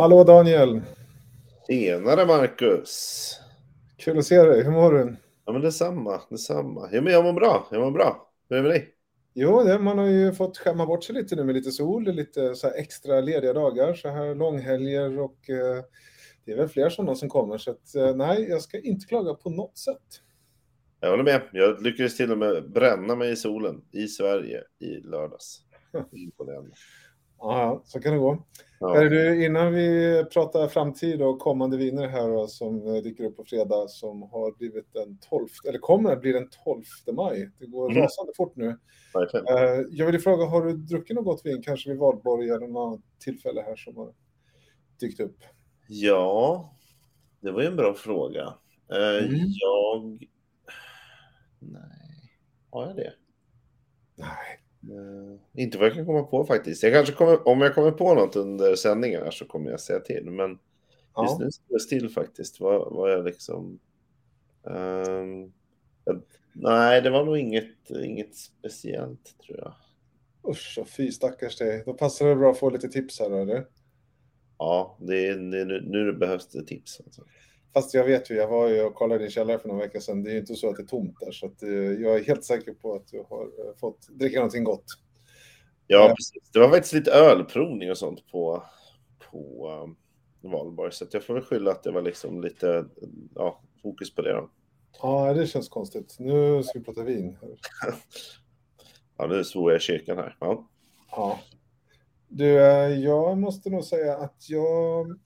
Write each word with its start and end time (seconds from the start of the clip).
Hallå 0.00 0.24
Daniel! 0.24 0.80
Tjenare 1.66 2.26
Marcus! 2.26 3.34
Kul 3.96 4.18
att 4.18 4.24
se 4.24 4.42
dig. 4.42 4.64
Hur 4.64 4.70
mår 4.70 4.92
du? 4.92 5.16
Ja 5.44 5.52
men 5.52 5.62
detsamma, 5.62 6.20
detsamma. 6.30 6.88
Ja 6.92 7.00
men 7.00 7.12
jag 7.12 7.24
mår 7.24 7.32
bra, 7.32 7.68
jag 7.70 7.80
mår 7.80 7.90
bra. 7.90 8.32
Hur 8.48 8.56
är 8.56 8.62
det 8.62 8.68
med 8.68 8.76
dig? 8.76 8.88
Jo, 9.34 9.62
det, 9.62 9.78
man 9.78 9.98
har 9.98 10.06
ju 10.06 10.32
fått 10.32 10.58
skämma 10.58 10.86
bort 10.86 11.04
sig 11.04 11.14
lite 11.14 11.36
nu 11.36 11.44
med 11.44 11.54
lite 11.54 11.70
sol, 11.70 12.04
lite 12.04 12.54
så 12.54 12.66
här 12.66 12.74
extra 12.74 13.20
lediga 13.20 13.52
dagar, 13.52 13.94
så 13.94 14.08
här 14.08 14.34
långhelger 14.34 15.20
och 15.20 15.50
eh, 15.50 15.84
det 16.44 16.52
är 16.52 16.56
väl 16.56 16.68
fler 16.68 16.90
sådana 16.90 17.14
som 17.14 17.28
kommer. 17.28 17.58
Så 17.58 17.70
att, 17.70 17.94
eh, 17.94 18.16
nej, 18.16 18.46
jag 18.48 18.62
ska 18.62 18.80
inte 18.80 19.06
klaga 19.06 19.34
på 19.34 19.50
något 19.50 19.78
sätt. 19.78 20.22
Jag 21.00 21.10
håller 21.10 21.24
med. 21.24 21.42
Jag 21.52 21.82
lyckades 21.82 22.16
till 22.16 22.32
och 22.32 22.38
med 22.38 22.70
bränna 22.70 23.16
mig 23.16 23.32
i 23.32 23.36
solen 23.36 23.84
i 23.92 24.06
Sverige 24.06 24.62
i 24.78 25.00
lördags. 25.00 25.60
Imponerande. 26.12 26.70
Ja, 27.40 27.82
så 27.84 28.00
kan 28.00 28.12
det 28.12 28.18
gå. 28.18 28.44
Ja. 28.80 28.96
Är 28.96 29.10
du, 29.10 29.44
innan 29.44 29.72
vi 29.74 30.24
pratar 30.32 30.68
framtid 30.68 31.22
och 31.22 31.38
kommande 31.38 31.76
viner 31.76 32.08
här 32.08 32.28
då, 32.28 32.46
som 32.46 32.86
eh, 32.86 33.02
dyker 33.02 33.24
upp 33.24 33.36
på 33.36 33.44
fredag 33.44 33.88
som 33.88 34.22
har 34.22 34.52
blivit 34.58 34.92
den 34.92 35.18
12, 35.18 35.48
eller 35.68 35.78
kommer 35.78 36.12
att 36.12 36.20
bli 36.20 36.32
den 36.32 36.48
12 36.64 36.82
maj. 37.12 37.50
Det 37.58 37.66
går 37.66 37.90
Mm. 37.90 38.02
rasande 38.02 38.32
fort 38.36 38.56
nu. 38.56 38.78
Verkligen. 39.14 39.46
Eh, 39.46 39.84
Jag 39.90 40.06
vill 40.06 40.20
fråga, 40.20 40.44
har 40.44 40.64
du 40.66 40.72
druckit 40.72 41.16
något 41.16 41.24
gott 41.24 41.40
vin, 41.44 41.62
kanske 41.62 41.90
vid 41.90 41.98
valborg 41.98 42.50
eller 42.50 42.66
något 42.68 43.00
tillfälle 43.18 43.60
här 43.62 43.76
som 43.76 43.96
har 43.96 44.12
dykt 45.00 45.20
upp? 45.20 45.36
Ja, 45.88 46.74
det 47.40 47.50
var 47.50 47.60
ju 47.62 47.66
en 47.68 47.76
bra 47.76 47.94
fråga. 47.94 48.54
Eh, 48.92 49.24
Mm. 49.26 49.36
Jag... 49.46 50.28
Nej, 51.58 52.30
har 52.70 52.86
jag 52.86 52.96
det? 52.96 53.12
Nej. 54.14 54.60
Eh, 54.82 55.62
Inte 55.62 55.78
vad 55.78 55.86
jag 55.86 55.94
kan 55.94 56.06
komma 56.06 56.22
på 56.22 56.44
faktiskt. 56.44 56.82
Jag 56.82 56.92
kanske 56.92 57.14
kommer, 57.14 57.48
om 57.48 57.60
jag 57.60 57.74
kommer 57.74 57.90
på 57.90 58.14
något 58.14 58.36
under 58.36 58.74
sändningen 58.74 59.32
så 59.32 59.44
kommer 59.44 59.70
jag 59.70 59.80
säga 59.80 60.00
till. 60.00 60.30
Men 60.30 60.58
Ja. 61.14 61.22
just 61.24 61.40
nu 61.40 61.50
står 61.50 61.74
det 61.74 61.80
still 61.80 62.08
faktiskt. 62.08 62.60
Vad, 62.60 62.92
vad 62.94 63.12
jag 63.12 63.24
liksom... 63.24 63.78
Ehm, 64.66 65.52
jag, 66.04 66.22
nej, 66.52 67.02
det 67.02 67.10
var 67.10 67.24
nog 67.24 67.38
inget, 67.38 67.90
inget 68.04 68.36
speciellt 68.36 69.38
tror 69.46 69.58
jag. 69.58 69.72
Usch, 70.50 70.78
och 70.80 70.88
fy 70.88 71.10
stackars 71.12 71.56
dig. 71.58 71.82
Då 71.86 71.94
passar 71.94 72.26
det 72.28 72.36
bra 72.36 72.50
att 72.50 72.58
få 72.58 72.70
lite 72.70 72.88
tips 72.88 73.20
här, 73.20 73.30
eller? 73.30 73.66
Ja, 74.58 74.96
det 75.00 75.26
är, 75.26 75.34
det 75.36 75.64
nu, 75.64 75.80
nu 75.86 76.12
behövs 76.12 76.48
det 76.48 76.64
tips. 76.66 77.00
Alltså. 77.06 77.22
Fast 77.74 77.94
jag 77.94 78.04
vet 78.04 78.30
ju, 78.30 78.34
jag 78.34 78.48
var 78.48 78.68
ju 78.68 78.82
och 78.82 78.94
kollade 78.94 79.20
din 79.20 79.30
källare 79.30 79.58
för 79.58 79.68
några 79.68 79.80
veckor 79.82 80.00
sedan. 80.00 80.22
Det 80.22 80.30
är 80.30 80.32
ju 80.32 80.38
inte 80.40 80.54
så 80.54 80.70
att 80.70 80.76
det 80.76 80.82
är 80.82 80.86
tomt 80.86 81.16
där, 81.20 81.32
så 81.32 81.46
att, 81.46 81.62
eh, 81.62 81.70
jag 81.70 82.16
är 82.16 82.24
helt 82.24 82.44
säker 82.44 82.72
på 82.72 82.94
att 82.94 83.08
du 83.08 83.24
har 83.28 83.42
eh, 83.42 83.76
fått 83.80 84.08
dricka 84.08 84.36
någonting 84.38 84.64
gott. 84.64 84.84
Ja, 85.86 86.08
Ja. 86.08 86.14
precis. 86.16 86.50
Det 86.52 86.58
var 86.58 86.68
faktiskt 86.68 86.94
lite 86.94 87.10
ölprovning 87.12 87.90
och 87.90 87.98
sånt 87.98 88.26
på, 88.32 88.62
på 89.30 89.70
um, 89.84 89.96
Valborg. 90.50 90.92
Så 90.92 91.06
jag 91.10 91.24
får 91.24 91.34
väl 91.34 91.42
skylla 91.42 91.70
att 91.70 91.82
det 91.82 91.90
var 91.90 92.02
liksom 92.02 92.40
lite 92.40 92.84
ja, 93.34 93.62
fokus 93.82 94.14
på 94.14 94.22
det 94.22 94.32
då. 94.32 94.50
Ja, 95.02 95.34
det 95.34 95.46
känns 95.46 95.68
konstigt. 95.68 96.16
Nu 96.18 96.62
ska 96.62 96.78
vi 96.78 96.84
prata 96.84 97.02
vin. 97.02 97.38
Ja, 99.16 99.26
nu 99.26 99.44
svor 99.44 99.72
jag 99.72 99.78
i 99.78 99.82
kyrkan 99.82 100.16
här. 100.16 100.36
Ja. 100.40 100.68
Ja. 101.10 101.40
Du, 102.28 102.58
eh, 102.58 102.88
jag 102.88 103.38
måste 103.38 103.70
nog 103.70 103.84
säga 103.84 104.16
att 104.16 104.48
jag 104.48 105.18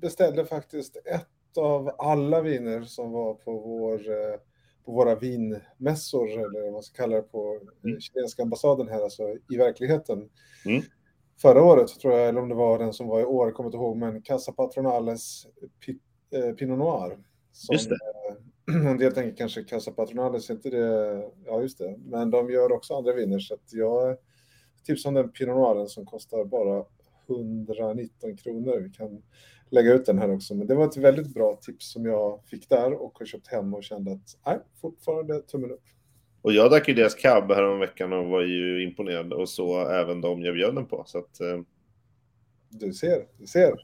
beställde 0.00 0.44
faktiskt 0.46 0.96
ett 0.96 1.26
av 1.58 1.90
alla 1.98 2.42
viner 2.42 2.82
som 2.82 3.12
var 3.12 3.34
på, 3.34 3.52
vår, 3.58 4.10
eh, 4.10 4.38
på 4.84 4.92
våra 4.92 5.14
vinmässor, 5.14 6.28
eller 6.30 6.62
vad 6.64 6.72
man 6.72 6.82
ska 6.82 7.02
kalla 7.02 7.16
det, 7.16 7.22
på 7.22 7.54
eh, 7.54 7.88
Mm. 7.90 8.00
chilenska 8.00 8.42
ambassaden 8.42 8.88
här, 8.88 9.02
alltså 9.02 9.22
i 9.50 9.56
verkligheten. 9.56 10.28
Mm. 10.66 10.82
Förra 11.42 11.62
året 11.64 11.88
tror 11.88 12.14
jag, 12.14 12.28
eller 12.28 12.40
om 12.40 12.48
det 12.48 12.54
var 12.54 12.78
den 12.78 12.92
som 12.92 13.08
var 13.08 13.20
i 13.20 13.24
år, 13.24 13.50
kommer 13.50 13.68
inte 13.68 13.76
ihåg, 13.76 13.96
men 13.96 14.22
Casa 14.22 14.52
Patronales 14.52 15.46
eh, 16.30 16.52
Pinot 16.54 16.78
Noir. 16.78 17.18
Som, 17.52 17.72
Just 17.72 17.90
det. 17.90 17.96
En 18.90 18.98
del 18.98 19.12
tänker 19.14 19.36
kanske 19.36 19.64
Casa 19.64 19.90
Patronales, 19.90 20.50
inte 20.50 20.70
det? 20.70 21.22
Ja, 21.44 21.60
just 21.62 21.78
det. 21.78 21.96
Men 21.98 22.30
de 22.30 22.50
gör 22.50 22.72
också 22.72 22.94
andra 22.94 23.12
viner, 23.12 23.38
så 23.38 23.54
att 23.54 23.72
jag 23.72 24.16
tipsar 24.86 25.10
om 25.10 25.14
den 25.14 25.32
Pinot 25.32 25.56
Noiren 25.56 25.88
som 25.88 26.06
kostar 26.06 26.44
bara 26.44 26.84
119 27.28 28.36
kronor. 28.36 28.80
Vi 28.80 28.90
kan 28.90 29.22
lägga 29.70 29.92
ut 29.92 30.06
den 30.06 30.18
här 30.18 30.34
också. 30.34 30.54
Men 30.54 30.66
det 30.66 30.74
var 30.74 30.84
ett 30.84 30.96
väldigt 30.96 31.34
bra 31.34 31.58
tips 31.62 31.92
som 31.92 32.06
jag 32.06 32.40
fick 32.46 32.68
där 32.68 32.92
och 33.02 33.18
har 33.18 33.26
köpt 33.26 33.48
hem 33.48 33.74
och 33.74 33.84
kände 33.84 34.12
att 34.12 34.38
nej, 34.46 34.58
fortfarande 34.80 35.42
tummen 35.42 35.70
upp. 35.70 35.82
Och 36.42 36.52
jag 36.52 36.70
drack 36.70 36.88
ju 36.88 36.94
deras 36.94 37.14
cab 37.14 37.52
här 37.52 37.62
om 37.62 37.78
veckan 37.78 38.12
och 38.12 38.26
var 38.26 38.42
ju 38.42 38.84
imponerad 38.84 39.32
och 39.32 39.48
så 39.48 39.88
även 39.88 40.20
de 40.20 40.42
jag 40.42 40.54
bjöd 40.54 40.74
den 40.74 40.86
på. 40.86 41.02
Så 41.06 41.18
att, 41.18 41.40
eh, 41.40 41.60
Du 42.68 42.92
ser, 42.92 43.26
du 43.38 43.46
ser. 43.46 43.74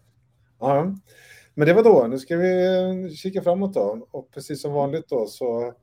Ja. 0.60 0.94
Men 1.54 1.68
det 1.68 1.74
var 1.74 1.82
då. 1.82 2.06
Nu 2.06 2.18
ska 2.18 2.36
vi 2.36 3.14
kika 3.16 3.42
framåt 3.42 3.74
då. 3.74 4.08
Och 4.10 4.30
precis 4.30 4.62
som 4.62 4.72
vanligt 4.72 5.08
då 5.08 5.26
så 5.26 5.74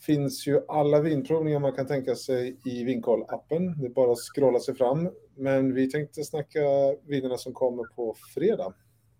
finns 0.00 0.46
ju 0.46 0.60
alla 0.68 1.00
vinprovningar 1.00 1.60
man 1.60 1.72
kan 1.72 1.86
tänka 1.86 2.14
sig 2.14 2.56
i 2.64 2.84
Vinkoll-appen. 2.84 3.74
Det 3.80 3.86
är 3.86 3.90
bara 3.90 4.12
att 4.12 4.18
scrolla 4.18 4.58
sig 4.58 4.74
fram. 4.74 5.10
Men 5.36 5.74
vi 5.74 5.90
tänkte 5.90 6.24
snacka 6.24 6.60
vinerna 7.06 7.36
som 7.36 7.52
kommer 7.52 7.84
på 7.96 8.14
fredag. 8.34 8.74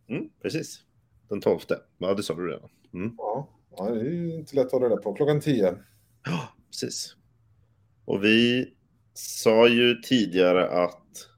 Mm, 0.08 0.28
precis. 0.42 0.82
Den 1.28 1.41
12. 1.41 1.58
Ja, 1.98 2.14
det 2.14 2.22
sa 2.22 2.34
du 2.34 2.48
redan. 2.50 2.70
Mm. 2.94 3.14
Ja, 3.19 3.48
det 3.76 4.00
är 4.00 4.38
inte 4.38 4.56
lätt 4.56 4.66
att 4.66 4.72
hålla 4.72 4.86
reda 4.86 4.96
på. 4.96 5.14
Klockan 5.14 5.41
10. 5.41 5.74
Ja, 6.24 6.48
precis. 6.70 7.16
Och 8.04 8.24
vi 8.24 8.69
sa 9.14 9.69
ju 9.69 9.94
tidigare 9.94 10.69
att, 10.69 11.28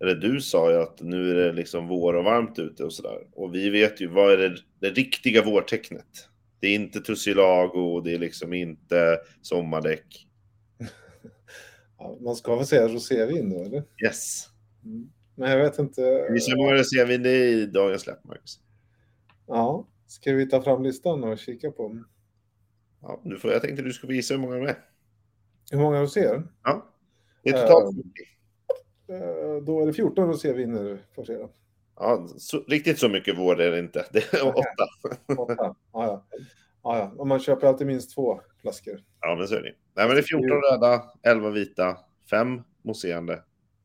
eller 0.00 0.14
du 0.14 0.40
sa 0.40 0.70
ju 0.70 0.76
att 0.76 1.00
nu 1.00 1.30
är 1.30 1.34
det 1.34 1.52
liksom 1.52 1.88
vår 1.88 2.14
och 2.14 2.24
varmt 2.24 2.58
ute 2.58 2.84
och 2.84 2.92
sådär. 2.92 3.26
Och 3.32 3.54
vi 3.54 3.70
vet 3.70 4.00
ju 4.00 4.06
vad 4.06 4.32
är 4.32 4.36
det, 4.38 4.56
det 4.80 4.90
riktiga 4.90 5.44
vårtecknet. 5.44 6.28
Det 6.60 6.66
är 6.66 6.74
inte 6.74 7.00
tussilago, 7.00 8.00
det 8.00 8.14
är 8.14 8.18
liksom 8.18 8.52
inte 8.52 9.18
sommardäck. 9.42 10.26
Ja, 11.98 12.18
man 12.20 12.36
ska 12.36 12.56
väl 12.56 12.66
säga 12.66 12.88
rosévin 12.88 13.50
då, 13.50 13.64
eller? 13.64 13.84
Yes. 14.04 14.48
Mm. 14.84 15.10
Men 15.36 15.50
jag 15.50 15.58
vet 15.58 15.78
inte. 15.78 16.28
Vi 16.30 16.40
ser 16.40 16.56
många 16.56 16.84
ser 16.84 17.06
vi 17.06 17.16
det 17.16 17.48
i 17.48 17.66
dagens 17.66 18.02
släpp, 18.02 18.24
Marcus. 18.24 18.60
Ja, 19.46 19.86
ska 20.06 20.32
vi 20.32 20.48
ta 20.48 20.62
fram 20.62 20.82
listan 20.82 21.24
och 21.24 21.38
kika 21.38 21.70
på 21.70 22.04
Ja, 23.02 23.20
nu 23.24 23.36
får, 23.36 23.52
jag 23.52 23.62
tänkte 23.62 23.82
du 23.82 23.92
skulle 23.92 24.12
visa 24.12 24.34
hur 24.34 24.40
många 24.40 24.54
de 24.54 24.66
är. 24.66 24.76
hur 25.70 25.78
många 25.78 26.02
roséer? 26.02 26.42
Ja. 26.62 26.92
Det 27.42 27.50
är 27.50 27.66
totalt 27.66 27.96
Ehm. 29.08 29.16
Eh, 29.18 29.62
Då 29.62 29.82
är 29.82 29.86
det 29.86 29.92
14 29.92 30.28
roséviner 30.28 30.98
på 31.14 31.24
fredag. 31.24 31.48
Ja, 31.96 32.28
så, 32.38 32.64
riktigt 32.68 32.98
så 32.98 33.08
mycket 33.08 33.38
vår 33.38 33.60
är 33.60 33.70
det 33.70 33.78
inte. 33.78 34.06
Det 34.12 34.34
är 34.34 34.48
åtta. 34.48 34.86
Åtta. 35.42 35.54
Ja, 35.58 35.76
ja. 35.92 36.26
Ja, 36.82 36.98
ja. 36.98 37.12
Och 37.16 37.26
man 37.26 37.40
köper 37.40 37.66
alltid 37.66 37.86
minst 37.86 38.14
två 38.14 38.40
flaskor. 38.60 39.00
Ja, 39.20 39.36
men 39.38 39.48
så 39.48 39.54
är 39.54 39.62
det. 39.62 39.74
Nej, 39.94 40.06
men 40.06 40.08
det 40.08 40.20
är 40.20 40.22
14 40.22 40.50
röda, 40.50 41.02
11 41.22 41.50
vita, 41.50 41.96
5 42.30 42.62
mousserande, 42.82 43.42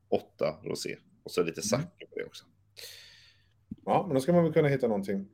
8 0.10 0.56
rosé. 0.64 0.98
Och 1.24 1.32
så 1.32 1.44
lite 1.44 1.62
sake 1.62 2.06
på 2.10 2.16
det 2.16 2.26
också. 2.26 2.46
Ja, 3.86 4.04
men 4.08 4.16
då 4.16 4.22
ska 4.22 4.34
man 4.34 4.44
väl 4.44 4.54
kunna 4.54 4.68
hitta 4.68 4.88
någonting. 4.88 5.28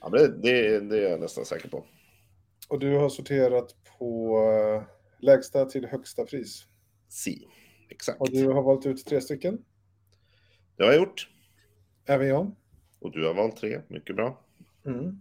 Ja, 0.00 0.08
men 0.08 0.20
det, 0.20 0.28
det, 0.28 0.80
det 0.80 0.98
är 0.98 1.10
jag 1.10 1.20
nästan 1.20 1.44
säker 1.44 1.68
på. 1.68 1.84
Och 2.68 2.78
du 2.78 2.96
har 2.96 3.08
sorterat 3.08 3.76
på 3.98 4.38
eh, 4.38 4.82
lägsta 5.18 5.64
till 5.64 5.86
högsta 5.86 6.24
pris. 6.24 6.66
Si. 7.08 7.46
Exakt. 7.88 8.20
Och 8.20 8.30
du 8.30 8.48
har 8.48 8.62
valt 8.62 8.86
ut 8.86 9.06
tre 9.06 9.20
stycken. 9.20 9.64
Det 10.76 10.84
har 10.84 10.92
jag 10.92 11.00
gjort. 11.00 11.30
Även 12.06 12.28
jag. 12.28 12.54
Och 13.00 13.12
du 13.12 13.26
har 13.26 13.34
valt 13.34 13.56
tre. 13.56 13.80
Mycket 13.88 14.16
bra. 14.16 14.44
Mm. 14.86 15.20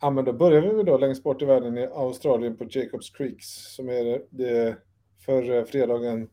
Ja, 0.00 0.10
men 0.10 0.24
då 0.24 0.32
börjar 0.32 0.60
vi 0.62 0.82
då 0.82 0.98
längst 0.98 1.22
bort 1.22 1.42
i 1.42 1.44
världen 1.44 1.78
i 1.78 1.86
Australien 1.86 2.56
på 2.56 2.66
Jacobs 2.70 3.10
Creeks 3.10 3.74
som 3.74 3.88
är 3.88 4.22
det, 4.30 4.76
för 5.18 5.64
fredagen 5.64 6.30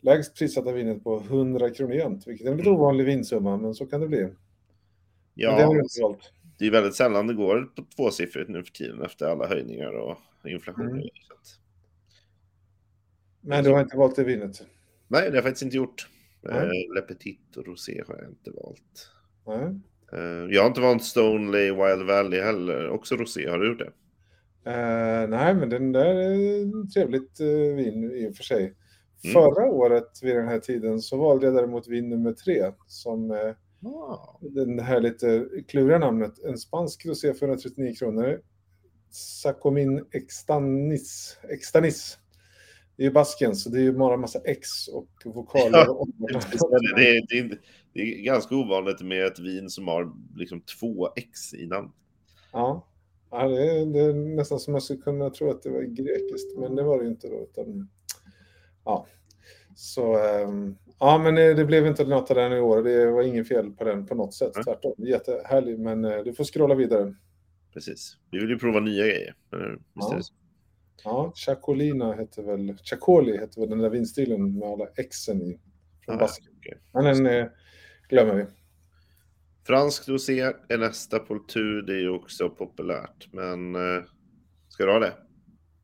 lägst 0.00 0.36
prissatta 0.38 0.72
vinet 0.72 1.04
på 1.04 1.16
100 1.20 1.70
kronor 1.70 1.94
jämt, 1.94 2.26
vilket 2.26 2.46
är 2.46 2.50
en 2.50 2.56
lite 2.56 2.70
ovanlig 2.70 3.04
vinsumma, 3.04 3.56
men 3.56 3.74
så 3.74 3.86
kan 3.86 4.00
det 4.00 4.08
bli. 4.08 4.18
Men 4.20 4.28
det 4.30 4.36
Ja, 5.34 5.76
inte 5.76 6.02
valt. 6.02 6.32
det 6.58 6.66
är 6.66 6.70
väldigt 6.70 6.94
sällan 6.94 7.26
det 7.26 7.34
går 7.34 7.62
på 7.76 7.84
tvåsiffrigt 7.96 8.50
nu 8.50 8.64
för 8.64 8.72
tiden 8.72 9.02
efter 9.02 9.26
alla 9.26 9.46
höjningar 9.46 9.92
och 9.92 10.18
inflation. 10.44 10.86
Mm. 10.90 11.02
Men 13.40 13.64
du 13.64 13.70
har 13.70 13.80
inte 13.80 13.96
valt 13.96 14.16
det 14.16 14.24
vinet? 14.24 14.66
nej, 15.08 15.22
det 15.22 15.28
har 15.28 15.34
jag 15.34 15.44
faktiskt 15.44 15.62
inte 15.62 15.76
gjort. 15.76 16.08
Eh, 16.50 16.62
Le 16.94 17.00
Petit 17.08 17.56
och 17.56 17.66
Rosé 17.66 18.02
har 18.08 18.16
jag 18.16 18.28
inte 18.28 18.50
valt. 18.50 19.10
Eh, 20.12 20.46
jag 20.54 20.62
har 20.62 20.66
inte 20.68 20.80
valt 20.80 21.04
Stoneley 21.04 21.70
Wild 21.70 22.06
Valley 22.06 22.40
heller. 22.40 22.88
Också 22.88 23.16
Rosé. 23.16 23.48
Har 23.50 23.58
du 23.58 23.68
gjort 23.68 23.78
det? 23.78 23.92
Eh, 24.70 25.28
nej, 25.28 25.54
men 25.54 25.68
den 25.68 25.92
där 25.92 26.04
är 26.14 26.86
trevligt 26.90 27.40
eh, 27.40 27.76
vin 27.76 28.10
i 28.10 28.30
och 28.30 28.36
för 28.36 28.42
sig. 28.44 28.74
Mm. 29.24 29.34
Förra 29.34 29.66
året 29.66 30.22
vid 30.22 30.36
den 30.36 30.48
här 30.48 30.58
tiden 30.58 31.00
så 31.00 31.16
valde 31.16 31.46
jag 31.46 31.54
däremot 31.54 31.88
vin 31.88 32.08
nummer 32.08 32.32
tre 32.32 32.72
som 32.86 33.30
eh, 33.30 33.54
Ah. 33.84 34.38
den 34.40 34.78
här 34.78 35.00
lite 35.00 35.48
kluriga 35.68 35.98
namnet. 35.98 36.38
En 36.44 36.58
spansk 36.58 37.06
rosé 37.06 37.34
för 37.34 37.46
139 37.46 37.94
kronor. 37.94 38.40
Sacomin 39.10 40.04
Extanis. 40.12 41.38
Extanis. 41.50 42.18
det 42.96 43.02
är 43.02 43.04
ju 43.04 43.12
Baskien, 43.12 43.56
så 43.56 43.70
det 43.70 43.78
är 43.78 43.82
ju 43.82 43.92
bara 43.92 44.14
en 44.14 44.20
massa 44.20 44.40
X 44.44 44.88
och 44.88 45.08
vokaler. 45.24 45.86
Ja, 45.88 46.06
det, 46.96 47.08
är, 47.08 47.26
det, 47.28 47.38
är, 47.38 47.60
det 47.92 48.00
är 48.00 48.22
ganska 48.22 48.56
ovanligt 48.56 49.00
med 49.02 49.26
ett 49.26 49.38
vin 49.38 49.70
som 49.70 49.88
har 49.88 50.12
liksom 50.36 50.60
två 50.60 51.08
X 51.16 51.54
i 51.54 51.66
namn. 51.66 51.90
Ja, 52.52 52.86
ja 53.30 53.48
det, 53.48 53.70
är, 53.70 53.86
det 53.86 54.00
är 54.00 54.14
nästan 54.14 54.60
som 54.60 54.72
man 54.72 54.80
skulle 54.80 55.00
kunna 55.02 55.30
tro 55.30 55.50
att 55.50 55.62
det 55.62 55.70
var 55.70 55.82
grekiskt, 55.82 56.58
men 56.58 56.76
det 56.76 56.82
var 56.82 56.98
det 56.98 57.04
ju 57.04 57.10
inte 57.10 57.28
då. 57.28 57.42
Utan, 57.42 57.88
ja, 58.84 59.06
så 59.74 60.16
um, 60.44 60.78
ja, 60.98 61.18
men 61.18 61.34
det 61.34 61.64
blev 61.64 61.86
inte 61.86 62.04
något 62.04 62.30
av 62.30 62.36
den 62.36 62.52
i 62.52 62.60
år. 62.60 62.82
Det 62.82 63.10
var 63.10 63.22
ingen 63.22 63.44
fel 63.44 63.70
på 63.70 63.84
den 63.84 64.06
på 64.06 64.14
något 64.14 64.34
sätt. 64.34 64.54
Mm. 64.54 64.64
Tvärtom, 64.64 64.94
jättehärlig, 64.98 65.78
men 65.78 66.04
uh, 66.04 66.24
du 66.24 66.32
får 66.32 66.44
scrolla 66.44 66.74
vidare. 66.74 67.14
Precis. 67.74 68.16
Vi 68.30 68.38
vill 68.38 68.50
ju 68.50 68.58
prova 68.58 68.80
nya 68.80 69.06
grejer. 69.06 69.34
Visst 69.94 70.32
ja. 70.32 70.40
Ja, 71.04 71.32
Chacolina 71.34 72.12
heter 72.12 72.42
väl, 72.42 72.76
Chacoli 72.82 73.38
heter 73.38 73.60
väl 73.60 73.70
den 73.70 73.78
där 73.78 73.90
vinstilen 73.90 74.58
med 74.58 74.68
alla 74.68 74.86
Xen 74.86 75.42
i. 75.42 75.60
Från 76.04 76.14
ah, 76.14 76.18
Basken. 76.18 76.52
Okay. 76.58 76.78
Men 76.92 77.04
den 77.04 77.26
eh, 77.26 77.46
glömmer 78.08 78.34
vi. 78.34 78.46
Fransk 79.66 80.08
rosé 80.08 80.40
är 80.68 80.78
nästa 80.78 81.18
på 81.18 81.38
tur, 81.38 81.82
det 81.82 81.92
är 81.92 82.00
ju 82.00 82.10
också 82.10 82.50
populärt. 82.50 83.28
Men 83.32 83.74
eh, 83.74 84.02
ska 84.68 84.86
du 84.86 84.92
ha 84.92 84.98
det? 84.98 85.12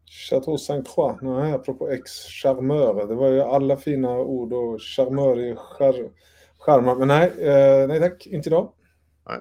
Chateau 0.06 0.58
Saint-Croix, 0.58 1.18
nej, 1.22 1.52
apropå 1.52 1.90
X, 1.90 2.10
charmör. 2.42 3.06
Det 3.06 3.14
var 3.14 3.30
ju 3.30 3.40
alla 3.40 3.76
fina 3.76 4.18
ord 4.18 4.52
och 4.52 4.82
charmör 4.82 5.40
i 5.40 5.56
char 5.56 6.10
charma. 6.58 6.94
Men 6.94 7.08
nej, 7.08 7.28
eh, 7.38 7.88
nej 7.88 8.00
tack, 8.00 8.26
inte 8.26 8.48
idag. 8.48 8.72
Nej. 9.26 9.38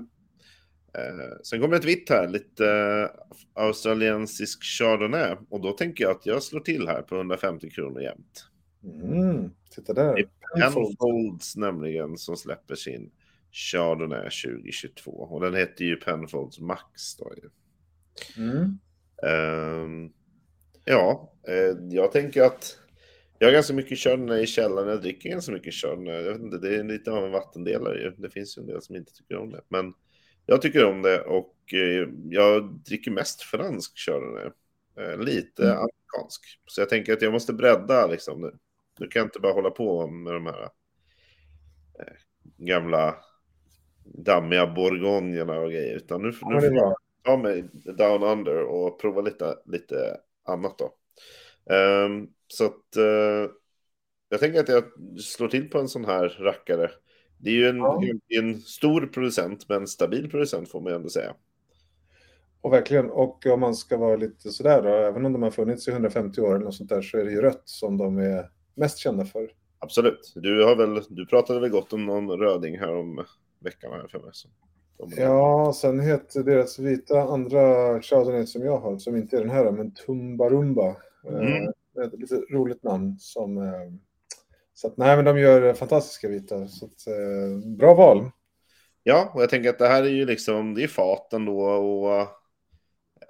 Eh, 0.93 1.37
sen 1.43 1.61
kommer 1.61 1.75
ett 1.75 1.85
vitt 1.85 2.09
här, 2.09 2.27
lite 2.27 2.65
eh, 2.65 3.63
australiensisk 3.63 4.63
chardonnay. 4.63 5.35
Och 5.49 5.61
då 5.61 5.71
tänker 5.71 6.03
jag 6.03 6.11
att 6.11 6.25
jag 6.25 6.43
slår 6.43 6.59
till 6.59 6.87
här 6.87 7.01
på 7.01 7.15
150 7.15 7.69
kronor 7.69 8.01
jämt. 8.01 8.45
Mm, 8.83 9.51
titta 9.75 9.93
där. 9.93 10.15
Det 10.15 10.21
är 10.21 10.61
Penfolds 10.61 11.55
nämligen 11.55 12.17
som 12.17 12.37
släpper 12.37 12.75
sin 12.75 13.11
chardonnay 13.51 14.29
2022. 14.29 15.11
Och 15.11 15.41
den 15.41 15.55
heter 15.55 15.85
ju 15.85 15.95
Penfolds 15.95 16.59
Max 16.59 17.15
då 17.17 17.31
ju. 17.37 17.49
Mm. 18.43 18.79
Um, 19.23 20.13
ja, 20.85 21.33
eh, 21.47 21.77
jag 21.89 22.11
tänker 22.11 22.43
att 22.43 22.77
jag 23.39 23.47
har 23.47 23.53
ganska 23.53 23.73
mycket 23.73 23.99
chardonnay 23.99 24.43
i 24.43 24.47
källaren. 24.47 24.87
Jag 24.87 25.01
dricker 25.01 25.29
ganska 25.29 25.51
mycket 25.51 25.73
chardonnay. 25.73 26.15
Jag 26.15 26.33
vet 26.33 26.41
inte, 26.41 26.57
det 26.57 26.75
är 26.75 26.83
lite 26.83 27.11
av 27.11 27.25
en 27.25 27.31
vattendelare 27.31 28.01
ju. 28.01 28.11
Det 28.17 28.29
finns 28.29 28.57
ju 28.57 28.59
en 28.61 28.67
del 28.67 28.81
som 28.81 28.95
inte 28.95 29.13
tycker 29.13 29.37
om 29.37 29.49
det. 29.49 29.61
Men 29.69 29.93
jag 30.45 30.61
tycker 30.61 30.85
om 30.85 31.01
det 31.01 31.21
och 31.21 31.55
eh, 31.73 32.09
jag 32.29 32.63
dricker 32.85 33.11
mest 33.11 33.41
fransk 33.41 33.97
chardonnay. 33.97 34.49
Eh, 34.99 35.17
lite 35.17 35.63
mm. 35.63 35.77
amerikansk. 35.77 36.61
Så 36.65 36.81
jag 36.81 36.89
tänker 36.89 37.13
att 37.13 37.21
jag 37.21 37.33
måste 37.33 37.53
bredda 37.53 38.07
liksom 38.07 38.41
nu. 38.41 38.51
Nu 38.99 39.07
kan 39.07 39.19
jag 39.19 39.25
inte 39.27 39.39
bara 39.39 39.53
hålla 39.53 39.69
på 39.69 40.07
med 40.07 40.33
de 40.33 40.45
här 40.45 40.69
gamla 42.57 43.15
dammiga 44.03 44.67
bourgognerna 44.67 45.59
och 45.59 45.71
grejer. 45.71 45.95
Utan 45.95 46.21
nu, 46.21 46.27
nu 46.27 46.33
får 46.33 46.53
jag 46.53 46.95
ta 47.23 47.37
mig 47.37 47.63
down 47.97 48.23
under 48.23 48.63
och 48.63 49.01
prova 49.01 49.21
lite, 49.21 49.55
lite 49.65 50.17
annat 50.45 50.77
då. 50.77 50.93
Um, 51.75 52.29
så 52.47 52.65
att 52.65 52.97
uh, 52.97 53.49
jag 54.29 54.39
tänker 54.39 54.59
att 54.59 54.69
jag 54.69 54.83
slår 55.21 55.47
till 55.47 55.69
på 55.69 55.79
en 55.79 55.87
sån 55.87 56.05
här 56.05 56.37
rackare. 56.39 56.91
Det 57.37 57.49
är 57.49 57.53
ju 57.53 57.67
en, 57.67 57.77
ja. 57.77 58.01
en 58.29 58.61
stor 58.61 59.07
producent, 59.07 59.69
men 59.69 59.87
stabil 59.87 60.29
producent 60.29 60.71
får 60.71 60.81
man 60.81 60.91
ju 60.91 60.95
ändå 60.95 61.09
säga. 61.09 61.35
Och 62.61 62.73
verkligen, 62.73 63.09
och 63.09 63.45
om 63.45 63.59
man 63.59 63.75
ska 63.75 63.97
vara 63.97 64.15
lite 64.15 64.49
sådär 64.49 64.81
då, 64.81 64.89
även 64.89 65.25
om 65.25 65.33
de 65.33 65.43
har 65.43 65.51
funnits 65.51 65.87
i 65.87 65.91
150 65.91 66.41
år 66.41 66.55
eller 66.55 66.65
något 66.65 66.75
sånt 66.75 66.89
där, 66.89 67.01
så 67.01 67.17
är 67.17 67.25
det 67.25 67.31
ju 67.31 67.41
rött 67.41 67.61
som 67.65 67.97
de 67.97 68.17
är 68.17 68.49
mest 68.75 68.97
kända 68.97 69.25
för. 69.25 69.51
Absolut. 69.79 70.33
Du, 70.35 70.63
har 70.63 70.75
väl, 70.75 71.01
du 71.09 71.25
pratade 71.25 71.59
väl 71.59 71.69
gott 71.69 71.93
om 71.93 72.05
någon 72.05 72.39
röding 72.39 72.79
här 72.79 72.95
om 72.95 73.25
veckan 73.59 73.91
här 73.91 74.07
för 74.07 74.19
mig. 74.19 74.29
Så. 74.33 74.49
Ja, 74.97 75.73
sen 75.75 75.99
heter 75.99 76.43
deras 76.43 76.79
vita 76.79 77.21
andra 77.21 77.61
chardonnay 78.01 78.45
som 78.45 78.61
jag 78.65 78.77
har, 78.77 78.97
som 78.97 79.15
inte 79.15 79.37
är 79.37 79.41
den 79.41 79.49
här, 79.49 79.71
men 79.71 79.93
Tumbarumba. 79.93 80.95
Mm. 81.27 81.63
Eh, 81.63 82.03
ett 82.05 82.19
lite 82.19 82.35
roligt 82.35 82.83
namn 82.83 83.15
som... 83.19 83.57
Eh, 83.57 83.91
så 84.73 84.87
att, 84.87 84.97
nej, 84.97 85.15
men 85.15 85.25
de 85.25 85.39
gör 85.39 85.73
fantastiska 85.73 86.27
vita. 86.27 86.67
Så 86.67 86.85
att, 86.85 87.07
eh, 87.07 87.67
bra 87.77 87.93
val. 87.93 88.31
Ja, 89.03 89.31
och 89.33 89.41
jag 89.41 89.49
tänker 89.49 89.69
att 89.69 89.79
det 89.79 89.87
här 89.87 90.03
är 90.03 90.09
ju 90.09 90.25
liksom, 90.25 90.73
det 90.73 90.83
är 90.83 90.87
faten 90.87 91.45
då 91.45 91.59
och 91.61 92.27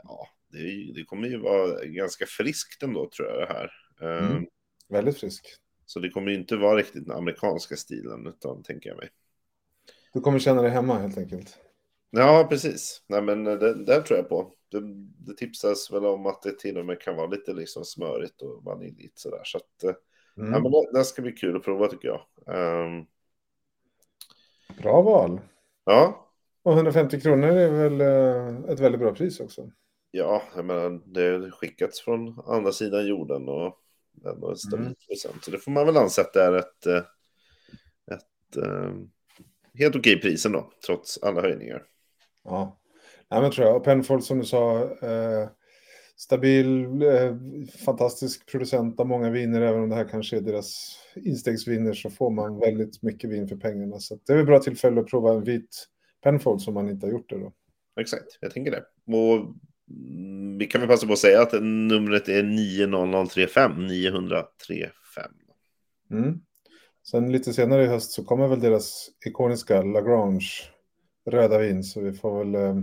ja, 0.04 0.28
det, 0.52 0.94
det 0.96 1.04
kommer 1.04 1.28
ju 1.28 1.40
vara 1.40 1.86
ganska 1.86 2.26
friskt 2.26 2.84
ändå 2.84 3.10
tror 3.10 3.30
jag 3.30 3.40
det 3.40 3.54
här. 3.54 3.72
Mm. 4.02 4.38
Um, 4.38 4.48
Väldigt 4.90 5.18
frisk. 5.18 5.48
Så 5.86 6.00
det 6.00 6.10
kommer 6.10 6.32
ju 6.32 6.38
inte 6.38 6.56
vara 6.56 6.78
riktigt 6.78 7.06
den 7.06 7.18
amerikanska 7.18 7.76
stilen, 7.76 8.28
utan 8.28 8.64
tänker 8.64 8.90
jag 8.90 8.98
mig. 8.98 9.10
Du 10.16 10.22
kommer 10.22 10.40
känna 10.40 10.62
dig 10.62 10.72
hemma 10.72 10.98
helt 10.98 11.18
enkelt. 11.18 11.58
Ja, 12.10 12.48
precis. 12.50 13.02
Nej, 13.08 13.22
men 13.22 13.44
det, 13.44 13.86
det 13.86 14.02
tror 14.02 14.20
jag 14.20 14.30
på. 14.30 14.52
Det, 14.72 14.80
det, 15.18 15.38
tipsas 15.38 15.92
väl 15.92 16.06
om 16.06 16.26
att 16.26 16.42
det 16.42 16.60
till 16.60 16.78
och 16.78 16.86
med 16.86 17.02
kan 17.02 17.16
vara 17.16 17.28
lite 17.28 17.54
liksom 17.54 17.86
smörigt 17.86 18.42
och 18.42 18.64
vaniljigt 18.64 19.20
sådär. 19.20 19.42
Så 19.44 19.58
att, 19.58 19.84
eh, 19.84 19.96
mm. 20.38 20.54
ja, 20.54 20.60
men 20.60 20.72
det, 20.72 20.92
det, 20.94 21.06
ska 21.06 21.22
bli 21.22 21.32
kul 21.32 21.56
att 21.56 21.64
prova 21.64 21.88
tycker 21.88 22.08
jag. 22.08 22.22
Um... 22.86 23.06
Bra 24.82 25.02
val. 25.02 25.42
Ja. 25.86 26.30
Och 26.64 26.74
150 26.74 27.22
kronor 27.22 27.48
är 27.48 27.72
väl 27.72 28.02
eh, 28.02 28.72
ett 28.72 28.80
väldigt 28.80 29.02
bra 29.02 29.16
pris 29.16 29.40
också. 29.40 29.72
Ja, 30.12 30.42
jag 30.56 30.66
menar, 30.66 31.02
det 31.06 31.22
har 31.22 31.52
skickats 31.52 32.02
från 32.02 32.40
andra 32.46 32.72
sidan 32.72 33.08
jorden 33.08 33.50
och 33.50 33.80
ändå 34.26 34.50
en 34.50 34.58
stabil 34.58 34.86
mm. 34.86 34.96
procent. 35.08 35.44
Så 35.44 35.52
det 35.52 35.58
får 35.58 35.72
man 35.72 35.86
väl 35.86 35.98
anse 35.98 36.22
att 36.22 36.34
det 36.34 36.44
är 36.44 36.54
ett, 36.54 36.86
eh, 36.86 37.04
ett, 38.12 38.58
ett 38.58 38.64
helt 39.77 39.95
okej 39.95 40.22
prisen 40.22 40.51
då, 40.51 40.72
trots 40.86 41.24
alla 41.24 41.42
höjningar. 41.42 41.83
Ja, 42.44 42.80
Nej, 43.31 43.42
men 43.42 43.51
tror 43.51 43.68
jag. 43.68 43.75
Och 43.75 43.83
Penfold 43.83 44.24
som 44.24 44.39
du 44.39 44.45
sa, 44.45 44.83
eh, 44.83 45.50
stabil, 46.18 47.01
eh, 47.01 47.36
fantastisk 47.86 48.51
producent 48.51 49.00
av 49.00 49.07
många 49.07 49.30
viner, 49.30 49.62
även 49.62 49.81
om 49.81 49.89
det 49.89 49.95
här 49.95 50.10
kanske 50.10 50.38
är 50.38 50.42
deras 50.42 51.00
instegsviner 51.16 51.94
så 51.94 52.10
får 52.10 52.31
man 52.31 52.60
väldigt 52.60 53.01
mycket 53.01 53.30
vin 53.30 53.48
för 53.48 53.56
pengarna. 53.56 54.00
Så 54.00 54.19
det 54.27 54.33
är 54.33 54.38
ett 54.38 54.45
bra 54.45 54.60
tillfälle 54.60 55.01
att 55.01 55.07
prova 55.07 55.33
en 55.33 55.44
vit 55.44 55.88
Penfold 56.24 56.62
som 56.62 56.74
man 56.74 56.89
inte 56.89 57.06
har 57.06 57.12
gjort 57.12 57.30
det 57.30 57.39
då. 57.39 57.54
Exakt, 58.00 58.38
jag 58.39 58.51
tänker 58.51 58.72
det. 58.72 58.83
Och 59.18 59.56
vi 60.60 60.66
kan 60.66 60.81
väl 60.81 60.89
passa 60.89 61.07
på 61.07 61.13
att 61.13 61.19
säga 61.19 61.42
att 61.42 61.54
numret 61.62 62.30
är 62.30 62.44
90035, 62.44 63.88
935. 63.88 65.31
Mm. 66.12 66.41
Sen 67.12 67.32
lite 67.32 67.54
senare 67.54 67.84
i 67.84 67.88
höst 67.88 68.12
så 68.12 68.24
kommer 68.24 68.48
väl 68.48 68.60
deras 68.60 69.10
ikoniska 69.26 69.82
Lagrange 69.82 70.50
röda 71.26 71.58
vin, 71.58 71.84
så 71.84 72.02
vi 72.02 72.14
får 72.14 72.38
väl 72.38 72.56
eh, 72.56 72.76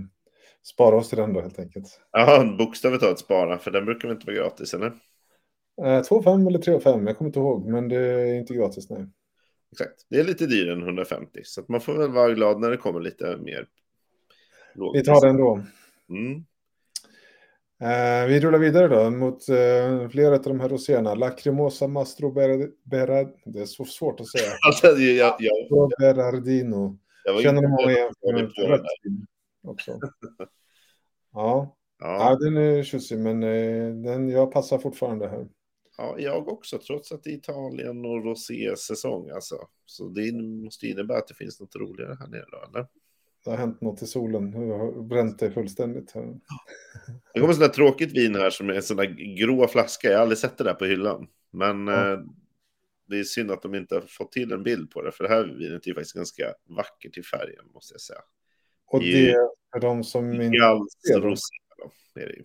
spara 0.62 0.96
oss 0.96 1.08
till 1.08 1.18
den 1.18 1.32
då 1.32 1.40
helt 1.40 1.58
enkelt. 1.58 2.00
Ja, 2.12 2.56
bokstavligt 2.58 3.02
talat 3.02 3.18
spara, 3.18 3.58
för 3.58 3.70
den 3.70 3.84
brukar 3.84 4.08
väl 4.08 4.16
inte 4.16 4.26
vara 4.26 4.36
gratis, 4.36 4.74
eller? 4.74 4.86
Eh, 5.82 6.02
2,5 6.02 6.46
eller 6.48 6.58
3,5, 6.58 7.06
jag 7.06 7.18
kommer 7.18 7.28
inte 7.28 7.38
ihåg, 7.38 7.66
men 7.66 7.88
det 7.88 7.96
är 7.96 8.34
inte 8.34 8.54
gratis, 8.54 8.90
nej. 8.90 9.06
Exakt, 9.72 10.06
det 10.08 10.20
är 10.20 10.24
lite 10.24 10.46
dyrare 10.46 10.72
än 10.72 10.82
150, 10.82 11.40
så 11.44 11.62
man 11.68 11.80
får 11.80 11.94
väl 11.94 12.10
vara 12.10 12.34
glad 12.34 12.60
när 12.60 12.70
det 12.70 12.76
kommer 12.76 13.00
lite 13.00 13.36
mer. 13.36 13.66
Vi 14.92 15.04
tar 15.04 15.26
den 15.26 15.36
då. 15.36 15.62
Mm. 16.08 16.44
Eh, 17.82 18.26
vi 18.26 18.40
rullar 18.40 18.58
vidare 18.58 18.88
då 18.88 19.10
mot 19.10 19.48
eh, 19.48 20.08
flera 20.08 20.34
av 20.34 20.42
de 20.42 20.60
här 20.60 20.68
roséerna. 20.68 21.14
Lacrimosa 21.14 21.86
Mastro 21.86 22.32
Berard... 22.84 23.28
Det 23.44 23.60
är 23.60 23.66
så 23.66 23.84
svårt 23.84 24.20
att 24.20 24.28
säga. 24.28 24.50
alltså, 24.66 24.86
jag, 24.86 25.36
jag, 25.38 25.90
Berardino. 25.98 26.98
Känner 27.42 27.62
du 27.62 27.68
många 27.68 27.90
igen 27.90 28.12
från 28.20 28.68
rött 28.68 28.82
också? 29.62 29.98
ja. 31.32 31.76
Ja. 31.98 32.30
ja, 32.30 32.36
den 32.36 32.56
är 32.56 32.82
tjusig, 32.82 33.18
men 33.18 33.42
eh, 33.42 33.94
den, 33.94 34.28
jag 34.28 34.52
passar 34.52 34.78
fortfarande 34.78 35.28
här. 35.28 35.48
Ja, 35.98 36.14
jag 36.18 36.48
också, 36.48 36.78
trots 36.78 37.12
att 37.12 37.22
det 37.22 37.30
är 37.30 37.34
Italien 37.34 38.04
och 38.04 38.24
rosé-säsong. 38.24 39.30
Alltså. 39.30 39.56
Så 39.86 40.08
det 40.08 40.32
måste 40.64 40.86
innebära 40.86 41.18
att 41.18 41.28
det 41.28 41.34
finns 41.34 41.60
något 41.60 41.76
roligare 41.76 42.16
här 42.20 42.26
nere, 42.26 42.44
då, 42.52 42.68
eller? 42.68 42.86
Det 43.44 43.50
har 43.50 43.56
hänt 43.56 43.80
något 43.80 44.02
i 44.02 44.06
solen. 44.06 44.50
Du 44.50 44.58
har 44.58 45.02
bränt 45.02 45.38
dig 45.38 45.50
fullständigt. 45.50 46.12
Här. 46.12 46.38
Det 47.34 47.40
kommer 47.40 47.54
sådär 47.54 47.68
tråkigt 47.68 48.12
vin 48.12 48.34
här 48.34 48.50
som 48.50 48.68
är 48.68 48.74
en 48.74 48.82
sån 48.82 48.96
där 48.96 49.36
grå 49.36 49.68
flaska. 49.68 50.08
Jag 50.08 50.16
har 50.16 50.22
aldrig 50.22 50.38
sett 50.38 50.58
det 50.58 50.64
där 50.64 50.74
på 50.74 50.84
hyllan. 50.84 51.26
Men 51.50 51.86
ja. 51.86 52.12
eh, 52.12 52.18
det 53.08 53.18
är 53.18 53.24
synd 53.24 53.50
att 53.50 53.62
de 53.62 53.74
inte 53.74 53.94
har 53.94 54.02
fått 54.02 54.32
till 54.32 54.52
en 54.52 54.62
bild 54.62 54.90
på 54.90 55.02
det. 55.02 55.12
För 55.12 55.24
det 55.24 55.30
här 55.30 55.44
vinet 55.44 55.84
är 55.84 55.88
ju 55.88 55.94
faktiskt 55.94 56.16
ganska 56.16 56.44
vackert 56.68 57.18
i 57.18 57.22
färgen, 57.22 57.64
måste 57.74 57.94
jag 57.94 58.00
säga. 58.00 58.20
Och 58.86 59.00
det 59.00 59.30
är 59.30 59.48
för 59.72 59.80
de 59.80 60.04
som 60.04 60.32
inte 60.32 60.58
ser. 61.08 61.20
Då, 61.20 61.34
är 62.20 62.26
det 62.26 62.34
ju. 62.34 62.44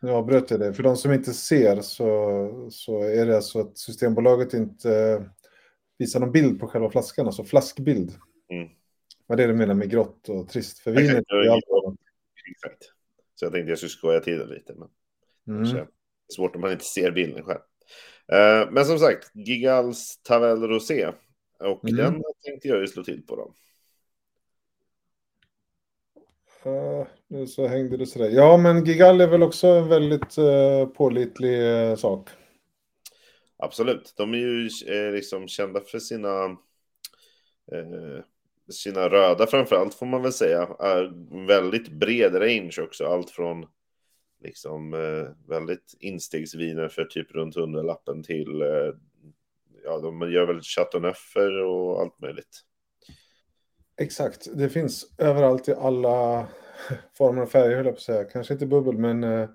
Jag 0.00 0.26
bröt 0.26 0.48
det. 0.48 0.74
För 0.74 0.82
de 0.82 0.96
som 0.96 1.12
inte 1.12 1.32
ser 1.32 1.80
så, 1.80 2.68
så 2.70 3.02
är 3.02 3.26
det 3.26 3.36
alltså 3.36 3.60
att 3.60 3.78
Systembolaget 3.78 4.54
inte 4.54 5.24
visar 5.98 6.20
någon 6.20 6.32
bild 6.32 6.60
på 6.60 6.68
själva 6.68 6.90
flaskan, 6.90 7.26
alltså 7.26 7.44
flaskbild. 7.44 8.12
Mm. 8.50 8.68
Vad 9.26 9.40
är 9.40 9.46
det 9.46 9.52
du 9.52 9.58
menar 9.58 9.74
med 9.74 9.90
grått 9.90 10.28
och 10.28 10.48
trist? 10.48 10.78
För 10.78 10.90
vinet 10.90 11.24
är 11.28 11.50
allt 11.50 11.64
Exakt. 12.50 12.82
Så 13.34 13.44
jag 13.44 13.52
tänkte 13.52 13.70
jag 13.70 13.78
skulle 13.78 13.90
skoja 13.90 14.20
till 14.20 14.38
det 14.38 14.46
lite. 14.46 14.74
Men 14.74 14.88
mm. 15.56 15.72
det 15.72 15.80
är 15.80 15.86
svårt 16.36 16.54
om 16.54 16.60
man 16.60 16.72
inte 16.72 16.84
ser 16.84 17.10
bilden 17.10 17.44
själv. 17.44 17.60
Eh, 18.32 18.70
men 18.70 18.84
som 18.84 18.98
sagt, 18.98 19.30
Gigals 19.34 20.22
Tavel 20.22 20.62
Rosé. 20.62 21.12
Och 21.60 21.84
Mm. 21.84 21.96
den 21.96 22.22
tänkte 22.44 22.68
jag 22.68 22.80
ju 22.80 22.86
slå 22.86 23.04
till 23.04 23.26
på 23.26 23.36
då. 23.36 23.54
Uh, 26.66 27.06
nu 27.28 27.46
så 27.46 27.66
hängde 27.66 27.96
det 27.96 28.06
sådär. 28.06 28.30
Ja, 28.30 28.56
men 28.56 28.84
Gigal 28.84 29.20
är 29.20 29.26
väl 29.26 29.42
också 29.42 29.66
en 29.66 29.88
väldigt 29.88 30.38
uh, 30.38 30.86
pålitlig 30.86 31.60
uh, 31.60 31.96
sak. 31.96 32.28
Absolut. 33.56 34.14
De 34.16 34.34
är 34.34 34.38
ju 34.38 34.68
liksom 35.12 35.48
kända 35.48 35.80
för 35.80 35.98
sina, 35.98 36.56
sina 38.72 39.08
röda 39.08 39.46
framförallt 39.46 39.94
får 39.94 40.06
man 40.06 40.22
väl 40.22 40.32
säga. 40.32 40.62
Är 40.78 41.12
väldigt 41.46 41.88
bred 41.88 42.34
range 42.34 42.74
också. 42.78 43.04
Allt 43.04 43.30
från 43.30 43.66
liksom 44.40 44.94
eh, 44.94 45.48
väldigt 45.48 45.96
instegsviner 46.00 46.88
för 46.88 47.04
typ 47.04 47.34
runt 47.34 47.54
hundralappen 47.54 48.22
till 48.22 48.62
eh, 48.62 48.94
ja, 49.84 49.98
de 49.98 50.32
gör 50.32 50.46
väl 50.46 50.60
chateauneufer 50.60 51.64
och 51.64 52.00
allt 52.00 52.20
möjligt. 52.20 52.60
Exakt, 54.00 54.48
det 54.54 54.68
finns 54.68 55.14
överallt 55.18 55.68
i 55.68 55.74
alla 55.74 56.48
former 57.18 57.42
och 57.42 57.50
färger 57.50 57.76
höll 57.76 57.86
jag 57.86 57.94
på 57.94 57.98
att 57.98 58.02
säga. 58.02 58.24
Kanske 58.24 58.54
inte 58.54 58.66
bubbel, 58.66 58.98
men, 58.98 59.24
eh, 59.24 59.48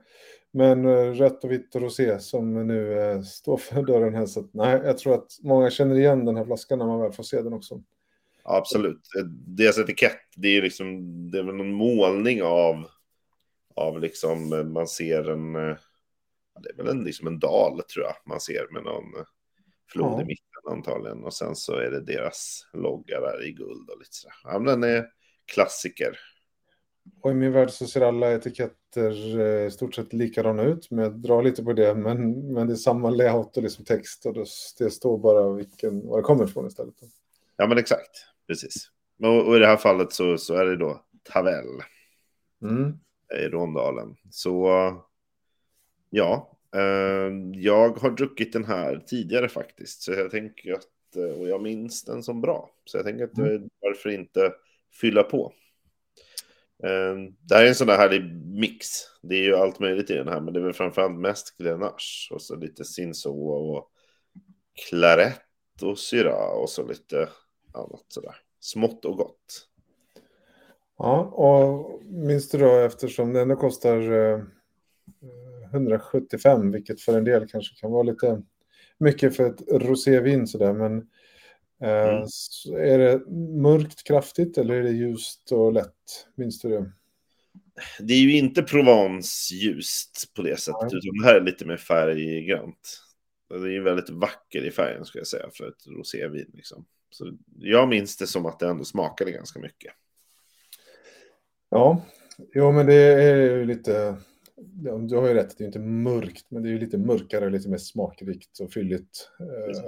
men 0.51 0.85
eh, 0.85 1.11
rött 1.11 1.43
och 1.43 1.51
vitt 1.51 1.75
och 1.75 1.81
rosé 1.81 2.19
som 2.19 2.67
nu 2.67 2.99
eh, 2.99 3.21
står 3.21 3.57
för 3.57 3.83
dörren 3.83 4.15
här. 4.15 4.25
Så 4.25 4.39
att, 4.39 4.53
nej, 4.53 4.81
jag 4.85 4.97
tror 4.97 5.13
att 5.13 5.31
många 5.43 5.69
känner 5.69 5.95
igen 5.95 6.25
den 6.25 6.37
här 6.37 6.45
flaskan 6.45 6.79
när 6.79 6.85
man 6.85 7.01
väl 7.01 7.11
får 7.11 7.23
se 7.23 7.41
den 7.41 7.53
också. 7.53 7.83
Absolut. 8.49 9.01
Deras 9.47 9.77
etikett, 9.77 10.21
det 10.35 10.57
är 10.57 10.61
liksom, 10.61 10.97
det 11.31 11.39
är 11.39 11.43
väl 11.43 11.55
någon 11.55 11.73
målning 11.73 12.43
av, 12.43 12.87
av 13.75 13.99
liksom, 13.99 14.49
man 14.73 14.87
ser 14.87 15.29
en, 15.29 15.53
det 15.53 16.69
är 16.69 16.77
väl 16.77 16.87
en, 16.87 17.03
liksom 17.03 17.27
en 17.27 17.39
dal 17.39 17.81
tror 17.81 18.05
jag, 18.05 18.15
man 18.25 18.39
ser 18.39 18.73
med 18.73 18.83
någon 18.83 19.25
flod 19.91 20.11
ja. 20.11 20.21
i 20.21 20.25
mitten 20.25 20.71
antagligen. 20.71 21.23
Och 21.23 21.33
sen 21.33 21.55
så 21.55 21.73
är 21.73 21.91
det 21.91 22.01
deras 22.01 22.67
logga 22.73 23.19
där 23.19 23.47
i 23.47 23.51
guld 23.51 23.89
och 23.89 23.99
lite 23.99 24.15
sådär. 24.15 24.35
Ja, 24.43 24.59
men 24.59 24.81
den 24.81 24.91
är 24.91 25.07
klassiker. 25.45 26.19
Och 27.21 27.31
i 27.31 27.33
min 27.33 27.51
värld 27.51 27.69
så 27.69 27.87
ser 27.87 28.01
alla 28.01 28.31
etiketter 28.31 29.39
eh, 29.39 29.65
i 29.67 29.71
stort 29.71 29.95
sett 29.95 30.13
likadana 30.13 30.63
ut. 30.63 30.91
Men 30.91 31.03
jag 31.03 31.13
drar 31.13 31.43
lite 31.43 31.63
på 31.63 31.73
det. 31.73 31.95
Men, 31.95 32.53
men 32.53 32.67
det 32.67 32.73
är 32.73 32.75
samma 32.75 33.09
layout 33.09 33.57
och 33.57 33.63
liksom 33.63 33.85
text. 33.85 34.25
Och 34.25 34.33
det 34.77 34.91
står 34.91 35.17
bara 35.17 35.53
vilken, 35.53 36.07
var 36.07 36.17
det 36.17 36.23
kommer 36.23 36.43
ifrån 36.43 36.67
istället. 36.67 36.95
Ja 37.57 37.67
men 37.67 37.77
exakt, 37.77 38.25
precis. 38.49 38.91
Och, 39.23 39.47
och 39.47 39.55
i 39.55 39.59
det 39.59 39.67
här 39.67 39.77
fallet 39.77 40.13
så, 40.13 40.37
så 40.37 40.55
är 40.55 40.65
det 40.65 40.77
då 40.77 41.05
Tavel. 41.23 41.65
Mm. 42.61 42.93
I 43.43 43.47
Rondalen. 43.47 44.15
Så 44.31 44.67
ja, 46.09 46.57
eh, 46.75 47.33
jag 47.53 47.89
har 47.89 48.09
druckit 48.09 48.53
den 48.53 48.65
här 48.65 49.03
tidigare 49.07 49.49
faktiskt. 49.49 50.01
Så 50.01 50.11
jag 50.11 50.31
tänker 50.31 50.73
att, 50.73 51.15
och 51.37 51.49
jag 51.49 51.61
minns 51.61 52.03
den 52.03 52.23
som 52.23 52.41
bra. 52.41 52.71
Så 52.85 52.97
jag 52.97 53.05
tänker 53.05 53.23
att 53.23 53.37
mm. 53.37 53.69
varför 53.81 54.09
inte 54.09 54.53
fylla 55.01 55.23
på. 55.23 55.53
Det 57.39 57.55
här 57.55 57.63
är 57.63 57.67
en 57.67 57.75
sån 57.75 57.87
där 57.87 57.97
härlig 57.97 58.23
mix. 58.45 58.87
Det 59.21 59.35
är 59.35 59.43
ju 59.43 59.55
allt 59.55 59.79
möjligt 59.79 60.09
i 60.09 60.13
den 60.13 60.27
här, 60.27 60.41
men 60.41 60.53
det 60.53 60.59
är 60.59 60.63
väl 60.63 60.73
framförallt 60.73 61.19
mest 61.19 61.57
Grenache 61.57 62.31
och 62.31 62.41
så 62.41 62.55
lite 62.55 62.85
Cinsault 62.85 63.77
och 63.77 63.91
Claret 64.89 65.41
och 65.81 65.99
Syrah 65.99 66.49
och 66.49 66.69
så 66.69 66.87
lite 66.87 67.29
annat 67.73 68.05
sådär. 68.07 68.35
Smått 68.59 69.05
och 69.05 69.17
gott. 69.17 69.67
Ja, 70.97 71.19
och 71.21 72.03
minns 72.05 72.49
du 72.49 72.57
då 72.57 72.75
eftersom 72.75 73.33
det 73.33 73.41
ändå 73.41 73.55
kostar 73.55 74.11
eh, 74.11 74.41
175, 75.73 76.71
vilket 76.71 77.01
för 77.01 77.17
en 77.17 77.23
del 77.23 77.47
kanske 77.47 77.75
kan 77.75 77.91
vara 77.91 78.03
lite 78.03 78.41
mycket 78.97 79.35
för 79.35 79.45
ett 79.45 79.61
rosévin 79.71 80.47
sådär, 80.47 80.73
men 80.73 81.07
Mm. 81.81 82.23
Är 82.77 82.97
det 82.97 83.29
mörkt 83.61 84.03
kraftigt 84.03 84.57
eller 84.57 84.73
är 84.73 84.83
det 84.83 84.91
ljust 84.91 85.51
och 85.51 85.73
lätt? 85.73 86.27
Minns 86.35 86.59
du 86.59 86.69
det? 86.69 86.91
Det 87.99 88.13
är 88.13 88.21
ju 88.21 88.37
inte 88.37 88.63
Provence 88.63 89.55
ljust 89.55 90.31
på 90.35 90.41
det 90.41 90.59
sättet, 90.59 90.81
Nej. 90.81 90.97
utan 90.97 91.17
det 91.21 91.25
här 91.25 91.35
är 91.35 91.41
lite 91.41 91.65
mer 91.65 91.77
färggrant. 91.77 93.01
Det 93.49 93.55
är 93.55 93.71
ju 93.71 93.83
väldigt 93.83 94.09
vacker 94.09 94.65
i 94.65 94.71
färgen 94.71 95.05
skulle 95.05 95.19
jag 95.19 95.27
säga 95.27 95.49
för 95.53 95.67
ett 95.67 95.87
rosévin. 95.87 96.51
Liksom. 96.53 96.85
Så 97.09 97.31
jag 97.55 97.89
minns 97.89 98.17
det 98.17 98.27
som 98.27 98.45
att 98.45 98.59
det 98.59 98.67
ändå 98.67 98.83
smakade 98.83 99.31
ganska 99.31 99.59
mycket. 99.59 99.93
Ja, 101.69 102.01
jo 102.53 102.71
men 102.71 102.85
det 102.85 102.93
är 102.93 103.35
ju 103.35 103.65
lite, 103.65 104.17
du 105.09 105.15
har 105.15 105.27
ju 105.27 105.33
rätt, 105.33 105.57
det 105.57 105.63
är 105.63 105.65
inte 105.65 105.79
mörkt, 105.79 106.45
men 106.49 106.63
det 106.63 106.69
är 106.69 106.71
ju 106.71 106.79
lite 106.79 106.97
mörkare, 106.97 107.49
lite 107.49 107.69
mer 107.69 107.77
smakrikt 107.77 108.59
och 108.59 108.73
fylligt. 108.73 109.29
Precis. 109.67 109.83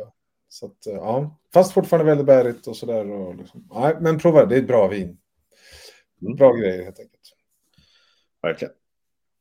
Så 0.53 0.65
att, 0.65 0.77
ja, 0.85 1.39
fast 1.53 1.73
fortfarande 1.73 2.05
väldigt 2.05 2.25
bärigt 2.25 2.67
och 2.67 2.77
sådär. 2.77 3.33
Liksom. 3.37 3.67
Nej, 3.71 3.97
men 4.01 4.19
prova, 4.19 4.45
det 4.45 4.55
är 4.55 4.59
ett 4.59 4.67
bra 4.67 4.87
vin. 4.87 5.17
Mm. 6.21 6.35
Bra 6.35 6.53
grejer 6.53 6.83
helt 6.83 6.99
enkelt. 6.99 7.21
Verkligen. 8.41 8.73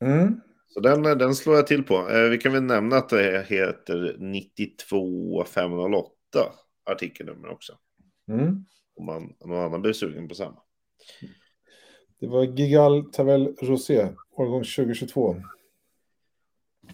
Mm. 0.04 0.40
Så 0.68 0.80
den, 0.80 1.02
den 1.02 1.34
slår 1.34 1.56
jag 1.56 1.66
till 1.66 1.82
på. 1.82 1.94
Eh, 1.94 2.30
vi 2.30 2.38
kan 2.38 2.52
väl 2.52 2.62
nämna 2.62 2.96
att 2.96 3.08
det 3.08 3.46
heter 3.48 4.16
92508 4.18 6.52
artikelnummer 6.84 7.48
också. 7.48 7.78
Mm. 8.28 8.64
Om 8.94 9.06
man, 9.06 9.36
någon 9.40 9.64
annan 9.64 9.82
blir 9.82 9.92
sugen 9.92 10.28
på 10.28 10.34
samma. 10.34 10.62
Det 12.20 12.26
var 12.26 12.44
Gigal 12.44 13.12
Tavel 13.12 13.56
Rosé, 13.62 14.08
årgång 14.30 14.64
2022. 14.64 15.36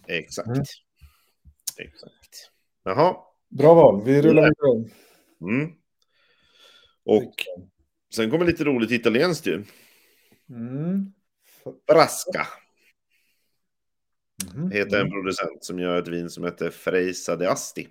Exakt. 0.07 0.49
Mm. 0.49 0.65
Exakt. 1.79 2.51
Jaha, 2.85 3.17
Bra 3.49 3.75
val, 3.75 4.03
vi 4.05 4.23
rullar 4.23 4.43
vidare. 4.43 4.91
Mm. 5.41 5.73
Och 7.05 7.35
sen 8.15 8.31
kommer 8.31 8.47
lite 8.47 8.65
roligt 8.65 8.91
italienskt 8.91 9.47
ju. 9.47 9.65
Mm. 10.51 11.13
Brasca. 11.87 12.47
Mm. 14.55 14.71
Heter 14.71 15.01
en 15.01 15.11
producent 15.11 15.65
som 15.65 15.79
gör 15.79 15.99
ett 15.99 16.09
vin 16.09 16.31
som 16.31 16.45
heter 16.45 16.71
Freisa 16.71 17.37
de 17.37 17.47
Asti. 17.47 17.89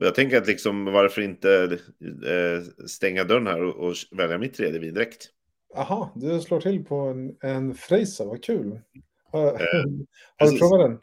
Och 0.00 0.06
jag 0.06 0.14
tänker 0.14 0.38
att 0.38 0.46
liksom 0.46 0.84
varför 0.84 1.22
inte 1.22 1.78
eh, 2.26 2.86
stänga 2.86 3.24
dörren 3.24 3.46
här 3.46 3.62
och, 3.62 3.88
och, 3.88 3.94
välja 4.10 4.38
mitt 4.38 4.54
tredje 4.54 4.80
vin 4.80 4.94
direkt. 4.94 5.28
Jaha, 5.74 6.10
du 6.16 6.40
slår 6.40 6.60
till 6.60 6.84
på 6.84 6.96
en, 6.96 7.36
en 7.40 7.74
Freisa, 7.74 8.24
vad 8.24 8.44
kul. 8.44 8.80
Har, 9.24 9.46
eh, 9.46 9.56
har 10.36 10.52
du 10.52 10.58
provat 10.58 10.80
den? 10.80 10.98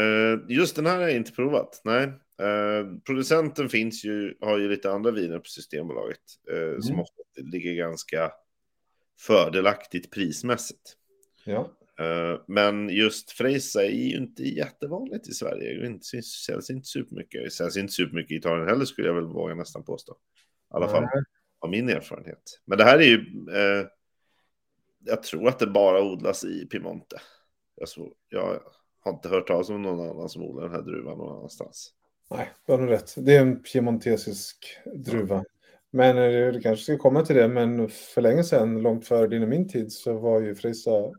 Eh, 0.00 0.40
just 0.48 0.76
den 0.76 0.86
här 0.86 0.96
har 0.96 1.02
jag 1.02 1.16
inte 1.16 1.32
provat, 1.32 1.80
nej. 1.84 2.04
Eh, 2.42 2.86
producenten 3.06 3.68
finns 3.68 4.04
ju, 4.04 4.34
har 4.40 4.58
ju 4.58 4.68
lite 4.68 4.90
andra 4.90 5.10
viner 5.10 5.38
på 5.38 5.48
Systembolaget 5.48 6.20
eh, 6.52 6.58
mm. 6.58 6.82
som 6.82 7.00
ofta 7.00 7.22
ligger 7.36 7.74
ganska 7.74 8.32
fördelaktigt 9.20 10.10
prismässigt. 10.10 10.96
Ja. 11.44 11.70
Eh, 12.00 12.40
men 12.46 12.88
just 12.88 13.30
Freisa 13.30 13.84
är 13.84 13.90
ju 13.90 14.16
inte 14.16 14.42
jättevanligt 14.42 15.28
i 15.28 15.32
Sverige. 15.32 15.80
Det 15.80 15.86
inte, 15.86 16.22
säljs 16.46 16.70
inte 16.70 16.88
supermycket. 16.88 17.44
Det 17.44 17.50
säljs 17.50 17.76
inte 17.76 17.92
supermycket 17.92 18.30
i 18.30 18.36
Italien 18.36 18.68
heller 18.68 18.84
skulle 18.84 19.08
jag 19.08 19.14
väl 19.14 19.26
våga 19.26 19.54
nästan 19.54 19.84
påstå. 19.84 20.12
I 20.12 20.16
alla 20.74 20.88
fall 20.88 21.04
av 21.60 21.70
min 21.70 21.88
erfarenhet. 21.88 22.42
Men 22.64 22.78
det 22.78 22.84
här 22.84 22.98
är 22.98 23.02
ju, 23.02 23.16
eh, 23.50 23.86
jag 25.04 25.22
tror 25.22 25.48
att 25.48 25.58
det 25.58 25.66
bara 25.66 26.02
odlas 26.02 26.44
i 26.44 26.66
Piemonte. 26.66 27.16
Jag, 27.76 27.88
så, 27.88 28.12
jag 28.28 28.60
har 29.00 29.12
inte 29.12 29.28
hört 29.28 29.46
talas 29.46 29.70
om 29.70 29.82
någon 29.82 30.10
annan 30.10 30.28
som 30.28 30.42
odlar 30.42 30.62
den 30.62 30.72
här 30.72 30.82
druvan 30.82 31.18
någon 31.18 31.36
annanstans. 31.36 31.92
Nej, 32.30 32.50
du 32.66 32.72
har 32.72 32.78
nog 32.78 32.90
rätt. 32.90 33.14
Det 33.16 33.36
är 33.36 33.40
en 33.40 33.62
piemontesisk 33.62 34.78
druva. 34.94 35.44
Men 35.90 36.16
det 36.52 36.60
kanske 36.62 36.84
ska 36.84 36.98
komma 36.98 37.24
till 37.24 37.36
det, 37.36 37.48
men 37.48 37.88
för 37.88 38.20
länge 38.20 38.44
sedan, 38.44 38.82
långt 38.82 39.06
före 39.06 39.26
din 39.26 39.42
och 39.42 39.48
min 39.48 39.68
tid, 39.68 39.92
så 39.92 40.18
var 40.18 40.40
ju 40.40 40.54
Frisa 40.54 41.12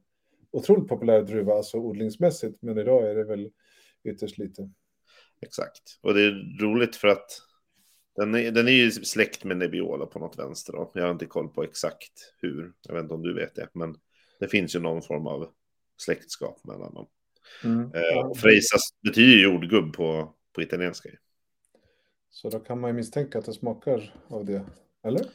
otroligt 0.54 0.90
populär 0.90 1.22
druva, 1.22 1.54
alltså 1.54 1.78
odlingsmässigt. 1.78 2.62
Men 2.62 2.78
idag 2.78 3.10
är 3.10 3.16
det 3.16 3.24
väl 3.24 3.50
ytterst 4.04 4.38
lite. 4.38 4.70
Exakt, 5.42 6.00
och 6.02 6.14
det 6.14 6.22
är 6.22 6.62
roligt 6.62 6.96
för 6.96 7.08
att 7.08 7.28
den 8.16 8.36
är, 8.36 8.52
den 8.52 8.68
är 8.68 8.72
ju 8.72 8.92
släkt 8.92 9.44
med 9.44 9.58
Nebbiolo 9.58 10.08
på 10.08 10.20
något 10.20 10.40
vänster. 10.40 10.74
Då. 10.74 10.92
Jag 10.94 11.04
har 11.04 11.12
inte 11.12 11.26
koll 11.26 11.50
på 11.50 11.64
exakt 11.64 12.34
hur, 12.38 12.74
jag 12.88 12.94
vet 12.94 13.04
inte 13.04 13.14
om 13.14 13.22
du 13.22 13.34
vet 13.34 13.56
det, 13.56 13.70
men 13.74 13.96
det 14.40 14.48
finns 14.48 14.76
ju 14.76 14.80
någon 14.80 15.02
form 15.02 15.28
av 15.28 15.50
släktskap 15.98 16.64
mellan 16.64 16.94
dem. 16.94 17.08
Mm. 17.64 17.92
Eh, 17.94 18.28
och 18.30 18.38
Freisa 18.38 18.78
betyder 19.04 19.44
jordgubb 19.44 19.94
på, 19.94 20.34
på 20.54 20.62
italienska. 20.62 21.10
Så 22.30 22.50
då 22.50 22.60
kan 22.60 22.80
man 22.80 22.90
ju 22.90 22.94
misstänka 22.94 23.40
att 23.40 23.46
det 23.46 23.54
smakar 23.54 24.16
av 24.28 24.46
det, 24.46 24.66
eller? 25.04 25.26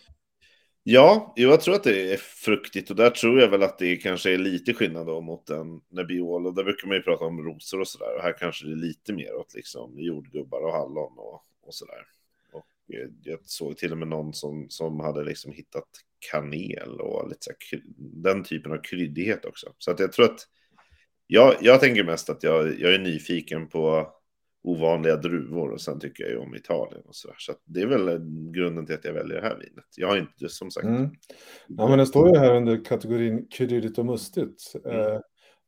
Ja, 0.90 1.32
jag 1.36 1.60
tror 1.60 1.74
att 1.74 1.84
det 1.84 2.12
är 2.12 2.16
fruktigt 2.16 2.90
och 2.90 2.96
där 2.96 3.10
tror 3.10 3.40
jag 3.40 3.48
väl 3.48 3.62
att 3.62 3.78
det 3.78 3.96
kanske 3.96 4.34
är 4.34 4.38
lite 4.38 4.74
skillnad 4.74 5.06
då 5.06 5.20
mot 5.20 5.50
en 5.50 5.80
Nebbiolo. 5.88 6.50
Där 6.50 6.64
brukar 6.64 6.88
man 6.88 6.96
ju 6.96 7.02
prata 7.02 7.24
om 7.24 7.42
rosor 7.44 7.80
och 7.80 7.88
sådär 7.88 8.16
och 8.16 8.22
här 8.22 8.36
kanske 8.38 8.66
det 8.66 8.72
är 8.72 8.76
lite 8.76 9.12
mer 9.12 9.34
åt 9.34 9.54
liksom 9.54 10.00
jordgubbar 10.00 10.60
och 10.60 10.72
hallon 10.72 11.18
och, 11.18 11.42
och 11.62 11.74
sådär. 11.74 12.06
Och 12.52 12.94
eh, 12.94 13.08
jag 13.22 13.38
såg 13.44 13.76
till 13.76 13.92
och 13.92 13.98
med 13.98 14.08
någon 14.08 14.34
som, 14.34 14.66
som 14.68 15.00
hade 15.00 15.24
liksom 15.24 15.52
hittat 15.52 15.88
kanel 16.30 17.00
och 17.00 17.28
lite 17.28 17.40
så 17.40 17.50
här, 17.50 17.82
den 17.96 18.44
typen 18.44 18.72
av 18.72 18.78
kryddighet 18.82 19.44
också. 19.44 19.72
Så 19.78 19.90
att 19.90 20.00
jag 20.00 20.12
tror 20.12 20.24
att 20.24 20.40
jag, 21.26 21.56
jag 21.60 21.80
tänker 21.80 22.04
mest 22.04 22.30
att 22.30 22.42
jag, 22.42 22.80
jag 22.80 22.94
är 22.94 22.98
nyfiken 22.98 23.68
på 23.68 24.12
ovanliga 24.62 25.16
druvor 25.16 25.70
och 25.70 25.80
sen 25.80 26.00
tycker 26.00 26.24
jag 26.24 26.32
ju 26.32 26.38
om 26.38 26.54
Italien 26.54 27.02
och 27.04 27.14
sådär. 27.16 27.36
Så 27.38 27.52
det 27.64 27.80
är 27.80 27.86
väl 27.86 28.08
eh, 28.08 28.18
grunden 28.54 28.86
till 28.86 28.94
att 28.94 29.04
jag 29.04 29.12
väljer 29.12 29.36
det 29.40 29.48
här 29.48 29.56
vinet. 29.56 29.84
Jag 29.96 30.08
har 30.08 30.16
inte, 30.16 30.48
som 30.48 30.70
sagt. 30.70 30.86
Mm. 30.86 31.10
Ja, 31.68 31.88
men 31.88 31.98
det 31.98 32.06
står 32.06 32.28
ju 32.28 32.38
här 32.38 32.54
under 32.56 32.84
kategorin 32.84 33.46
kryddigt 33.50 33.98
och 33.98 34.06
mustigt. 34.06 34.72
Mm. 34.84 35.00
Eh, 35.12 35.20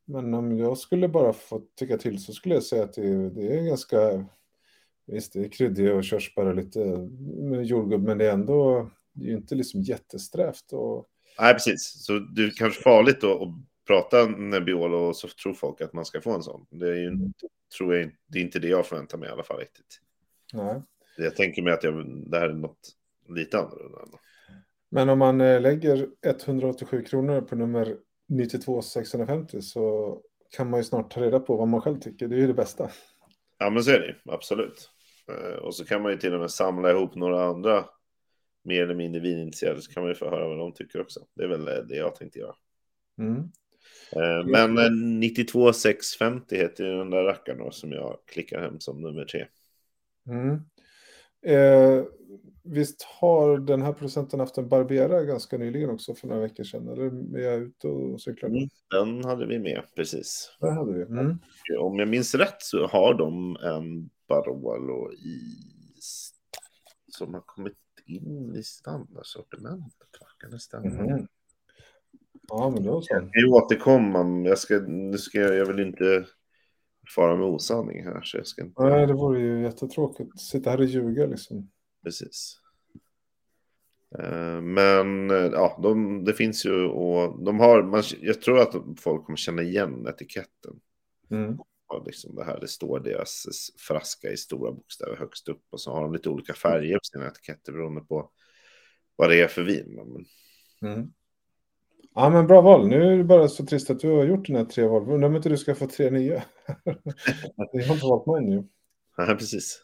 Men 0.07 0.35
om 0.35 0.59
jag 0.59 0.79
skulle 0.79 1.09
bara 1.09 1.33
få 1.33 1.63
tycka 1.79 1.99
till 1.99 2.23
så 2.25 2.33
skulle 2.33 2.55
jag 2.55 2.63
säga 2.65 2.85
att 2.85 2.93
det, 2.95 3.03
är- 3.09 3.31
det 3.31 3.59
är 3.59 3.63
ganska, 3.63 4.27
visst 5.07 5.33
det 5.33 5.41
är 5.41 5.49
kryddigt 5.49 5.93
och 5.93 6.05
körsbär 6.05 6.47
och 6.47 6.55
lite 6.55 6.79
med 7.51 7.65
jordgubb, 7.65 8.03
men 8.03 8.19
det 8.19 8.27
är 8.27 8.33
ändå, 8.33 8.91
det 9.15 9.25
är 9.25 9.29
ju 9.31 9.37
inte 9.37 9.55
liksom 9.55 9.81
jättesträvt 9.83 10.73
och 10.73 11.07
Nej, 11.41 11.53
precis. 11.55 12.05
Så 12.07 12.13
det 12.19 12.43
är 12.43 12.51
kanske 12.51 12.83
farligt 12.83 13.25
att 13.25 13.41
prata 13.91 14.27
Nebbiolo 14.27 14.97
och 14.99 15.17
så 15.17 15.29
tror 15.29 15.55
folk 15.55 15.81
att 15.81 15.93
man 15.93 16.05
ska 16.05 16.21
få 16.21 16.31
en 16.35 16.43
sån. 16.43 16.67
Det 16.71 16.89
är 16.89 16.95
ju 16.95 17.07
inte, 17.09 17.47
tror 17.79 17.95
jag, 17.95 18.03
inte- 18.03 18.17
det 18.27 18.39
är 18.39 18.43
inte 18.43 18.59
det 18.59 18.69
jag 18.69 18.87
förväntar 18.87 19.19
mig 19.19 19.29
i 19.29 19.33
alla 19.33 19.43
fall 19.43 19.59
riktigt. 19.59 20.01
nej. 20.53 20.83
Jag 21.17 21.37
tänker 21.37 21.63
mig 21.63 21.73
att 21.73 21.85
jag, 21.85 22.07
det 22.31 22.39
här 22.39 22.49
är 22.49 22.53
något 22.55 22.89
lite 23.29 23.59
annorlunda. 23.59 23.99
Men 24.91 25.09
om 25.09 25.19
man 25.19 25.41
eh, 25.41 25.61
lägger 25.61 26.09
187 26.27 27.05
kronor 27.05 27.41
på 27.41 27.57
nummer 27.57 27.97
92 28.29 28.83
650 28.83 29.63
så 29.63 30.17
kan 30.57 30.71
man 30.71 30.81
ju 30.81 30.85
snart 30.85 31.11
ta 31.11 31.21
reda 31.21 31.41
på 31.41 31.57
vad 31.57 31.69
man 31.69 31.81
själv 31.81 32.01
tycker. 32.01 32.29
Det 32.29 32.37
är 32.37 32.41
ju 32.41 32.47
det 32.47 32.55
bästa. 32.55 32.91
Ja, 33.59 33.71
men 33.71 33.85
så 33.85 33.91
är 33.91 34.01
det. 34.01 34.33
Absolut. 34.33 34.91
Eh, 35.29 35.59
Och 35.59 35.75
så 35.75 35.85
kan 35.85 36.03
man 36.03 36.13
ju 36.13 36.19
till 36.19 36.35
och 36.35 36.41
med 36.41 36.51
samla 36.51 36.91
ihop 36.91 37.15
några 37.15 37.45
andra 37.45 37.85
mer 38.65 38.83
eller 38.83 38.95
mindre 38.95 39.21
vinintresserade 39.21 39.83
så 39.83 39.93
kan 39.93 40.03
man 40.03 40.11
ju 40.11 40.15
få 40.15 40.31
höra 40.31 40.49
vad 40.49 40.59
de 40.59 40.73
tycker 40.73 41.01
också. 41.01 41.21
Det 41.35 41.45
är 41.45 41.49
väl 41.49 41.69
eh, 41.69 41.75
det 41.75 41.97
jag 41.97 42.15
tänkte 42.15 42.39
göra. 42.39 42.55
Mm. 43.19 43.43
Eh, 44.13 44.47
Men 44.47 44.79
eh, 44.79 44.91
92650 44.91 46.57
heter 46.57 46.85
ju 46.85 46.99
den 46.99 47.11
där 47.11 47.23
rackaren 47.25 47.59
då 47.59 47.71
som 47.71 47.93
jag 47.93 48.19
klickar 48.25 48.61
hem 48.61 48.81
som 48.81 49.01
nummer 49.01 49.25
tre. 49.25 49.47
Mm. 50.29 50.61
Eh, 51.43 52.05
visst 52.65 53.03
har 53.03 53.59
den 53.59 53.83
här 53.83 53.93
producenten 53.93 54.41
haft 54.41 54.59
en 54.59 54.69
Barbera 54.69 55.25
ganska 55.25 55.59
nyligen 55.59 55.91
också 55.91 56.15
för 56.15 56.29
några 56.29 56.41
veckor 56.41 56.65
sedan? 56.65 56.89
Eller 56.89 57.37
är 57.39 57.45
jag 57.51 57.61
ute 57.61 57.89
och 57.89 58.21
cyklar? 58.21 58.49
Mm. 58.49 58.69
Den 58.91 59.25
hade 59.25 59.47
vi 59.47 59.59
med, 59.59 59.83
precis. 59.97 60.57
Det 60.61 60.71
hade 60.71 60.93
vi. 60.93 61.03
Mm. 61.03 61.39
Om 61.79 61.99
jag 61.99 62.09
minns 62.09 62.35
rätt 62.35 62.63
så 62.63 62.87
har 62.87 63.15
de 63.15 63.57
en 63.57 64.11
Barolo 64.29 65.13
i 65.13 65.41
som 67.09 67.35
har 67.35 67.41
kommit 67.41 67.77
in 68.07 68.55
i 68.57 68.63
standardsortimentet. 68.63 70.09
Kan 70.39 70.51
det 70.51 70.59
stämma? 70.59 70.87
Mhm. 70.87 71.29
Ja, 72.49 72.71
men 72.71 72.83
då 72.83 73.03
så. 73.03 73.15
Jag 73.15 73.43
ju 73.43 73.49
återkomma, 73.49 74.49
jag, 74.49 74.59
ska, 74.59 74.75
nu 74.79 75.19
ska 75.19 75.39
jag, 75.41 75.57
jag 75.57 75.67
vill 75.67 75.87
inte 75.87 76.27
fara 77.15 77.37
med 77.37 77.47
osanning 77.47 78.05
här. 78.05 78.23
Så 78.23 78.37
jag 78.37 78.47
ska 78.47 78.63
inte... 78.63 78.83
Nej, 78.83 79.07
det 79.07 79.13
vore 79.13 79.41
ju 79.41 79.63
jättetråkigt. 79.63 80.41
Sitta 80.41 80.71
här 80.71 80.79
och 80.79 80.85
ljuga 80.85 81.27
liksom. 81.27 81.71
Precis. 82.05 82.57
Eh, 84.19 84.61
Men 84.61 85.31
eh, 85.31 85.37
ja, 85.37 85.79
de, 85.83 86.25
det 86.25 86.33
finns 86.33 86.67
ju 86.67 86.87
och 86.87 87.45
de 87.45 87.61
har, 87.61 87.83
man, 87.83 88.03
jag 88.21 88.43
tror 88.43 88.61
att 88.61 88.75
folk 89.01 89.25
kommer 89.25 89.37
känna 89.37 89.63
igen 89.63 90.07
etiketten. 90.09 90.81
Mm. 91.31 91.59
Och 91.87 92.07
liksom 92.07 92.35
det 92.35 92.45
här, 92.45 92.61
det 92.61 92.69
står 92.69 93.01
deras 93.01 93.47
fraska 93.89 94.31
i 94.31 94.37
stora 94.37 94.73
bokstäver 94.73 95.17
högst 95.17 95.49
upp 95.49 95.63
och 95.71 95.81
så 95.81 95.93
har 95.93 96.03
de 96.03 96.13
lite 96.13 96.29
olika 96.29 96.55
färger 96.55 96.95
på 96.95 97.05
sina 97.05 97.27
etiketter 97.27 97.73
beroende 97.73 98.01
på 98.01 98.31
vad 99.17 99.31
det 99.31 99.41
är 99.41 99.49
för 99.49 99.63
vin. 99.63 99.87
Men, 99.95 100.25
Mm. 100.83 101.13
Ja, 102.15 102.31
men 102.31 102.47
bra 102.47 102.61
val. 102.61 102.89
Nu 102.89 103.13
är 103.13 103.17
det 103.17 103.25
bara 103.25 103.49
så 103.49 103.67
trist 103.67 103.91
att 103.91 104.01
du 104.01 104.09
har 104.11 104.25
gjort 104.25 104.47
den 104.47 104.57
här 104.57 104.65
tre 104.65 104.87
val. 104.87 105.11
Undrar 105.11 105.29
om 105.29 105.37
inte 105.37 105.49
du 105.49 105.57
ska 105.57 105.75
få 105.75 105.87
tre 105.87 106.11
nya. 106.11 106.43
Jag 107.73 107.87
har 107.87 107.95
inte 107.95 108.07
valt 108.07 108.27
mig 108.27 108.43
nu. 108.45 108.65
ja, 109.17 109.35
precis. 109.39 109.83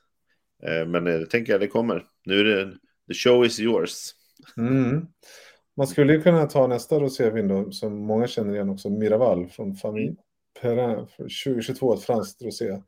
Eh, 0.63 0.87
Men 0.87 1.05
det 1.05 1.27
tänker 1.27 1.53
jag 1.53 1.61
det 1.61 1.67
kommer. 1.69 2.05
Nu 2.25 2.41
är 2.41 2.45
det, 2.45 2.73
the 3.09 3.15
show 3.15 3.45
is 3.45 3.61
yours. 3.61 4.11
Mm. 4.57 5.07
Man 5.77 5.87
skulle 5.87 6.13
ju 6.13 6.23
kunna 6.23 6.47
ta 6.47 6.67
nästa 6.67 7.01
rosévin 7.01 7.49
då, 7.49 7.71
som 7.71 7.99
många 7.99 8.27
känner 8.27 8.55
igen 8.55 8.71
också, 8.71 8.91
Miraval 8.91 9.49
från 9.49 9.75
Famille 9.75 10.15
Perrin 10.61 11.07
för 11.07 11.23
2022, 11.45 11.95
ett 11.95 12.03
franskt 12.03 12.43
rosé 12.43 12.83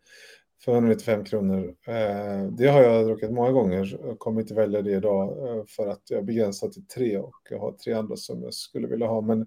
för 0.64 0.72
195 0.72 1.24
kronor. 1.24 1.74
Eh, 1.86 2.42
det 2.50 2.66
har 2.66 2.82
jag 2.82 3.06
druckit 3.06 3.30
många 3.30 3.52
gånger. 3.52 3.98
Jag 4.02 4.18
kommer 4.18 4.40
inte 4.40 4.54
välja 4.54 4.82
det 4.82 4.90
idag 4.90 5.48
eh, 5.48 5.64
för 5.66 5.86
att 5.86 6.02
jag 6.10 6.24
begränsar 6.24 6.68
till 6.68 6.86
tre 6.86 7.18
och 7.18 7.40
jag 7.50 7.58
har 7.58 7.72
tre 7.72 7.92
andra 7.92 8.16
som 8.16 8.42
jag 8.42 8.54
skulle 8.54 8.88
vilja 8.88 9.06
ha. 9.06 9.20
Men 9.20 9.46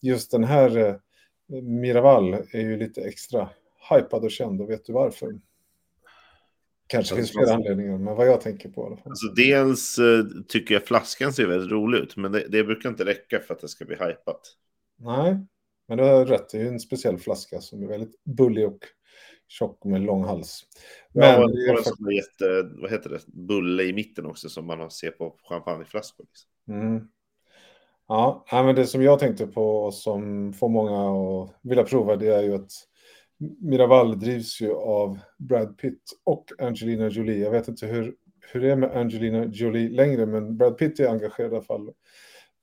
just 0.00 0.30
den 0.30 0.44
här 0.44 0.76
eh, 0.76 0.94
Miraval 1.62 2.34
är 2.34 2.60
ju 2.60 2.76
lite 2.76 3.00
extra 3.02 3.48
hypad 3.90 4.24
och 4.24 4.30
känd 4.30 4.60
och 4.60 4.70
vet 4.70 4.84
du 4.84 4.92
varför? 4.92 5.40
Kanske 6.86 7.16
finns 7.16 7.32
flera 7.32 7.54
anledningar, 7.54 7.98
men 7.98 8.16
vad 8.16 8.26
jag 8.26 8.40
tänker 8.40 8.68
på 8.68 8.82
i 8.82 8.86
alla 8.86 8.96
fall. 8.96 9.10
Alltså 9.10 9.26
dels 9.26 9.98
tycker 10.48 10.74
jag 10.74 10.84
flaskan 10.84 11.32
ser 11.32 11.46
väldigt 11.46 11.70
rolig 11.70 11.98
ut, 11.98 12.16
men 12.16 12.32
det, 12.32 12.48
det 12.48 12.64
brukar 12.64 12.88
inte 12.88 13.04
räcka 13.04 13.40
för 13.40 13.54
att 13.54 13.60
det 13.60 13.68
ska 13.68 13.84
bli 13.84 13.96
hypat. 13.96 14.40
Nej, 14.96 15.46
men 15.88 15.98
du 15.98 16.04
har 16.04 16.26
rätt. 16.26 16.48
Det 16.48 16.58
är 16.58 16.62
ju 16.62 16.68
en 16.68 16.80
speciell 16.80 17.18
flaska 17.18 17.60
som 17.60 17.82
är 17.82 17.86
väldigt 17.86 18.24
bullig 18.24 18.66
och 18.66 18.78
tjock 19.52 19.84
med 19.84 20.00
lång 20.00 20.24
hals. 20.24 20.62
Men 21.12 21.40
Men 21.40 21.50
det 21.50 21.62
är 21.62 21.76
faktiskt... 21.76 21.98
jätte, 22.12 22.70
vad 22.80 22.90
heter 22.90 23.10
det, 23.10 23.26
bulle 23.26 23.82
i 23.82 23.92
mitten 23.92 24.26
också 24.26 24.48
som 24.48 24.66
man 24.66 24.90
ser 24.90 25.10
på 25.10 25.36
champagneflaskor. 25.48 26.24
Liksom. 26.24 26.80
Mm. 26.80 27.08
Ja, 28.08 28.44
men 28.50 28.74
det 28.74 28.86
som 28.86 29.02
jag 29.02 29.18
tänkte 29.18 29.46
på 29.46 29.76
och 29.76 29.94
som 29.94 30.52
får 30.52 30.68
många 30.68 31.10
att 31.10 31.54
vilja 31.62 31.84
prova 31.84 32.16
det 32.16 32.28
är 32.28 32.42
ju 32.42 32.54
att 32.54 32.70
Miraval 33.60 34.20
drivs 34.20 34.60
ju 34.60 34.74
av 34.74 35.18
Brad 35.38 35.78
Pitt 35.78 36.02
och 36.24 36.50
Angelina 36.58 37.08
Jolie. 37.08 37.42
Jag 37.42 37.50
vet 37.50 37.68
inte 37.68 37.86
hur, 37.86 38.14
hur 38.52 38.60
det 38.60 38.72
är 38.72 38.76
med 38.76 38.96
Angelina 38.96 39.44
Jolie 39.44 39.88
längre, 39.88 40.26
men 40.26 40.56
Brad 40.56 40.78
Pitt 40.78 41.00
är 41.00 41.08
engagerad 41.08 41.52
i 41.52 41.54
alla 41.54 41.64
fall. 41.64 41.90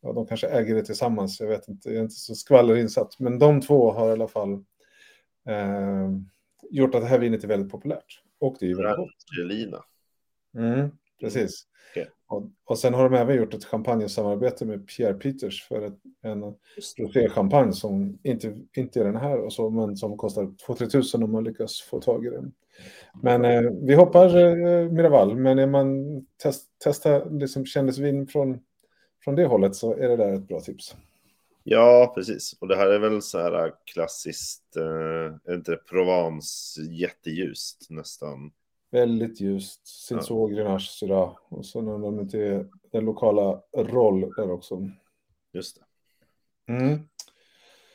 Ja, 0.02 0.14
de 0.14 0.28
kanske 0.28 0.48
äger 0.48 0.76
det 0.76 0.84
tillsammans, 0.84 1.40
jag 1.40 1.48
vet 1.48 1.68
inte, 1.68 1.90
jag 1.90 1.98
är 1.98 2.02
inte 2.02 2.16
så 2.16 2.36
skvallerinsatt. 2.36 3.20
Men 3.20 3.40
de 3.40 3.62
två 3.62 3.92
har 3.92 4.10
i 4.10 4.12
alla 4.12 4.28
fall 4.28 4.54
eh, 5.48 6.10
gjort 6.70 6.96
att 6.96 7.02
det 7.02 7.08
här 7.08 7.20
vinet 7.20 7.44
är 7.44 7.48
väldigt 7.48 7.72
populärt. 7.72 8.22
Och 8.40 8.56
det 8.60 8.66
är 8.66 8.68
ju 8.68 8.76
väldigt 8.76 8.98
gott. 8.98 9.10
Mm, 10.58 10.92
precis. 11.20 11.66
Okej. 11.92 12.10
Och, 12.28 12.50
och 12.66 12.80
sen 12.80 12.94
har 12.94 13.10
de 13.10 13.16
även 13.16 13.36
gjort 13.36 13.54
ett 13.54 13.66
champagnesamarbete 13.66 14.66
med 14.66 14.88
Pierre 14.88 15.14
Peters 15.14 15.64
för 15.64 15.82
ett, 15.82 15.98
en 16.22 16.44
roséchampagne 16.98 17.74
som 17.74 18.20
inte, 18.24 18.58
inte 18.78 19.00
är 19.00 19.04
den 19.04 19.16
här, 19.16 19.38
och 19.40 19.54
så, 19.54 19.70
men 19.70 19.98
som 19.98 20.18
kostar 20.18 20.44
2-3 20.44 20.90
tusen 20.90 21.24
om 21.24 21.32
man 21.32 21.44
lyckas 21.44 21.82
få 21.82 22.02
tag 22.02 22.26
i 22.26 22.30
den. 22.30 22.54
Men 23.24 23.46
eh, 23.46 23.62
vi 23.82 23.96
hoppar 23.96 24.38
eh, 24.38 24.92
Miraval, 24.92 25.38
men 25.38 25.60
är 25.60 25.68
man 25.68 26.06
test, 26.44 26.80
testa 26.84 27.26
liksom 27.26 27.66
kändisvin 27.66 28.28
från, 28.28 28.60
från 29.24 29.36
det 29.36 29.46
hållet 29.46 29.76
så 29.76 29.94
är 29.94 30.10
det 30.10 30.18
där 30.18 30.34
ett 30.34 30.48
bra 30.48 30.60
tips. 30.60 30.96
Ja, 31.72 32.12
precis. 32.16 32.58
Och 32.60 32.68
det 32.68 32.76
här 32.76 32.88
är 32.88 33.00
väl 33.00 33.22
så 33.22 33.40
här 33.40 33.74
klassiskt, 33.86 34.78
eh, 34.78 35.54
inte 35.56 35.76
Provence 35.76 36.82
jätteljust 36.82 37.88
nästan. 37.90 38.52
Väldigt 38.92 39.42
ljust, 39.42 39.88
Cinsault, 39.88 40.54
Grenache, 40.54 40.90
Syrah 41.00 41.36
och 41.50 41.66
så 41.66 41.82
när 41.82 41.92
de 41.92 42.20
är 42.20 42.68
den 42.92 43.06
lokala 43.06 43.62
roll 43.78 44.34
där 44.36 44.52
också. 44.52 44.90
Just 45.54 45.80
det. 46.66 46.74
Mm. 46.74 47.00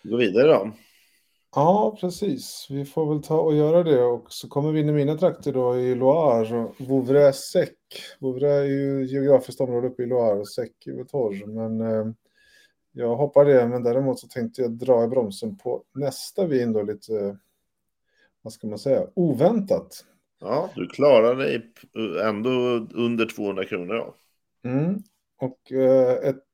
Går 0.02 0.18
vidare 0.18 0.46
då. 0.46 0.70
Ja, 1.54 1.96
precis. 2.00 2.66
Vi 2.70 2.84
får 2.84 3.14
väl 3.14 3.22
ta 3.22 3.40
och 3.40 3.54
göra 3.54 3.82
det. 3.82 4.04
Och 4.04 4.32
så 4.32 4.48
kommer 4.48 4.72
vi 4.72 4.80
in 4.80 4.88
i 4.88 4.92
mina 4.92 5.16
trakter 5.16 5.52
då 5.52 5.76
i 5.76 5.94
Loire. 5.94 6.56
och 6.56 6.74
Vouvray-Sec. 6.78 7.70
Vouvray 8.20 8.50
är 8.50 8.64
ju 8.64 9.06
geografiskt 9.06 9.60
område 9.60 9.88
uppe 9.88 10.02
i 10.02 10.06
Loire 10.06 10.40
och 10.40 10.48
Sec 10.48 10.70
är 10.86 10.90
ju 10.90 11.04
torr. 11.04 11.46
Men 11.46 11.80
eh, 11.80 12.12
jag 12.96 13.16
hoppar 13.16 13.44
det. 13.44 13.68
Men 13.68 13.82
däremot 13.82 14.20
så 14.20 14.28
tänkte 14.28 14.62
jag 14.62 14.70
dra 14.70 15.04
i 15.04 15.08
bromsen 15.08 15.56
på 15.56 15.82
nästa 15.94 16.46
vin 16.46 16.72
då 16.72 16.82
lite, 16.82 17.18
eh, 17.18 17.34
vad 18.42 18.52
ska 18.52 18.66
man 18.66 18.78
säga, 18.78 19.06
oväntat. 19.14 20.04
Ja, 20.40 20.70
du 20.74 20.86
klarar 20.86 21.36
dig 21.36 21.72
ändå 22.22 22.50
under 22.94 23.26
200 23.26 23.64
kronor 23.64 23.94
då. 23.94 24.14
Mm. 24.68 24.98
Och 25.40 25.72
eh, 25.72 26.28
ett, 26.28 26.44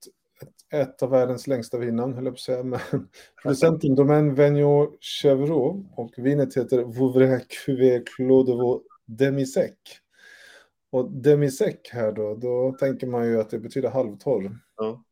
ett, 0.43 0.75
ett 0.81 1.03
av 1.03 1.11
världens 1.11 1.47
längsta 1.47 1.79
vinnamn, 1.79 2.15
höll 2.15 2.25
jag 2.25 2.35
på 2.35 2.37
att 2.37 2.41
säga. 2.41 2.63
Men 2.63 2.81
producenten 3.43 3.95
Domaine 3.95 4.35
Vigneault 4.35 4.99
Chevreau 5.01 5.87
och 5.97 6.11
vinet 6.17 6.57
heter 6.57 6.83
Vouvray 6.83 7.41
Cuvée 7.41 8.05
Vaux 8.19 8.85
Demisec. 9.07 9.75
Och 10.93 11.13
Demisec 11.13 11.77
här 11.93 12.13
då, 12.13 12.35
då 12.35 12.77
tänker 12.81 13.07
man 13.07 13.29
ju 13.29 13.41
att 13.41 13.51
det 13.51 13.59
betyder 13.59 13.91
halvtorr. 13.91 14.59
Ja. 14.77 15.05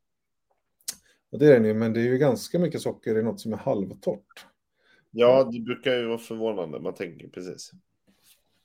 Och 1.32 1.38
det 1.38 1.46
är 1.46 1.52
den 1.52 1.64
ju, 1.64 1.74
men 1.74 1.92
det 1.92 2.00
är 2.00 2.04
ju 2.04 2.18
ganska 2.18 2.58
mycket 2.58 2.80
socker 2.80 3.18
i 3.18 3.22
något 3.22 3.40
som 3.40 3.52
är 3.52 3.56
halvtorrt. 3.56 4.46
Ja, 5.10 5.44
det 5.52 5.60
brukar 5.60 5.94
ju 5.94 6.06
vara 6.06 6.18
förvånande. 6.18 6.80
Man 6.80 6.94
tänker 6.94 7.28
precis. 7.28 7.72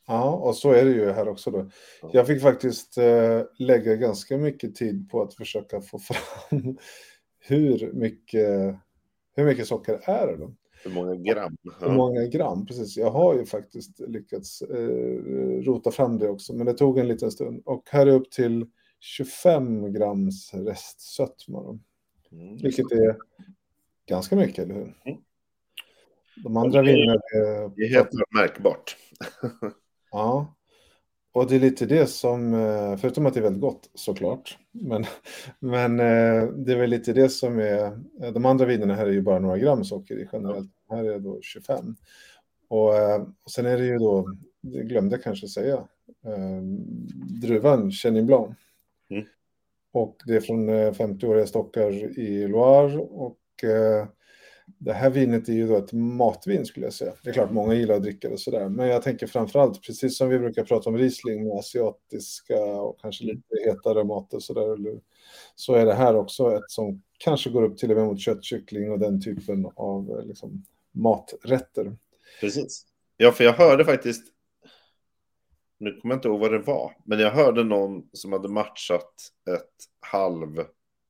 Ja, 0.07 0.31
och 0.35 0.55
så 0.55 0.71
är 0.71 0.85
det 0.85 0.91
ju 0.91 1.11
här 1.11 1.27
också 1.27 1.51
då. 1.51 1.69
Ja. 2.01 2.09
Jag 2.13 2.27
fick 2.27 2.41
faktiskt 2.41 2.97
eh, 2.97 3.41
lägga 3.59 3.95
ganska 3.95 4.37
mycket 4.37 4.75
tid 4.75 5.09
på 5.09 5.21
att 5.21 5.33
försöka 5.33 5.81
få 5.81 5.99
fram 5.99 6.77
hur 7.39 7.91
mycket, 7.93 8.75
hur 9.35 9.45
mycket 9.45 9.67
socker 9.67 9.99
är 10.03 10.27
det 10.27 10.37
då? 10.37 10.53
Hur 10.83 10.91
många 10.91 11.15
gram? 11.15 11.57
Hur 11.79 11.91
många 11.91 12.25
gram, 12.25 12.65
precis. 12.65 12.97
Jag 12.97 13.11
har 13.11 13.35
ju 13.35 13.45
faktiskt 13.45 13.99
lyckats 13.99 14.61
eh, 14.61 15.61
rota 15.61 15.91
fram 15.91 16.19
det 16.19 16.29
också, 16.29 16.53
men 16.53 16.65
det 16.65 16.73
tog 16.73 16.97
en 16.97 17.07
liten 17.07 17.31
stund. 17.31 17.61
Och 17.65 17.83
här 17.89 18.07
är 18.07 18.11
upp 18.11 18.31
till 18.31 18.65
25 18.99 19.93
grams 19.93 20.53
restsötma. 20.53 21.79
Mm. 22.33 22.57
Vilket 22.57 22.91
är 22.91 23.17
ganska 24.07 24.35
mycket, 24.35 24.59
eller 24.65 24.75
hur? 24.75 24.97
Mm. 25.05 25.17
De 26.43 26.57
andra 26.57 26.81
vinerna... 26.81 27.21
Det 27.75 27.83
är 27.83 27.89
helt 27.89 28.09
märkbart. 28.35 28.97
ja. 30.11 30.55
Och 31.33 31.47
det 31.47 31.55
är 31.55 31.59
lite 31.59 31.85
det 31.85 32.07
som, 32.07 32.53
eh, 32.53 32.97
förutom 32.97 33.25
att 33.25 33.33
det 33.33 33.39
är 33.39 33.43
väldigt 33.43 33.61
gott 33.61 33.89
såklart, 33.93 34.57
men, 34.71 35.05
men 35.59 35.99
eh, 35.99 36.47
det 36.47 36.71
är 36.71 36.77
väl 36.77 36.89
lite 36.89 37.13
det 37.13 37.29
som 37.29 37.59
är, 37.59 37.85
eh, 38.21 38.33
de 38.33 38.45
andra 38.45 38.65
vinerna 38.65 38.95
här 38.95 39.05
är 39.05 39.11
ju 39.11 39.21
bara 39.21 39.39
några 39.39 39.57
gram 39.57 39.83
socker 39.83 40.19
i 40.19 40.29
generellt, 40.33 40.71
här 40.89 41.03
är 41.03 41.11
det 41.11 41.19
då 41.19 41.39
25. 41.41 41.95
Och, 42.69 42.89
och 43.43 43.51
sen 43.51 43.65
är 43.65 43.77
det 43.77 43.85
ju 43.85 43.97
då, 43.97 44.37
det 44.61 44.83
glömde 44.83 45.15
jag 45.15 45.23
kanske 45.23 45.47
säga, 45.47 45.87
druvan 47.41 47.91
Chenin 47.91 48.25
Blanc. 48.25 48.57
Mm. 49.93 50.03
Och 50.03 50.17
det 50.25 50.35
är 50.35 50.41
från 50.41 50.69
50-åriga 50.69 51.45
stockar 51.45 52.19
i 52.19 52.47
Loire 52.47 52.97
och 52.97 53.39
det 54.77 54.93
här 54.93 55.09
vinet 55.09 55.49
är 55.49 55.53
ju 55.53 55.67
då 55.67 55.77
ett 55.77 55.93
matvin 55.93 56.65
skulle 56.65 56.85
jag 56.85 56.93
säga. 56.93 57.13
Det 57.23 57.29
är 57.29 57.33
klart 57.33 57.51
många 57.51 57.73
gillar 57.73 57.95
att 57.95 58.03
dricka 58.03 58.29
det 58.29 58.37
sådär, 58.37 58.69
men 58.69 58.87
jag 58.87 59.01
tänker 59.01 59.27
framförallt, 59.27 59.83
precis 59.83 60.17
som 60.17 60.29
vi 60.29 60.39
brukar 60.39 60.63
prata 60.63 60.89
om 60.89 60.97
Riesling 60.97 61.47
med 61.47 61.57
asiatiska 61.57 62.63
och 62.63 62.99
kanske 62.99 63.23
lite 63.23 63.55
hetare 63.65 64.03
mat 64.03 64.33
och 64.33 64.43
sådär, 64.43 64.77
så 65.55 65.73
är 65.73 65.85
det 65.85 65.93
här 65.93 66.15
också 66.15 66.55
ett 66.55 66.71
som 66.71 67.03
kanske 67.17 67.49
går 67.49 67.63
upp 67.63 67.77
till 67.77 67.91
och 67.91 67.97
med 67.97 68.05
mot 68.05 68.19
köttkyckling 68.19 68.91
och 68.91 68.99
den 68.99 69.21
typen 69.21 69.65
av 69.75 70.21
liksom, 70.25 70.65
maträtter. 70.91 71.97
Precis. 72.41 72.85
Ja, 73.17 73.31
för 73.31 73.43
jag 73.43 73.53
hörde 73.53 73.85
faktiskt, 73.85 74.32
nu 75.83 75.99
kommer 75.99 76.13
jag 76.13 76.17
inte 76.17 76.27
ihåg 76.27 76.39
vad 76.39 76.51
det 76.51 76.59
var, 76.59 76.97
men 77.05 77.19
jag 77.19 77.31
hörde 77.31 77.63
någon 77.63 78.03
som 78.13 78.33
hade 78.33 78.49
matchat 78.49 79.13
ett 79.49 80.07
halv 80.11 80.63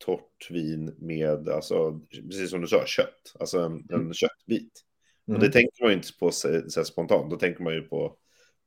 torrt 0.05 0.51
vin 0.51 0.95
med, 0.97 1.49
alltså, 1.49 1.99
precis 2.11 2.49
som 2.49 2.61
du 2.61 2.67
sa, 2.67 2.85
kött. 2.85 3.33
Alltså 3.39 3.59
en, 3.59 3.85
en 3.89 3.95
mm. 3.95 4.13
köttbit. 4.13 4.81
Mm. 5.27 5.35
Och 5.35 5.45
det 5.45 5.51
tänker 5.51 5.83
man 5.83 5.91
ju 5.91 5.97
inte 5.97 6.17
på 6.19 6.31
så, 6.31 6.61
så 6.67 6.83
spontant. 6.83 7.31
Då 7.31 7.37
tänker 7.37 7.63
man 7.63 7.73
ju 7.73 7.81
på, 7.81 8.15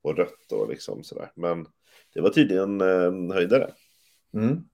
på 0.02 0.12
rött 0.12 0.52
och 0.52 0.68
liksom 0.68 1.04
sådär. 1.04 1.32
Men 1.36 1.66
det 2.14 2.20
var 2.20 2.30
tydligen 2.30 2.80
en 2.80 3.30
höjdare. 3.30 3.70
Mm. 4.34 4.64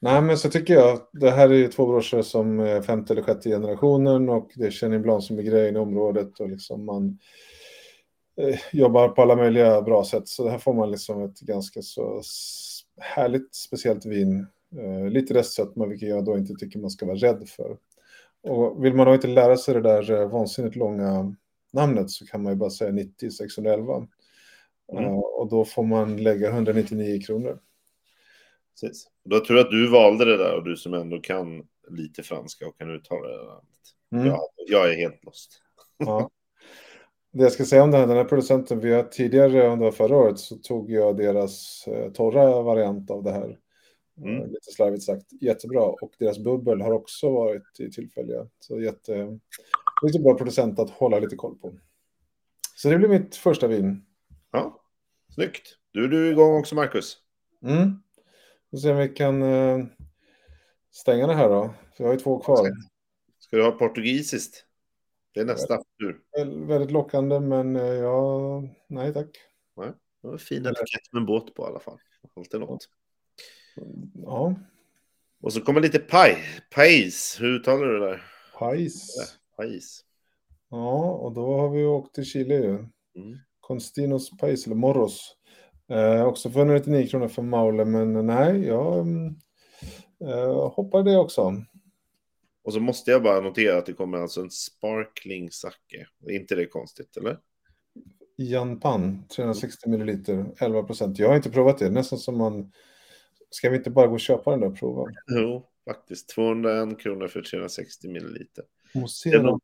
Nej, 0.00 0.22
men 0.22 0.38
så 0.38 0.50
tycker 0.50 0.74
jag. 0.74 1.00
Det 1.12 1.30
här 1.30 1.48
är 1.48 1.54
ju 1.54 1.68
två 1.68 1.86
brorsor 1.86 2.22
som 2.22 2.60
är 2.60 2.82
femte 2.82 3.12
eller 3.12 3.22
sjätte 3.22 3.50
generationen 3.50 4.28
och 4.28 4.50
det 4.54 4.66
är 4.66 4.70
Chenin 4.70 5.02
Blanc 5.02 5.26
som 5.26 5.38
är 5.38 5.42
grejen 5.42 5.76
i 5.76 5.78
området 5.78 6.40
och 6.40 6.48
liksom 6.48 6.84
man 6.84 7.06
eh, 7.06 7.14
jobbar 8.72 9.08
på 9.08 9.22
alla 9.22 9.36
möjliga 9.36 9.82
bra 9.82 10.04
sätt. 10.04 10.28
Så 10.28 10.48
här 10.48 10.58
får 10.58 10.74
man 10.74 10.90
liksom 10.90 11.22
ett 11.22 11.40
ganska 11.40 11.82
så 11.82 12.22
härligt 13.00 13.54
speciellt 13.54 14.06
vin 14.06 14.46
Eh, 14.76 15.10
lite 15.10 15.34
restsötma, 15.34 15.86
vilket 15.86 16.08
jag 16.08 16.24
då 16.24 16.38
inte 16.38 16.54
tycker 16.54 16.78
man 16.78 16.90
ska 16.90 17.06
vara 17.06 17.16
rädd 17.16 17.48
för. 17.48 17.76
Och 18.42 18.84
vill 18.84 18.94
man 18.94 19.06
då 19.06 19.14
inte 19.14 19.26
lära 19.26 19.56
sig 19.56 19.74
det 19.74 19.80
där 19.80 20.10
eh, 20.10 20.28
vansinnigt 20.28 20.76
långa 20.76 21.34
namnet 21.72 22.10
så 22.10 22.26
kan 22.26 22.42
man 22.42 22.52
ju 22.52 22.56
bara 22.56 22.70
säga 22.70 22.92
90 22.92 23.30
611. 23.30 24.06
Mm. 24.92 25.04
Uh, 25.04 25.18
och 25.18 25.48
då 25.50 25.64
får 25.64 25.84
man 25.84 26.16
lägga 26.16 26.48
199 26.48 27.20
kronor. 27.26 27.58
Precis. 28.80 29.06
Då 29.24 29.40
tror 29.40 29.58
jag 29.58 29.64
att 29.64 29.70
du 29.70 29.90
valde 29.90 30.24
det 30.24 30.36
där 30.36 30.56
och 30.56 30.64
du 30.64 30.76
som 30.76 30.94
ändå 30.94 31.20
kan 31.20 31.66
lite 31.88 32.22
franska 32.22 32.68
och 32.68 32.78
kan 32.78 32.90
uttala 32.90 33.28
det 33.28 33.36
där 33.36 33.44
namnet. 33.44 33.64
Mm. 34.12 34.26
Jag, 34.26 34.40
jag 34.66 34.90
är 34.90 34.96
helt 34.96 35.24
lost. 35.24 35.62
Ja. 35.96 36.30
Det 37.32 37.42
jag 37.42 37.52
ska 37.52 37.64
säga 37.64 37.82
om 37.82 37.90
den 37.90 38.00
här, 38.00 38.06
den 38.06 38.16
här 38.16 38.24
producenten, 38.24 38.80
vi 38.80 38.92
har 38.92 39.02
tidigare 39.02 39.68
under 39.68 39.90
förra 39.90 40.16
året 40.16 40.38
så 40.38 40.56
tog 40.56 40.90
jag 40.90 41.16
deras 41.16 41.84
eh, 41.86 42.12
torra 42.12 42.62
variant 42.62 43.10
av 43.10 43.22
det 43.22 43.32
här 43.32 43.58
Mm. 44.22 44.50
Lite 44.50 44.72
slarvigt 44.72 45.02
sagt. 45.02 45.26
Jättebra. 45.40 45.82
Och 45.82 46.12
deras 46.18 46.38
bubbel 46.38 46.80
har 46.80 46.92
också 46.92 47.30
varit 47.30 47.80
i 47.80 47.90
tillfälliga. 47.90 48.46
Så 48.58 48.80
jätte, 48.80 49.38
lite 50.02 50.18
bra 50.18 50.34
producent 50.34 50.78
att 50.78 50.90
hålla 50.90 51.18
lite 51.18 51.36
koll 51.36 51.58
på. 51.58 51.78
Så 52.74 52.88
det 52.88 52.98
blir 52.98 53.08
mitt 53.08 53.36
första 53.36 53.66
vin. 53.66 54.04
Ja, 54.52 54.82
snyggt. 55.34 55.76
Du 55.90 56.04
är 56.04 56.08
du 56.08 56.30
igång 56.30 56.58
också, 56.58 56.74
Marcus. 56.74 57.16
Mm. 57.62 58.02
Vi 58.70 58.78
se 58.78 58.90
om 58.90 58.98
vi 58.98 59.08
kan 59.08 59.42
uh, 59.42 59.86
stänga 60.90 61.26
det 61.26 61.34
här 61.34 61.48
då. 61.48 61.74
För 61.96 62.04
jag 62.04 62.08
har 62.08 62.14
ju 62.14 62.20
två 62.20 62.38
kvar. 62.38 62.68
Ska 63.38 63.56
du 63.56 63.64
ha 63.64 63.70
portugisiskt? 63.70 64.64
Det 65.34 65.40
är 65.40 65.44
nästa 65.44 65.76
tur. 66.00 66.20
Väldigt 66.66 66.90
lockande, 66.90 67.40
men 67.40 67.76
uh, 67.76 67.82
ja, 67.82 68.62
nej 68.88 69.14
tack. 69.14 69.28
Nej, 69.76 69.92
det 70.22 70.28
var 70.28 70.38
fin 70.38 70.66
etikett 70.66 71.12
med 71.12 71.20
en 71.20 71.26
båt 71.26 71.54
på 71.54 71.62
i 71.62 71.66
alla 71.66 71.80
fall. 71.80 71.98
Alltid 72.36 72.60
något. 72.60 72.88
Ja. 74.14 74.54
Och 75.40 75.52
så 75.52 75.60
kommer 75.60 75.80
lite 75.80 75.98
paj. 75.98 76.36
Pajs, 76.74 77.36
hur 77.40 77.54
uttalar 77.54 77.86
du 77.86 77.98
det 77.98 78.06
där? 78.06 78.22
Pajs. 78.58 79.16
Pajs. 79.56 80.04
Ja, 80.70 81.12
och 81.12 81.32
då 81.32 81.58
har 81.58 81.68
vi 81.68 81.84
åkt 81.84 82.14
till 82.14 82.24
Chile 82.24 82.54
ju. 82.54 82.74
Mm. 82.74 83.38
Constinos 83.60 84.38
Pajs, 84.38 84.66
eller 84.66 84.76
Morros. 84.76 85.36
Eh, 85.90 86.24
också 86.24 86.50
för 86.50 86.60
199 86.60 87.06
kronor 87.06 87.28
för 87.28 87.42
Maule, 87.42 87.84
men 87.84 88.26
nej, 88.26 88.66
jag 88.66 89.06
eh, 90.24 90.70
hoppar 90.70 91.02
det 91.02 91.16
också. 91.16 91.54
Och 92.68 92.74
så 92.74 92.80
måste 92.80 93.10
jag 93.10 93.22
bara 93.22 93.40
notera 93.40 93.78
att 93.78 93.86
det 93.86 93.92
kommer 93.92 94.18
alltså 94.18 94.40
en 94.40 94.50
sparkling 94.50 95.50
sake. 95.50 96.06
Är 96.26 96.30
inte 96.30 96.54
det 96.54 96.66
konstigt, 96.66 97.16
eller? 97.16 97.38
Jan 98.36 98.80
Pan, 98.80 99.24
360 99.36 99.88
milliliter, 99.88 100.46
11 100.60 100.82
procent. 100.82 101.18
Jag 101.18 101.28
har 101.28 101.36
inte 101.36 101.50
provat 101.50 101.78
det, 101.78 101.90
nästan 101.90 102.18
som 102.18 102.38
man 102.38 102.72
Ska 103.50 103.70
vi 103.70 103.76
inte 103.76 103.90
bara 103.90 104.06
gå 104.06 104.12
och 104.12 104.20
köpa 104.20 104.50
den 104.50 104.60
där 104.60 104.66
och 104.66 104.78
prova? 104.78 105.04
Jo, 105.26 105.66
faktiskt. 105.84 106.28
201 106.28 107.00
kronor 107.00 107.28
för 107.28 107.42
360 107.42 108.08
milliliter. 108.08 108.64
Mousserande, 108.94 109.58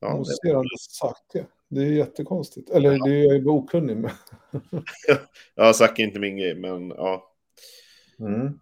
ja, 0.00 0.16
mousserande 0.16 0.78
sake. 0.78 1.46
Det 1.68 1.80
är 1.80 1.92
jättekonstigt. 1.92 2.70
Eller 2.70 2.92
ja. 2.92 3.04
det 3.04 3.10
är 3.10 3.34
jag 3.34 3.46
okunnig 3.46 3.96
med. 3.96 4.12
ja, 5.54 5.72
sake 5.72 6.02
är 6.02 6.06
inte 6.06 6.20
min 6.20 6.36
grej, 6.36 6.54
men 6.54 6.88
ja. 6.88 7.32
Mm. 8.18 8.58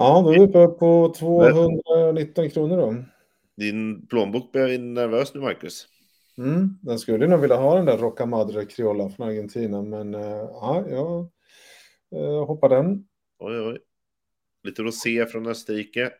Ja, 0.00 0.22
då 0.22 0.30
är 0.30 0.38
vi 0.38 0.44
uppe 0.44 0.66
på 0.66 1.14
219 1.18 2.50
kronor 2.50 2.76
då. 2.76 2.94
Din 3.56 4.06
plånbok 4.06 4.52
börjar 4.52 4.66
bli 4.68 4.78
nervös 4.78 5.34
nu, 5.34 5.40
Marcus. 5.40 5.86
Mm, 6.38 6.78
den 6.82 6.98
skulle 6.98 7.26
nog 7.26 7.40
vilja 7.40 7.56
ha 7.56 7.74
den 7.74 7.86
där 7.86 7.98
Rocca 7.98 8.26
Madre 8.26 8.64
Criolla 8.64 9.08
från 9.08 9.28
Argentina, 9.28 9.82
men 9.82 10.14
uh, 10.14 10.22
ja, 10.22 10.84
jag 10.90 11.28
Eh, 12.16 12.46
hoppa 12.46 12.68
den. 12.68 13.04
Oj, 13.38 13.60
oj. 13.60 13.78
Lite 14.62 14.82
rosé 14.82 15.26
från 15.26 15.46
Österrike. 15.46 16.12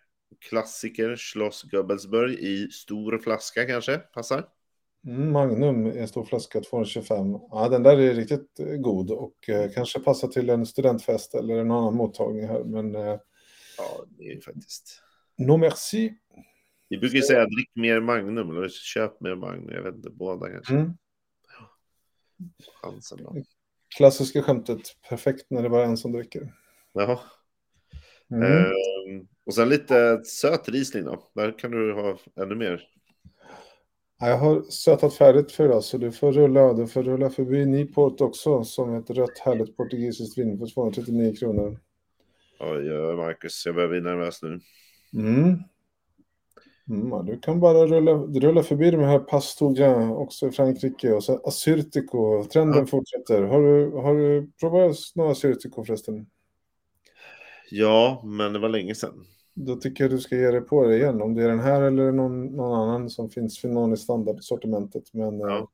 Klassiker, 0.49 1.17
Schloss 1.17 1.65
Göbelsburg 1.73 2.39
i 2.39 2.69
stor 2.71 3.19
flaska 3.19 3.67
kanske, 3.67 3.99
passar? 3.99 4.45
Mm, 5.07 5.33
Magnum 5.33 5.87
i 5.87 5.99
en 5.99 6.09
stor 6.09 6.25
flaska, 6.25 6.61
225. 6.61 7.33
Ja, 7.51 7.69
den 7.69 7.83
där 7.83 8.01
är 8.01 8.15
riktigt 8.15 8.61
eh, 8.61 8.67
god 8.67 9.11
och 9.11 9.49
eh, 9.49 9.71
kanske 9.71 10.01
passar 10.01 10.29
till 10.29 10.51
en 10.51 10.67
studentfest 10.67 11.35
eller 11.35 11.57
en 11.57 11.71
annan 11.71 11.95
mottagning 11.95 12.49
här. 12.49 12.65
Men, 12.65 12.95
eh, 12.95 13.19
ja, 13.81 14.05
det 14.09 14.25
är 14.25 14.35
ju 14.35 14.41
faktiskt. 14.41 15.03
No 15.39 15.57
merci. 15.57 16.15
Vi 16.89 16.99
brukar 16.99 17.21
säga 17.21 17.45
drick 17.45 17.71
mer 17.75 18.01
Magnum 18.01 18.57
eller 18.57 18.69
köp 18.69 19.21
mer 19.21 19.35
Magnum. 19.35 19.75
Jag 19.75 19.83
vet 19.83 19.95
inte, 19.95 20.11
båda 20.11 20.51
kanske. 20.51 20.75
Mm. 20.75 20.93
Chansen 22.83 23.19
då 23.23 23.35
klassiska 23.97 24.43
skämtet, 24.43 24.81
perfekt 25.09 25.47
när 25.51 25.63
det 25.63 25.69
bara 25.69 25.85
är 25.85 25.89
en 25.89 25.97
som 25.97 26.13
dricker. 26.13 26.55
Jaha. 26.93 27.19
Mm. 28.31 28.43
Ehm, 28.43 29.27
och 29.47 29.55
sen 29.55 29.69
lite 29.69 30.21
söt 30.25 30.69
Riesling 30.69 31.05
då. 31.05 31.31
Där 31.35 31.59
kan 31.59 31.71
du 31.71 31.93
ha 31.93 32.19
ännu 32.41 32.55
mer. 32.55 32.83
jag 34.19 34.39
har 34.39 34.63
sötat 34.63 35.15
färdigt 35.15 35.53
för 35.53 35.65
idag 35.65 35.85
så 35.85 35.99
du 35.99 36.13
får 36.13 36.33
rulla, 36.33 36.73
du 36.73 36.87
får 36.87 37.03
rulla 37.03 37.31
förbi 37.31 37.67
Niport 37.67 38.21
också 38.21 38.65
som 38.65 38.95
ett 38.95 39.11
rött 39.11 39.39
härligt 39.39 39.77
portugisiskt 39.77 40.39
vin 40.39 40.59
för 40.59 40.67
239 40.67 41.35
kronor. 41.37 41.81
Oj, 42.61 43.17
Marcus, 43.17 43.63
jag 43.67 43.75
börjar 43.75 43.89
bli 43.89 44.01
nervös 44.01 44.43
nu. 44.43 44.61
Mm. 45.15 45.59
Mm, 46.91 47.27
du 47.27 47.39
kan 47.39 47.61
bara 47.61 47.87
rulla, 47.87 48.13
rulla 48.13 48.63
förbi 48.63 48.91
de 48.91 49.01
här 49.01 49.19
Pastoja 49.19 50.11
också 50.11 50.49
i 50.49 50.51
Frankrike 50.51 51.13
och 51.13 51.25
så 51.25 51.41
Assyrtiko. 51.45 52.45
Trenden 52.45 52.79
ja. 52.79 52.87
fortsätter. 52.87 53.43
Har 53.43 53.63
du, 53.63 53.91
har 53.91 54.15
du 54.15 54.51
provat 54.61 54.97
några 55.15 55.31
Assyrtiko 55.31 55.85
förresten? 55.85 56.27
Ja, 57.71 58.23
men 58.25 58.53
det 58.53 58.59
var 58.59 58.69
länge 58.69 58.95
sedan. 58.95 59.27
Då 59.55 59.77
tycker 59.77 60.05
jag 60.05 60.11
du 60.11 60.19
ska 60.19 60.37
ge 60.37 60.51
dig 60.51 60.61
på 60.61 60.85
det 60.85 60.97
igen. 60.97 61.23
Om 61.23 61.35
det 61.35 61.45
är 61.45 61.49
den 61.49 61.61
här 61.61 61.83
eller 61.83 62.13
någon, 62.13 62.47
någon 62.47 62.79
annan 62.81 63.11
som 63.11 63.31
finns 63.31 63.65
någon 63.65 63.93
i 63.93 63.97
standardsortimentet. 63.97 65.15
Men 65.15 65.41
ja. 65.41 65.59
eh, 65.59 65.65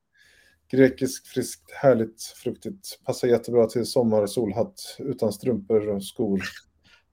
grekisk, 0.71 1.27
friskt, 1.27 1.71
härligt, 1.73 2.23
fruktigt. 2.23 3.05
Passar 3.05 3.29
jättebra 3.29 3.67
till 3.67 3.87
sommar, 3.87 4.27
solhatt, 4.27 4.97
utan 4.99 5.33
strumpor 5.33 5.89
och 5.89 6.05
skor. 6.05 6.41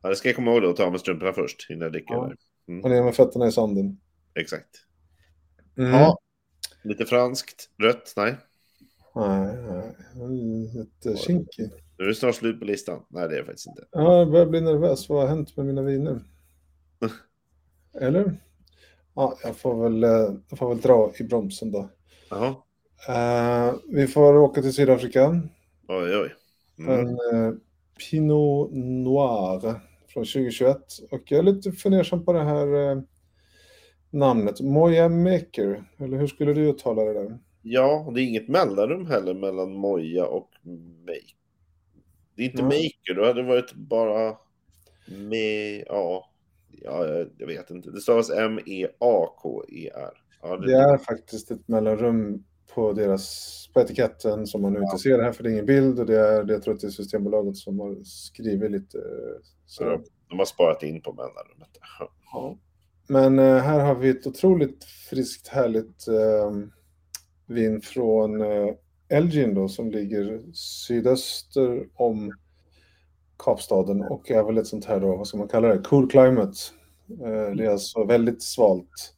Ja, 0.03 0.09
det 0.09 0.15
ska 0.15 0.29
jag 0.29 0.35
komma 0.35 0.51
ihåg 0.51 0.61
då, 0.61 0.69
att 0.69 0.75
ta 0.75 0.89
med 0.89 0.99
strumporna 0.99 1.33
först 1.33 1.67
innan 1.69 1.81
jag 1.81 1.91
dricker. 1.91 2.13
Ja. 2.13 2.31
Mm. 2.67 2.83
Och 2.83 2.89
ner 2.89 3.03
med 3.03 3.15
fötterna 3.15 3.47
i 3.47 3.51
sanden. 3.51 3.97
Exakt. 4.35 4.69
Mm. 5.77 5.91
Ja. 5.91 6.17
Lite 6.83 7.05
franskt. 7.05 7.69
Rött? 7.77 8.13
Nej. 8.17 8.35
Nej, 9.15 9.55
nej. 9.55 9.95
Lite 10.73 11.17
kinkig. 11.17 11.69
Nu 11.97 12.03
är 12.03 12.07
det 12.07 12.15
snart 12.15 12.35
slut 12.35 12.59
på 12.59 12.65
listan. 12.65 13.05
Nej, 13.09 13.29
det 13.29 13.35
är 13.35 13.39
det 13.39 13.45
faktiskt 13.45 13.67
inte. 13.67 13.85
Ja, 13.91 14.17
jag 14.17 14.31
börjar 14.31 14.45
bli 14.45 14.61
nervös. 14.61 15.09
Vad 15.09 15.21
har 15.21 15.27
hänt 15.27 15.57
med 15.57 15.65
mina 15.65 15.81
viner? 15.81 16.19
Eller? 18.01 18.37
Ja, 19.13 19.37
jag 19.43 19.57
får 19.57 19.83
väl, 19.83 20.03
eh, 20.03 20.35
jag 20.49 20.59
får 20.59 20.69
väl 20.69 20.81
dra 20.81 21.11
i 21.19 21.23
bromsen 21.23 21.71
då. 21.71 21.89
Jaha. 22.29 22.55
Eh, 23.07 23.75
vi 23.89 24.07
får 24.07 24.37
åka 24.37 24.61
till 24.61 24.73
Sydafrika. 24.73 25.41
Oj, 25.87 26.17
oj. 26.17 26.35
Mm. 26.79 26.99
En 26.99 27.09
eh, 27.09 27.53
Pinot 27.97 28.69
Noir 28.73 29.81
från 30.13 30.23
2021. 30.25 30.77
Och 31.11 31.21
jag 31.31 31.39
är 31.39 31.43
lite 31.43 31.71
fundersam 31.71 32.25
på 32.25 32.33
det 32.33 32.43
här 32.43 32.91
eh, 32.91 33.01
namnet. 34.09 34.61
Moya 34.61 35.09
Maker. 35.09 35.83
Eller 35.99 36.17
hur 36.17 36.27
skulle 36.27 36.53
du 36.53 36.69
uttala 36.69 37.03
det 37.03 37.13
där? 37.13 37.39
Ja, 37.61 38.11
det 38.15 38.21
är 38.21 38.23
inget 38.25 38.47
mellanrum 38.47 39.05
heller 39.05 39.33
mellan 39.33 39.73
Moja 39.73 40.25
och 40.25 40.49
Make. 41.05 41.33
Det 42.35 42.41
är 42.43 42.45
inte 42.45 42.63
Nej. 42.63 42.83
Maker, 43.07 43.21
då 43.21 43.25
hade 43.27 43.41
det 43.41 43.47
varit 43.47 43.73
bara 43.73 44.37
med, 45.07 45.83
ja, 45.87 46.29
ja, 46.71 47.07
jag- 47.37 47.47
vet 47.47 47.69
inte. 47.69 47.91
Det 47.91 47.99
stavas 48.01 48.29
M-E-A-K-E-R. 48.29 50.13
Ja, 50.41 50.57
Det 50.57 50.73
är 50.73 50.97
faktiskt 50.97 51.51
ett 51.51 51.67
mellanrum 51.67 52.43
på 52.75 52.93
deras 52.93 53.59
på 53.73 53.81
etiketten 53.81 54.47
som 54.47 54.61
man 54.61 54.73
nu 54.73 54.79
inte 54.79 54.97
ser 54.97 55.21
här 55.21 55.31
för 55.31 55.43
det 55.43 55.49
är 55.49 55.51
ingen 55.51 55.65
bild 55.65 55.99
och 55.99 56.05
det 56.05 56.19
är, 56.19 56.43
det 56.43 56.53
jag 56.53 56.63
tror 56.63 56.73
att 56.73 56.81
det 56.81 56.87
är 56.87 56.91
Systembolaget 56.91 57.57
som 57.57 57.79
har 57.79 58.03
skrivit 58.03 58.71
lite 58.71 58.97
eh, 58.97 59.41
så. 59.65 59.83
Ja, 59.83 59.99
de 60.29 60.39
har 60.39 60.45
sparat 60.45 60.83
in 60.83 61.01
på 61.01 61.13
mellanrummet. 61.13 61.69
Ja. 62.33 62.57
Men 63.07 63.39
eh, 63.39 63.57
här 63.57 63.79
har 63.79 63.95
vi 63.95 64.09
ett 64.09 64.27
otroligt 64.27 64.83
friskt 64.83 65.47
härligt 65.47 66.07
eh, 66.07 66.51
vin 67.45 67.81
från 67.81 68.41
eh, 68.41 68.73
Elgin 69.09 69.53
då 69.53 69.67
som 69.67 69.91
ligger 69.91 70.41
sydöster 70.53 71.87
om 71.95 72.33
Kapstaden 73.37 74.01
och 74.01 74.31
är 74.31 74.43
väl 74.43 74.57
ett 74.57 74.67
sånt 74.67 74.85
här 74.85 74.99
då, 74.99 75.15
vad 75.15 75.27
ska 75.27 75.37
man 75.37 75.47
kalla 75.47 75.67
det, 75.67 75.81
cool 75.81 76.09
climate. 76.09 76.57
Eh, 77.09 77.55
det 77.55 77.65
är 77.65 77.69
alltså 77.69 78.03
väldigt 78.03 78.43
svalt. 78.43 79.12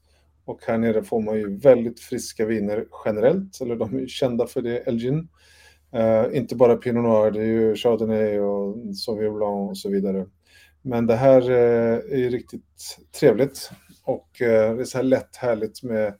Och 0.45 0.60
här 0.67 0.77
nere 0.77 1.03
får 1.03 1.21
man 1.21 1.38
ju 1.38 1.58
väldigt 1.58 1.99
friska 1.99 2.45
viner 2.45 2.86
generellt, 3.05 3.62
eller 3.62 3.75
de 3.75 3.95
är 3.95 3.99
ju 3.99 4.08
kända 4.08 4.47
för 4.47 4.62
det, 4.62 4.77
Elgin. 4.77 5.27
Uh, 5.95 6.38
inte 6.38 6.55
bara 6.55 6.75
Pinot 6.77 7.03
Noir, 7.03 7.31
det 7.31 7.39
är 7.39 7.45
ju 7.45 7.75
Chardonnay 7.75 8.39
och 8.39 8.95
Sauvignon 8.95 9.38
Blanc 9.38 9.69
och 9.69 9.77
så 9.77 9.89
vidare. 9.89 10.25
Men 10.81 11.08
det 11.08 11.15
här 11.15 11.41
uh, 11.49 12.13
är 12.13 12.17
ju 12.17 12.29
riktigt 12.29 12.97
trevligt 13.19 13.69
och 14.03 14.27
uh, 14.41 14.47
det 14.47 14.81
är 14.81 14.84
så 14.84 14.97
här 14.97 15.03
lätt 15.03 15.36
härligt 15.36 15.84
med 15.84 16.13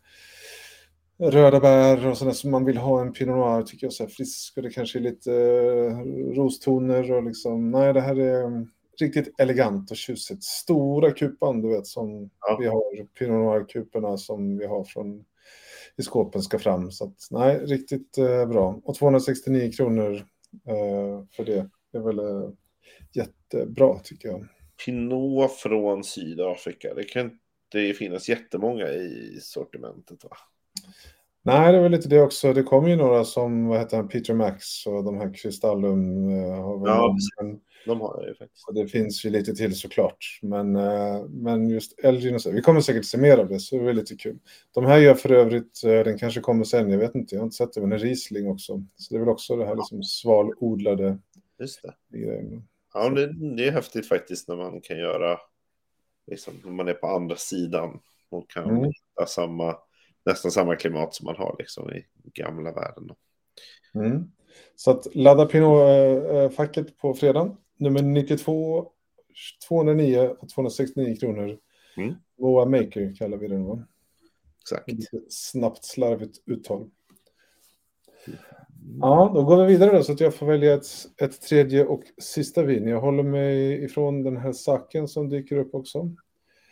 röda 1.20 1.60
bär 1.60 2.08
och 2.08 2.18
sådär 2.18 2.32
som 2.32 2.52
man 2.52 2.66
vill 2.66 2.78
ha 2.78 3.02
en 3.02 3.14
Pinot 3.14 3.36
Noir 3.36 3.64
tycker 3.64 3.86
jag 3.86 3.94
så 3.94 4.04
här 4.04 4.10
frisk 4.10 4.58
och 4.58 4.64
det 4.64 4.70
kanske 4.70 5.00
är 5.00 5.02
lite 5.02 5.32
rostoner 6.36 7.12
och 7.12 7.24
liksom 7.24 7.72
nej 7.72 7.94
det 7.94 8.02
här 8.02 8.20
är 8.20 8.68
riktigt 9.02 9.40
elegant 9.40 9.92
och 9.92 9.98
tjusigt. 9.98 10.44
Stora 10.44 11.12
kupan 11.12 11.62
du 11.62 11.70
vet 11.70 11.88
som 11.88 12.30
Ja. 12.40 12.58
vi 12.60 12.68
har 12.68 13.06
Pinot 13.06 13.34
Noir-kuporna 13.40 14.18
som 14.18 14.58
vi 14.58 14.66
har 14.66 14.84
från 14.84 15.26
i 15.98 16.02
skåpen 16.04 16.42
ska 16.42 16.60
fram 16.60 16.92
så 16.92 17.04
att 17.06 17.28
nej 17.32 17.58
riktigt 17.66 18.18
eh, 18.18 18.46
bra 18.46 18.82
och 18.84 18.96
269 18.96 19.72
kronor 19.72 20.14
eh, 20.68 21.24
för 21.36 21.46
det 21.46 21.70
är 21.94 22.00
väl 22.00 22.20
eh, 22.20 22.50
jättebra 23.14 24.00
tycker 24.04 24.30
jag. 24.30 24.48
Pinot 24.86 25.52
från 25.52 26.04
Sydafrika. 26.04 26.94
Det 26.94 27.04
kan 27.04 27.26
inte 27.74 27.98
finnas 27.98 28.30
jättemånga 28.30 28.88
i 28.88 29.40
sortimentet 29.42 30.24
va? 30.24 30.38
Nej, 31.46 31.72
det 31.72 31.78
är 31.78 31.82
väl 31.82 31.92
lite 31.92 32.10
det 32.10 32.22
också. 32.22 32.54
Det 32.54 32.64
kommer 32.64 32.90
ju 32.90 32.96
några 32.96 33.24
som, 33.24 33.68
vad 33.68 33.80
heter 33.80 33.98
han, 33.98 34.08
Peter 34.08 34.34
Max 34.34 34.88
och 34.88 35.04
de 35.04 35.18
här 35.18 35.34
Kristallum. 35.34 36.30
eh, 36.30 36.64
har 36.64 36.78
väl 36.80 36.88
Ja, 36.90 37.18
men, 37.42 37.60
De 37.86 38.02
har 38.02 38.16
jag 38.20 38.28
ju 38.28 38.36
faktiskt. 38.36 38.68
och 38.68 38.74
det 38.74 38.88
finns 38.88 39.26
ju 39.26 39.30
lite 39.30 39.56
till 39.56 39.76
såklart. 39.76 40.40
Men, 40.42 40.76
eh, 40.76 41.24
men 41.30 41.70
just 41.70 42.00
Elgin 42.04 42.36
och 42.36 42.42
så, 42.42 42.52
vi 42.52 42.62
kommer 42.62 42.82
säkert 42.82 43.06
se 43.06 43.18
mer 43.18 43.38
av 43.38 43.48
det, 43.50 43.60
så 43.60 43.78
det 43.78 43.90
är 43.90 43.94
lite 43.94 44.16
kul. 44.16 44.38
De 44.74 44.86
här 44.86 44.98
gör 44.98 45.14
för 45.14 45.32
övrigt, 45.32 45.84
eh, 45.84 45.90
den 45.92 46.18
kanske 46.18 46.42
kommer 46.42 46.64
sen, 46.64 46.90
jag 46.92 46.98
vet 46.98 47.16
inte, 47.16 47.36
jag 47.36 47.42
har 47.42 47.46
inte 47.46 47.56
sett 47.58 47.74
det, 47.74 47.82
men 47.82 47.92
en 47.92 48.00
Riesling 48.00 48.50
också. 48.50 48.84
Så 48.96 49.14
det 49.14 49.16
är 49.18 49.20
väl 49.20 49.30
också 49.30 49.56
det 49.56 49.66
här 49.66 49.76
liksom 49.76 50.04
svalodlade 50.04 51.18
Just 51.60 51.82
det. 51.84 52.18
grejen. 52.18 52.64
Ja, 52.94 53.10
det, 53.10 53.56
det 53.56 53.68
är 53.68 53.72
häftigt 53.72 54.08
faktiskt 54.08 54.48
när 54.48 54.56
man 54.56 54.82
kan 54.82 54.98
göra, 54.98 55.38
liksom, 56.28 56.54
när 56.64 56.72
man 56.72 56.88
är 56.88 56.94
på 56.94 57.08
andra 57.08 57.36
sidan 57.36 58.00
och 58.30 58.50
kan 58.50 58.70
Mm. 58.70 58.84
hitta 58.84 59.26
samma, 59.28 59.76
nästan 60.26 60.52
samma 60.52 60.76
klimat 60.76 61.14
som 61.14 61.26
man 61.26 61.36
har 61.36 61.56
liksom 61.60 61.94
i 61.94 62.06
gamla 62.34 62.72
världen. 62.72 63.12
Mm. 63.96 64.32
Så 64.76 64.92
att 64.92 65.16
ladda 65.16 65.46
Pinot-facket 65.46 66.98
på 66.98 67.14
fredag. 67.14 67.58
Nummer 67.78 68.02
92, 68.02 68.92
209 69.68 70.36
och 70.40 70.50
269 70.50 71.16
kronor. 71.16 71.58
Mm. 71.98 72.14
Moa 72.40 72.66
Maker 72.66 73.16
kallar 73.16 73.38
vi 73.38 73.48
den 73.48 73.66
va? 73.66 73.84
Exakt. 74.62 74.92
Lite 74.92 75.22
snabbt 75.30 75.86
slarvigt 75.86 76.38
uttal. 76.46 76.90
Ja, 79.02 79.32
då 79.36 79.44
går 79.44 79.66
vi 79.66 79.74
vidare 79.74 79.98
då 79.98 80.04
så 80.04 80.12
att 80.12 80.20
jag 80.20 80.36
får 80.36 80.46
välja 80.46 80.74
ett, 80.74 80.86
ett 81.18 81.42
tredje 81.42 81.86
och 81.86 82.04
sista 82.18 82.64
vin. 82.64 82.88
Jag 82.88 83.02
håller 83.02 83.24
mig 83.24 83.84
ifrån 83.84 84.24
den 84.24 84.38
här 84.38 84.52
saken 84.52 85.08
som 85.08 85.30
dyker 85.30 85.58
upp 85.58 85.76
också. 85.76 86.12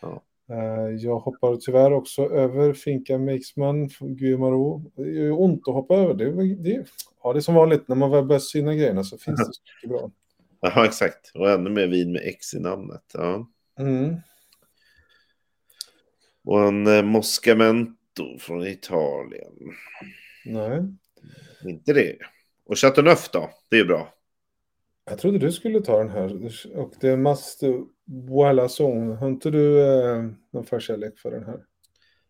Ja. 0.01 0.23
Eh, 0.49 0.95
Jag 0.97 1.19
hoppar 1.19 1.55
tyvärr 1.55 1.91
också 1.93 2.29
över 2.29 2.73
Finca 2.73 3.17
Makesman 3.17 3.89
från 3.89 4.15
Guillemaro. 4.15 4.91
Det 4.95 5.09
gör 5.09 5.41
ont 5.41 5.67
att 5.67 5.73
hoppa 5.73 5.95
över. 5.95 6.13
Det 6.13 6.55
det, 6.55 6.85
ja, 7.23 7.33
det 7.33 7.39
är 7.39 7.41
som 7.41 7.55
vanligt, 7.55 7.87
när 7.87 7.95
man 7.95 8.11
väl 8.11 8.25
börjar 8.25 8.39
syna 8.39 8.75
grejerna 8.75 9.03
så 9.03 9.17
finns 9.17 9.39
det 9.47 9.53
så 9.53 9.61
mycket 9.75 9.89
bra. 9.89 10.11
Ja, 10.59 10.85
exakt. 10.85 11.31
Och 11.33 11.49
ännu 11.51 11.69
mer 11.69 11.87
vin 11.87 12.11
med 12.11 12.21
X 12.25 12.53
i 12.53 12.59
namnet. 12.59 13.03
Ja. 13.13 13.49
Mm. 13.79 14.15
Och 16.45 16.63
en 16.67 16.87
eh, 16.87 17.01
Moscamento 17.03 18.37
från 18.39 18.67
Italien. 18.67 19.53
Nej, 20.45 20.79
Inte 21.65 21.93
det. 21.93 22.17
Och 22.65 22.77
Chateauneuf 22.77 23.29
då? 23.31 23.49
Det 23.69 23.77
är 23.79 23.85
bra. 23.85 24.12
Jag 25.05 25.17
trodde 25.19 25.37
du 25.39 25.51
skulle 25.51 25.81
ta 25.81 25.97
den 25.97 26.09
här. 26.09 26.51
Och 26.75 26.93
det 26.99 27.07
är 27.09 27.17
Master 27.17 27.83
Voilà 28.29 28.67
Song. 28.67 29.11
Har 29.11 29.27
inte 29.27 29.51
du 29.51 29.81
eh, 29.81 30.23
någon 30.51 30.65
förkärlek 30.65 31.19
för 31.19 31.31
den 31.31 31.43
här? 31.43 31.59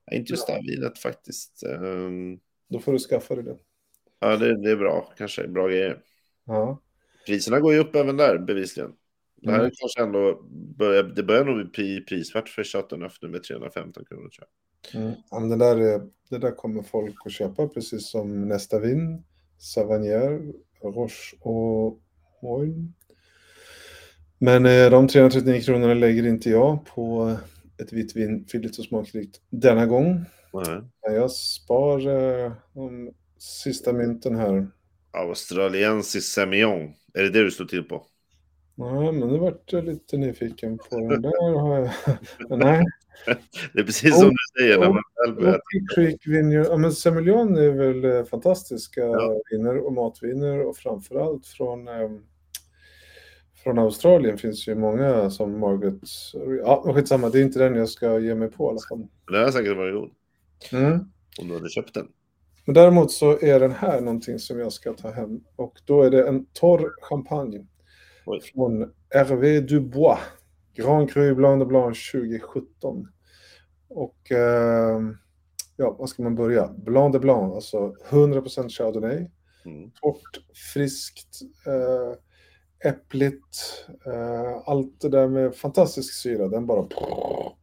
Ja, 0.06 0.18
inte 0.18 0.32
just 0.34 0.50
vinet 0.50 1.00
faktiskt. 1.00 1.64
Ehm, 1.64 2.40
Då 2.70 2.80
får 2.80 2.92
du 2.92 3.00
skaffa 3.00 3.36
dig 3.36 3.44
det. 3.44 3.58
Ja, 4.20 4.38
det, 4.38 4.62
det 4.64 4.72
är 4.72 4.76
bra. 4.76 5.14
Kanske 5.18 5.48
bra 5.48 5.68
grejer. 5.68 6.02
Ja. 6.46 6.82
Priserna 7.28 7.60
går 7.60 7.74
ju 7.74 7.80
upp 7.80 7.96
även 7.96 8.18
där 8.18 8.38
bevisligen. 8.38 8.94
Det 9.36 9.52
här 9.52 9.60
Mm. 9.60 9.72
kanske 9.80 10.02
ändå 10.04 10.42
börjar, 10.78 11.04
det 11.04 11.24
börjar 11.24 11.46
nog 11.46 11.56
bli 11.56 11.66
pri- 11.66 12.06
prisvärt 12.08 12.50
för 12.50 12.64
Chateauneuf 12.64 13.18
nu 13.22 13.28
med 13.28 13.44
315 13.44 14.06
kronor 14.06 14.30
tror 14.30 14.48
jag. 14.94 15.02
Mm. 15.02 15.14
Ja, 15.32 15.40
men 15.40 15.50
det, 15.50 15.56
där 15.58 15.78
är, 15.78 16.02
det 16.30 16.38
där 16.38 16.52
kommer 16.52 16.84
folk 16.84 17.16
att 17.26 17.32
köpa 17.32 17.68
precis 17.68 18.10
som 18.12 18.48
nästa 18.48 18.80
vin. 18.80 19.24
Savagnier, 19.58 20.54
Roche 20.82 21.36
och 21.42 22.00
Moyle. 22.44 22.88
Men 24.38 24.66
eh, 24.66 24.90
de 24.90 25.08
339 25.08 25.62
kronorna 25.62 25.94
lägger 25.94 26.28
inte 26.28 26.50
jag 26.50 26.86
på 26.86 27.36
ett 27.82 27.94
vitt 27.94 28.16
vin 28.16 28.46
fylligt 28.52 28.80
och 28.80 28.86
smakrikt 28.86 29.42
denna 29.50 29.86
gång. 29.86 30.26
Nej. 30.54 30.82
Jag 31.02 31.32
spar 31.32 32.08
eh, 32.08 32.52
de 32.74 33.12
sista 33.38 33.94
mynten 33.94 34.36
här. 34.36 34.68
Australiensis 35.12 36.26
Semillon. 36.26 36.94
Är 37.14 37.24
det 37.24 37.30
det 37.30 37.44
du 37.44 37.52
står 37.52 37.66
till 37.66 37.84
på? 37.84 38.06
Nej, 38.76 39.12
men 39.12 39.28
nu 39.30 39.38
vart 39.38 39.74
jag 39.74 39.86
lite 39.86 40.18
nyfiken 40.18 40.78
på 40.78 41.00
den 41.00 41.22
där. 41.22 41.60
Har 41.60 41.80
jag... 41.80 41.90
Nej, 42.60 42.86
Det 43.74 43.80
är 43.80 43.84
precis 43.84 44.20
som 44.20 44.30
du 44.30 44.62
säger 44.62 44.80
när 44.80 44.88
Oh, 44.88 44.94
man 44.94 45.04
själv 45.16 45.36
börjar. 45.36 46.70
Ja, 46.70 46.78
men 46.78 46.92
Semillon 46.92 47.58
är 47.58 47.70
väl 47.70 48.06
eh, 48.06 48.26
fantastiska 48.26 49.02
Ja. 49.02 49.42
viner 49.52 49.78
och 49.78 49.94
matviner 49.94 50.60
och 50.66 50.78
framförallt 50.78 51.48
från, 51.48 51.88
eh, 51.88 52.10
från 53.64 53.80
Australien 53.80 54.38
finns 54.38 54.68
ju 54.68 54.76
många 54.76 55.30
som 55.30 55.60
Margaret. 55.60 56.02
Ja, 56.64 56.94
skitsamma, 56.96 57.30
det 57.30 57.40
är 57.40 57.44
inte 57.44 57.60
den 57.60 57.76
jag 57.76 57.90
ska 57.90 58.20
ge 58.20 58.36
mig 58.36 58.52
på 58.52 58.66
i 58.66 58.70
alla 58.70 58.80
fall. 58.90 59.08
Det 59.32 59.38
har 59.38 59.52
säkert 59.52 59.78
varit 59.78 59.94
god. 59.94 60.12
Mm. 60.72 61.00
Om 61.40 61.48
du 61.48 61.54
hade 61.54 61.70
köpt 61.70 61.94
den. 61.94 62.08
Men 62.66 62.74
däremot 62.74 63.12
så 63.12 63.40
är 63.40 63.60
den 63.60 63.72
här 63.72 64.02
någonting 64.02 64.40
som 64.40 64.60
jag 64.60 64.74
ska 64.74 64.94
ta 64.94 65.12
hem 65.12 65.40
och 65.56 65.82
då 65.86 66.02
är 66.02 66.12
det 66.12 66.28
en 66.28 66.46
torr 66.46 66.94
champagne 67.02 67.66
Oj. 68.26 68.42
från 68.42 68.92
Hervé 69.10 69.60
Dubois. 69.60 70.20
Grand 70.76 71.12
Cru 71.12 71.36
Blanc 71.36 71.60
de 71.60 71.68
Blanc 71.68 72.12
2017. 72.12 73.08
Och 73.90 74.32
eh, 74.32 75.02
ja, 75.78 75.96
vad 76.00 76.10
ska 76.10 76.24
man 76.24 76.36
börja? 76.36 76.68
Blanc 76.68 77.14
de 77.14 77.20
Blanc, 77.20 77.56
alltså 77.56 77.96
100% 78.10 78.70
Chardonnay. 78.70 79.30
Mm. 79.66 79.92
Torrt, 80.02 80.40
friskt, 80.74 81.42
eh, 81.68 82.18
äppligt. 82.84 83.86
Eh, 84.06 84.62
allt 84.66 85.02
det 85.02 85.10
där 85.10 85.28
med 85.28 85.56
fantastisk 85.56 86.14
syra, 86.14 86.48
den 86.48 86.66
bara 86.66 86.88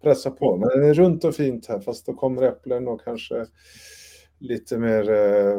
pressar 0.02 0.30
på. 0.30 0.56
Men 0.56 0.68
den 0.68 0.84
är 0.84 0.94
runt 0.94 1.24
och 1.24 1.34
fint 1.34 1.66
här, 1.66 1.80
fast 1.80 2.06
då 2.06 2.14
kommer 2.14 2.42
äpplen 2.42 2.88
och 2.88 3.04
kanske 3.04 3.46
lite 4.38 4.78
mer 4.78 5.10
eh, 5.10 5.56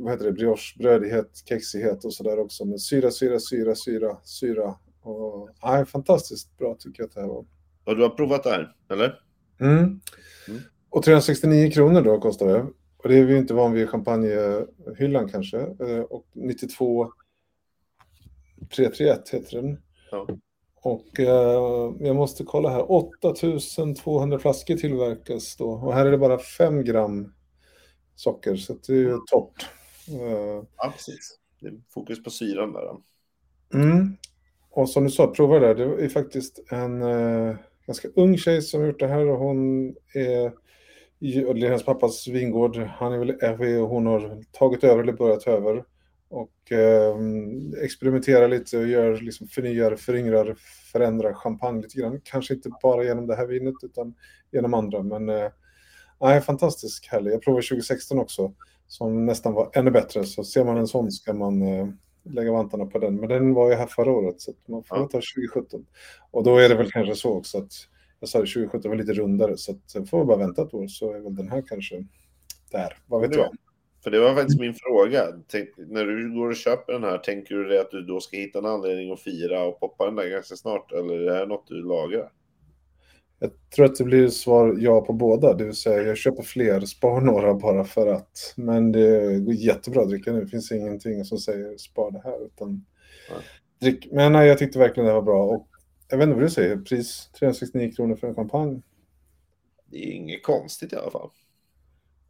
vad 0.00 0.12
heter 0.12 0.24
det, 0.24 0.32
briochebrödighet, 0.32 1.42
kexighet 1.48 2.04
och 2.04 2.14
sådär 2.14 2.38
också. 2.38 2.64
Men 2.64 2.78
syra, 2.78 3.10
syra, 3.10 3.38
syra, 3.40 3.74
syra, 3.74 4.16
syra. 4.24 4.74
Och, 5.02 5.50
nej, 5.64 5.86
fantastiskt 5.86 6.58
bra 6.58 6.76
tycker 6.78 7.02
jag 7.02 7.08
att 7.08 7.14
det 7.14 7.20
här 7.20 7.28
var. 7.28 7.44
Och 7.84 7.96
du 7.96 8.02
har 8.02 8.10
provat 8.10 8.44
det 8.44 8.50
här, 8.50 8.74
eller? 8.90 9.20
Mm. 9.60 9.78
mm. 9.78 10.00
Och 10.90 11.02
369 11.02 11.70
kronor 11.70 12.02
då 12.02 12.20
kostar 12.20 12.46
det. 12.46 12.66
Och 12.96 13.08
det 13.08 13.18
är 13.18 13.24
vi 13.24 13.36
inte 13.36 13.54
van 13.54 13.72
vid 13.72 13.84
i 13.84 13.86
champagnehyllan 13.86 15.28
kanske. 15.28 15.58
Eh, 15.58 16.00
och 16.00 16.26
92 16.34 17.12
331 18.76 19.28
heter 19.28 19.62
den. 19.62 19.82
Ja. 20.10 20.26
Och 20.82 21.20
eh, 21.20 21.92
jag 22.00 22.16
måste 22.16 22.44
kolla 22.44 22.68
här, 22.68 22.92
8200 22.92 24.38
flaskor 24.38 24.74
tillverkas 24.76 25.56
då. 25.56 25.70
Och 25.70 25.94
här 25.94 26.06
är 26.06 26.10
det 26.10 26.18
bara 26.18 26.38
5 26.38 26.84
gram 26.84 27.34
socker, 28.14 28.56
så 28.56 28.72
det 28.72 28.92
är 28.92 28.96
ju 28.96 29.08
mm. 29.08 29.20
topp. 29.26 29.52
Uh, 30.10 30.64
ja, 30.76 30.92
precis. 30.92 31.38
Det 31.60 31.66
är 31.66 31.80
fokus 31.94 32.22
på 32.22 32.30
syran 32.30 32.72
där. 32.72 32.96
Mm. 33.74 34.16
Och 34.70 34.90
som 34.90 35.04
du 35.04 35.10
sa, 35.10 35.26
prova 35.26 35.58
det 35.58 35.74
där. 35.74 35.96
Det 35.96 36.04
är 36.04 36.08
faktiskt 36.08 36.72
en 36.72 37.02
uh, 37.02 37.56
ganska 37.86 38.08
ung 38.16 38.38
tjej 38.38 38.62
som 38.62 38.80
har 38.80 38.86
gjort 38.86 39.00
det 39.00 39.06
här 39.06 39.28
och 39.28 39.38
hon 39.38 39.88
är 40.14 40.52
i 41.20 41.66
hennes 41.66 41.84
pappas 41.84 42.28
vingård. 42.28 42.76
Han 42.76 43.12
är 43.12 43.18
väl 43.18 43.30
RV 43.30 43.82
och 43.82 43.88
hon 43.88 44.06
har 44.06 44.42
tagit 44.52 44.84
över 44.84 45.02
eller 45.02 45.12
börjat 45.12 45.46
över. 45.46 45.84
Och 46.30 46.72
eh, 46.72 47.16
experimenterar 47.82 48.48
lite 48.48 48.78
och 48.78 48.86
gör, 48.86 49.16
liksom 49.20 49.48
förnyar, 49.48 49.96
föryngrar, 49.96 50.56
förändrar 50.92 51.32
champagne 51.32 51.82
lite 51.82 51.98
grann. 51.98 52.20
Kanske 52.24 52.54
inte 52.54 52.70
bara 52.82 53.04
genom 53.04 53.26
det 53.26 53.36
här 53.36 53.46
vinet 53.46 53.74
utan 53.82 54.14
genom 54.52 54.74
andra. 54.74 55.02
Men 55.02 55.28
eh, 55.28 55.50
nej, 56.20 56.40
fantastisk 56.40 57.08
härlig. 57.08 57.32
Jag 57.32 57.42
provade 57.42 57.66
2016 57.66 58.18
också 58.18 58.52
som 58.86 59.26
nästan 59.26 59.52
var 59.52 59.70
ännu 59.74 59.90
bättre. 59.90 60.24
Så 60.24 60.44
ser 60.44 60.64
man 60.64 60.76
en 60.76 60.86
sån 60.86 61.12
ska 61.12 61.32
man 61.32 61.62
eh, 61.62 61.88
lägga 62.22 62.52
vantarna 62.52 62.86
på 62.86 62.98
den. 62.98 63.16
Men 63.16 63.28
den 63.28 63.54
var 63.54 63.70
ju 63.70 63.74
här 63.74 63.86
förra 63.86 64.12
året 64.12 64.40
så 64.40 64.52
man 64.66 64.84
får 64.84 64.98
ja. 64.98 65.02
ta 65.04 65.20
2017. 65.20 65.86
Och 66.30 66.44
då 66.44 66.58
är 66.58 66.68
det 66.68 66.74
väl 66.74 66.90
kanske 66.90 67.14
så 67.14 67.32
också 67.32 67.58
att 67.58 67.72
jag 68.20 68.28
sa 68.28 68.38
det 68.38 68.46
2017 68.46 68.90
var 68.90 68.96
lite 68.96 69.12
rundare 69.12 69.56
så 69.56 69.72
att 69.72 69.90
sen 69.90 70.06
får 70.06 70.18
vi 70.18 70.24
bara 70.24 70.38
vänta 70.38 70.62
ett 70.62 70.74
år 70.74 70.86
så 70.86 71.12
är 71.12 71.20
väl 71.20 71.34
den 71.34 71.48
här 71.48 71.62
kanske 71.68 72.04
där. 72.70 72.98
Vad 73.06 73.20
vet 73.20 73.34
jag? 73.34 73.56
För 74.08 74.12
det 74.12 74.20
var 74.20 74.34
faktiskt 74.34 74.60
min 74.60 74.74
fråga. 74.74 75.26
Tänk, 75.48 75.68
när 75.76 76.04
du 76.04 76.34
går 76.34 76.48
och 76.48 76.56
köper 76.56 76.92
den 76.92 77.04
här, 77.04 77.18
tänker 77.18 77.54
du 77.54 77.64
det 77.64 77.80
att 77.80 77.90
du 77.90 78.02
då 78.02 78.20
ska 78.20 78.36
hitta 78.36 78.58
en 78.58 78.66
anledning 78.66 79.12
att 79.12 79.20
fira 79.20 79.64
och 79.64 79.80
poppa 79.80 80.04
den 80.04 80.16
där 80.16 80.28
ganska 80.28 80.56
snart? 80.56 80.92
Eller 80.92 81.14
är 81.14 81.24
det 81.24 81.34
här 81.34 81.46
något 81.46 81.66
du 81.66 81.82
lagrar? 81.82 82.32
Jag 83.38 83.50
tror 83.74 83.86
att 83.86 83.96
det 83.96 84.04
blir 84.04 84.28
svar 84.28 84.76
ja 84.78 85.00
på 85.00 85.12
båda, 85.12 85.54
det 85.54 85.64
vill 85.64 85.74
säga 85.74 86.02
jag 86.02 86.16
köper 86.16 86.42
fler, 86.42 86.80
spar 86.80 87.20
några 87.20 87.54
bara 87.54 87.84
för 87.84 88.06
att. 88.06 88.54
Men 88.56 88.92
det 88.92 89.38
går 89.40 89.54
jättebra 89.54 90.02
att 90.02 90.08
dricka 90.08 90.32
nu, 90.32 90.40
det 90.40 90.48
finns 90.48 90.72
ingenting 90.72 91.24
som 91.24 91.38
säger 91.38 91.76
spar 91.76 92.10
det 92.10 92.20
här. 92.24 92.46
Utan 92.46 92.84
ja. 93.30 93.34
drick. 93.80 94.08
Men 94.12 94.32
nej, 94.32 94.48
jag 94.48 94.58
tyckte 94.58 94.78
verkligen 94.78 95.06
det 95.06 95.14
var 95.14 95.22
bra. 95.22 95.44
Och 95.44 95.68
jag 96.08 96.18
vet 96.18 96.24
inte 96.24 96.34
vad 96.34 96.44
du 96.44 96.50
säger, 96.50 96.76
pris 96.76 97.30
369 97.38 97.92
kronor 97.96 98.16
för 98.16 98.26
en 98.26 98.34
champagne. 98.34 98.82
Det 99.90 99.96
är 99.96 100.12
inget 100.12 100.42
konstigt 100.42 100.92
i 100.92 100.96
alla 100.96 101.10
fall. 101.10 101.30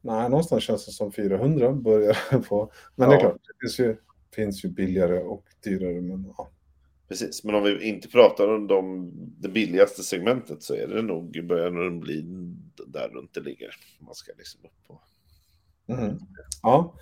Nej, 0.00 0.30
någonstans 0.30 0.64
känns 0.64 0.86
det 0.86 0.92
som 0.92 1.12
400 1.12 1.72
börjar 1.72 2.38
på. 2.48 2.72
Men 2.94 3.10
ja. 3.10 3.16
det 3.16 3.18
är 3.18 3.20
klart, 3.20 3.40
det 3.42 3.66
finns 3.66 3.80
ju, 3.80 3.96
finns 4.34 4.64
ju 4.64 4.68
billigare 4.68 5.18
och 5.18 5.44
dyrare. 5.64 6.00
Men, 6.00 6.34
ja. 6.36 6.48
Precis, 7.08 7.44
men 7.44 7.54
om 7.54 7.62
vi 7.62 7.88
inte 7.88 8.08
pratar 8.08 8.54
om 8.54 8.66
de, 8.66 9.10
det 9.38 9.48
billigaste 9.48 10.02
segmentet 10.02 10.62
så 10.62 10.74
är 10.74 10.86
det 10.86 11.02
nog, 11.02 11.46
börjar 11.46 11.70
nog 11.70 12.00
bli 12.00 12.24
där 12.86 13.08
runt 13.08 13.34
det 13.34 13.40
ligger. 13.40 13.70
Man 13.98 14.14
ska 14.14 14.32
liksom 14.38 14.60
upp 14.64 14.86
på. 14.86 15.00
Mm. 15.92 16.18
Ja, 16.62 16.94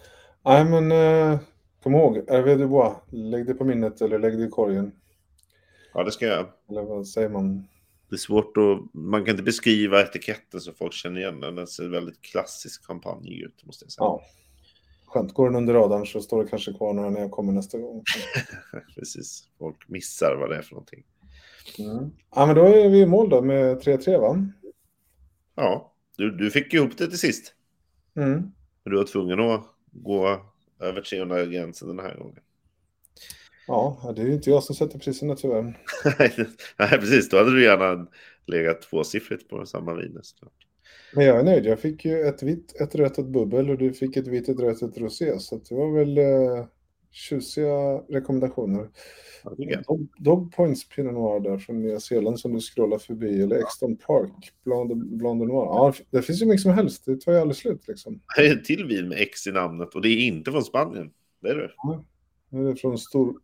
nej 0.45 0.65
men 0.65 0.93
eh, 0.93 1.41
kom 1.83 1.95
ihåg, 1.95 2.25
Hervé 2.29 2.55
Dubois, 2.55 2.97
lägg 3.11 3.47
det 3.47 3.55
på 3.55 3.65
minnet 3.65 4.01
eller 4.01 4.19
lägg 4.19 4.39
det 4.39 4.45
i 4.45 4.51
korgen. 4.51 4.93
Ja, 5.95 6.05
det 6.05 6.13
ska 6.13 6.27
jag. 6.27 6.47
Eller 6.69 6.83
vad 6.83 7.09
säger 7.09 7.29
man? 7.29 7.69
Det 8.09 8.15
är 8.15 8.19
svårt 8.19 8.57
att, 8.57 8.95
man 8.95 9.25
kan 9.25 9.31
inte 9.31 9.43
beskriva 9.43 10.03
etiketten 10.03 10.61
så 10.61 10.73
folk 10.73 10.93
känner 10.93 11.21
igen 11.21 11.41
den. 11.41 11.55
Den 11.55 11.67
ser 11.67 11.89
väldigt 11.89 12.23
klassisk 12.23 12.87
champagne 12.87 13.31
ut, 13.31 13.67
måste 13.67 13.85
jag 13.85 13.93
säga. 13.93 14.05
Ja. 14.05 14.23
Skönt, 15.07 15.35
går 15.35 15.47
den 15.47 15.57
under 15.57 15.75
radarn 15.75 16.07
så 16.07 16.21
står 16.21 16.43
det 16.45 16.51
kanske 16.51 16.73
kvar 16.73 16.93
när 16.93 17.21
jag 17.21 17.31
kommer 17.31 17.53
nästa 17.53 17.79
gång. 17.79 18.03
Precis, 18.95 19.49
folk 19.59 19.89
missar 19.89 20.37
vad 20.41 20.51
det 20.51 20.57
är 20.57 20.63
för 20.63 20.75
någonting. 20.75 21.05
Mm. 21.79 22.11
Ja, 22.35 22.47
men 22.47 22.57
då 22.57 22.65
är 22.65 22.89
vi 22.89 23.01
i 23.01 23.07
mål 23.07 23.29
då 23.29 23.43
med 23.43 23.77
3-3 23.77 24.21
va? 24.21 24.49
Ja, 25.55 25.93
du, 26.17 26.31
du 26.31 26.51
fick 26.51 26.75
ihop 26.75 26.99
det 26.99 27.07
till 27.07 27.19
sist. 27.19 27.55
Mm. 28.17 28.53
Du 28.85 28.97
var 28.97 29.05
tvungen 29.05 29.41
att 29.41 29.65
gå 29.93 30.41
över 30.81 31.01
300-gränsen 31.01 31.89
den 31.89 31.99
här 31.99 32.17
gången. 32.17 32.43
Ja, 33.67 34.13
det 34.17 34.23
är 34.23 34.27
ju 34.27 34.33
inte 34.33 34.51
jag 34.51 34.63
som 34.63 34.75
sätter 34.75 34.99
priserna 34.99 35.35
tyvärr. 35.37 35.63
Nej, 36.79 36.89
precis. 36.91 37.29
Då 37.29 37.37
hade 37.37 37.55
du 37.55 37.65
gärna 37.65 38.07
legat 38.47 38.83
tvåsiffrigt 38.83 39.49
på 39.49 39.67
samma 39.67 39.95
vin. 39.95 40.21
Men 41.15 41.25
jag 41.25 41.41
är 41.41 41.45
nöjd. 41.45 41.67
Jag 41.67 41.81
fick 41.81 42.05
ju 42.05 42.21
ett 42.21 42.43
vitt, 42.43 42.81
ett 42.81 42.95
rött, 42.95 43.19
ett 43.19 43.27
bubbel 43.27 43.71
och 43.71 43.79
du 43.79 43.93
fick 43.93 44.17
ett 44.17 44.27
vitt, 44.27 44.49
ett 44.49 44.61
rött, 44.61 44.83
ett 44.83 44.99
rosé. 44.99 45.39
Så 45.39 45.61
det 45.69 45.75
var 45.75 45.99
väl 45.99 46.19
eh, 46.19 46.67
tjusiga 47.11 47.99
rekommendationer. 48.09 48.89
Dog, 49.87 50.09
Dog 50.19 50.53
Points 50.53 50.89
Pinot 50.89 51.15
Noir 51.15 51.41
där 51.41 51.59
från 51.59 51.83
Nya 51.83 52.01
Zeeland 52.01 52.41
som 52.41 52.53
du 52.53 52.61
scrollar 52.61 52.99
förbi. 52.99 53.43
Eller 53.43 53.57
Exton 53.57 53.97
Park, 53.97 54.53
Blonde, 54.65 54.95
Blonde 54.95 55.45
Noir. 55.47 55.65
Ja, 55.65 55.95
det 56.11 56.23
finns 56.23 56.43
ju 56.43 56.47
mycket 56.47 56.63
som 56.63 56.73
helst. 56.73 57.05
Det 57.05 57.21
tar 57.21 57.33
ju 57.33 57.39
aldrig 57.39 57.57
slut 57.57 57.89
liksom. 57.89 58.21
Det 58.37 58.47
är 58.47 58.57
ett 58.57 58.65
till 58.65 58.87
vin 58.87 59.09
med 59.09 59.19
X 59.21 59.47
i 59.47 59.53
namnet 59.53 59.95
och 59.95 60.03
det 60.03 60.09
är 60.09 60.27
inte 60.27 60.51
från 60.51 60.65
Spanien. 60.65 61.11
Det 61.43 61.49
är 61.49 61.55
det. 61.55 61.71
Ja, 61.77 62.05
det 62.51 62.59
är 62.59 62.75
från 62.75 62.99
Stor, 62.99 63.35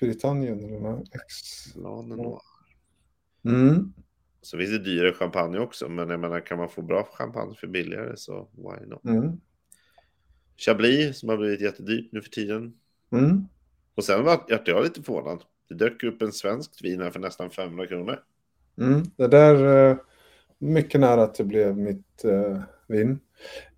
Britannien 0.00 0.64
eller 0.64 0.80
något. 0.80 1.14
Ex... 1.14 1.34
Mm. 3.44 3.92
Så 4.42 4.58
finns 4.58 4.70
det 4.70 4.78
dyrare 4.78 5.12
champagne 5.12 5.58
också, 5.58 5.88
men 5.88 6.10
jag 6.10 6.20
menar 6.20 6.40
kan 6.40 6.58
man 6.58 6.68
få 6.68 6.82
bra 6.82 7.08
champagne 7.12 7.54
för 7.54 7.66
billigare 7.66 8.16
så 8.16 8.48
why 8.52 8.86
not? 8.86 9.04
Mm. 9.04 9.40
Chablis 10.56 11.18
som 11.18 11.28
har 11.28 11.36
blivit 11.36 11.60
jättedyrt 11.60 12.12
nu 12.12 12.22
för 12.22 12.30
tiden. 12.30 12.74
Mm. 13.12 13.48
Och 13.94 14.04
sen 14.04 14.24
var 14.24 14.44
jag 14.48 14.82
lite 14.82 15.02
förvånad. 15.02 15.42
Det 15.68 15.74
dök 15.74 16.02
upp 16.04 16.22
en 16.22 16.32
svensk 16.32 16.84
vin 16.84 17.00
här 17.00 17.10
för 17.10 17.20
nästan 17.20 17.50
500 17.50 17.86
kronor. 17.86 18.18
Mm. 18.78 19.02
Det 19.16 19.28
där, 19.28 19.90
eh, 19.90 19.96
mycket 20.58 21.00
nära 21.00 21.22
att 21.22 21.34
det 21.34 21.44
blev 21.44 21.76
mitt 21.76 22.22
uh, 22.24 22.60
vin. 22.88 23.18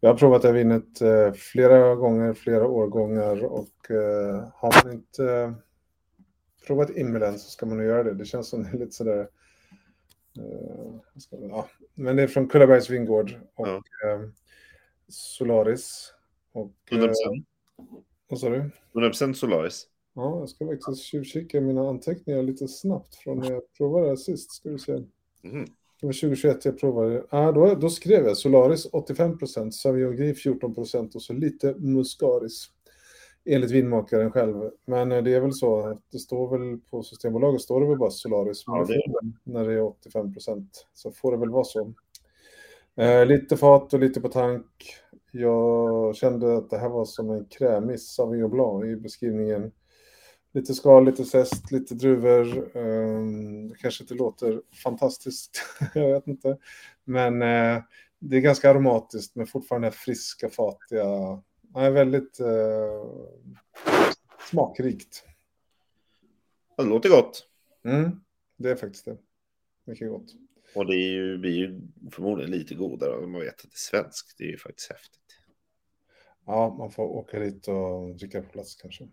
Jag 0.00 0.10
har 0.10 0.16
provat 0.16 0.42
det 0.42 0.48
här 0.48 0.54
vinet 0.54 1.02
uh, 1.02 1.32
flera 1.32 1.94
gånger, 1.94 2.34
flera 2.34 2.66
årgångar 2.66 3.44
och 3.44 3.90
uh, 3.90 4.48
har 4.54 4.84
man 4.84 4.92
inte 4.92 5.54
provat 6.66 6.96
Immelen 6.96 7.38
så 7.38 7.50
ska 7.50 7.66
man 7.66 7.76
nog 7.76 7.86
göra 7.86 8.02
det. 8.02 8.14
Det 8.14 8.24
känns 8.24 8.48
som 8.48 8.66
lite 8.72 8.92
sådär... 8.92 9.28
Uh, 10.38 11.00
ja. 11.30 11.68
Men 11.94 12.16
det 12.16 12.22
är 12.22 12.26
från 12.26 12.48
Kullabergs 12.48 12.90
vingård 12.90 13.40
och 13.54 13.68
ja. 14.02 14.14
uh, 14.14 14.28
Solaris. 15.08 16.12
Och, 16.52 16.72
uh, 16.92 16.98
100%. 16.98 17.12
Vad 18.28 18.40
sa 18.40 18.48
du? 18.48 18.70
100% 18.92 19.32
Solaris. 19.32 19.88
Ja, 20.14 20.38
jag 20.38 20.48
ska 20.48 20.66
faktiskt 20.66 21.02
tjuvkika 21.02 21.60
mina 21.60 21.88
anteckningar 21.88 22.42
lite 22.42 22.68
snabbt 22.68 23.14
från 23.14 23.38
när 23.38 23.50
jag 23.50 23.62
provade 23.76 24.10
det 24.10 24.16
sist. 24.16 24.52
Ska 24.52 24.70
vi 24.70 24.78
se. 24.78 24.92
Mm. 25.44 25.64
Det 26.00 26.06
var 26.06 26.12
2021 26.12 26.64
jag 26.64 26.78
provade. 26.78 27.24
Ah, 27.30 27.52
då, 27.52 27.74
då 27.74 27.90
skrev 27.90 28.26
jag 28.26 28.36
Solaris 28.36 28.90
85%, 28.90 29.70
Sauvignon 29.70 30.16
Gris 30.16 30.44
14% 30.46 31.14
och 31.14 31.22
så 31.22 31.32
lite 31.32 31.74
Muscaris 31.78 32.70
enligt 33.44 33.70
vinmakaren 33.70 34.30
själv. 34.30 34.70
Men 34.84 35.12
eh, 35.12 35.22
det 35.22 35.34
är 35.34 35.40
väl 35.40 35.54
så, 35.54 35.98
det 36.12 36.18
står 36.18 36.58
väl 36.58 36.80
på 36.90 37.02
Systembolaget 37.02 37.60
står 37.60 37.80
det 37.80 37.86
väl 37.86 37.98
bara 37.98 38.10
Solaris, 38.10 38.66
men 38.66 38.76
ja, 38.76 38.84
det 38.84 38.94
det, 38.94 39.52
när 39.52 39.68
det 39.68 39.74
är 39.74 39.82
85 39.82 40.32
procent 40.32 40.86
så 40.94 41.12
får 41.12 41.32
det 41.32 41.38
väl 41.38 41.50
vara 41.50 41.64
så. 41.64 41.92
Eh, 42.96 43.26
lite 43.26 43.56
fat 43.56 43.94
och 43.94 44.00
lite 44.00 44.20
på 44.20 44.28
tank. 44.28 44.66
Jag 45.32 46.16
kände 46.16 46.56
att 46.56 46.70
det 46.70 46.78
här 46.78 46.88
var 46.88 47.04
som 47.04 47.30
en 47.30 47.44
krämig 47.44 48.00
Sauvignon 48.00 48.50
Blanc 48.50 48.84
i 48.84 48.96
beskrivningen. 48.96 49.72
Lite 50.52 50.74
skal, 50.74 51.04
lite 51.04 51.24
zest, 51.24 51.72
lite 51.72 51.94
druvor. 51.94 52.56
Eh, 52.76 53.20
det 53.68 53.74
kanske 53.78 54.04
inte 54.04 54.14
låter 54.14 54.62
fantastiskt, 54.84 55.62
jag 55.94 56.12
vet 56.12 56.26
inte. 56.26 56.58
Men 57.04 57.42
eh, 57.42 57.82
det 58.18 58.36
är 58.36 58.40
ganska 58.40 58.70
aromatiskt 58.70 59.36
men 59.36 59.46
fortfarande 59.46 59.90
friska, 59.90 60.48
fatiga 60.48 61.04
Nej, 61.74 61.90
väldigt 61.90 62.40
eh, 62.40 63.04
smakrikt. 64.50 65.24
Det 66.76 66.82
låter 66.84 67.08
gott. 67.08 67.48
Mm, 67.84 68.20
det 68.56 68.70
är 68.70 68.76
faktiskt 68.76 69.04
det. 69.04 69.16
Mycket 69.84 70.08
gott. 70.08 70.26
Och 70.74 70.86
det 70.86 70.94
är 70.94 71.10
ju, 71.12 71.38
blir 71.38 71.56
ju 71.56 71.80
förmodligen 72.10 72.50
lite 72.50 72.74
godare 72.74 73.16
om 73.16 73.32
man 73.32 73.40
vet 73.40 73.54
att 73.54 73.62
det 73.62 73.74
är 73.74 73.78
svenskt. 73.78 74.38
Det 74.38 74.44
är 74.44 74.48
ju 74.48 74.58
faktiskt 74.58 74.90
häftigt. 74.90 75.20
Ja, 76.46 76.74
man 76.78 76.90
får 76.90 77.02
åka 77.04 77.38
dit 77.38 77.68
och 77.68 78.16
dricka 78.16 78.42
på 78.42 78.48
plats 78.48 78.74
kanske. 78.74 79.08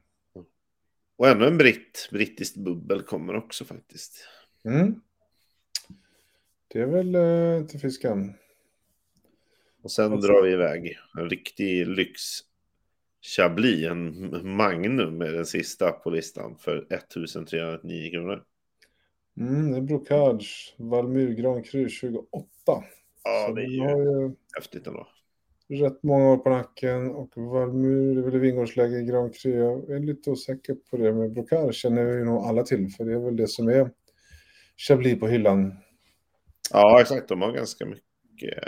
Och 1.16 1.28
ännu 1.28 1.46
en 1.48 1.58
britt, 1.58 2.10
brittiskt 2.12 2.58
bubbel 2.58 3.02
kommer 3.02 3.36
också 3.36 3.66
faktiskt. 3.66 4.28
Mm. 4.64 5.02
Det 6.68 6.80
är 6.82 6.86
väl 6.86 7.16
eh, 7.16 7.58
inte 7.58 7.80
fisken. 7.80 8.34
Och 9.82 9.92
sen 9.92 10.14
Alltså- 10.14 10.28
drar 10.28 10.44
vi 10.44 10.52
iväg. 10.52 10.98
En 11.18 11.30
riktig 11.30 11.88
lyx. 11.88 12.22
Chablis, 13.22 13.86
en 13.88 14.56
Magnum 14.56 15.22
är 15.22 15.32
den 15.32 15.46
sista 15.46 15.92
på 15.92 16.10
listan 16.10 16.56
för 16.60 16.88
1309 16.90 18.12
kronor. 18.12 18.44
Mm, 19.38 19.72
det 19.72 19.78
är 19.78 19.82
Brocage, 19.82 20.76
Valmyr 20.78 21.34
Grand 21.34 21.66
Cru 21.66 21.90
28. 21.90 22.24
Ja, 23.24 23.46
Så 23.48 23.54
det 23.54 23.62
är 23.62 23.68
ju 23.68 23.82
har 23.82 23.98
ju 23.98 24.36
häftigt 24.56 24.88
ändå. 24.88 25.08
rätt 25.70 26.04
många 26.04 26.32
år 26.32 26.38
på 26.38 26.50
nacken 26.50 27.12
och 27.12 27.32
Valmyr 27.38 28.18
är 28.18 28.22
väl 28.22 28.36
i 28.36 28.40
vingårdsläge 28.40 29.04
Grand 29.04 29.36
Cru. 29.36 29.54
Jag 29.56 29.90
är 29.90 30.00
lite 30.00 30.30
osäker 30.30 30.76
på 30.90 30.98
det, 30.98 31.14
men 31.14 31.34
Brocage 31.34 31.74
känner 31.76 32.06
vi 32.06 32.24
nog 32.26 32.46
alla 32.46 32.64
till, 32.64 32.90
för 32.90 33.06
det 33.06 33.14
är 33.14 33.20
väl 33.20 33.36
det 33.36 33.48
som 33.48 33.68
är 33.70 33.92
Chablis 34.88 35.20
på 35.20 35.28
hyllan. 35.28 35.74
Ja, 36.72 37.02
exakt. 37.02 37.28
De 37.30 37.42
har 37.42 37.52
ganska 37.52 37.86
mycket. 37.86 38.64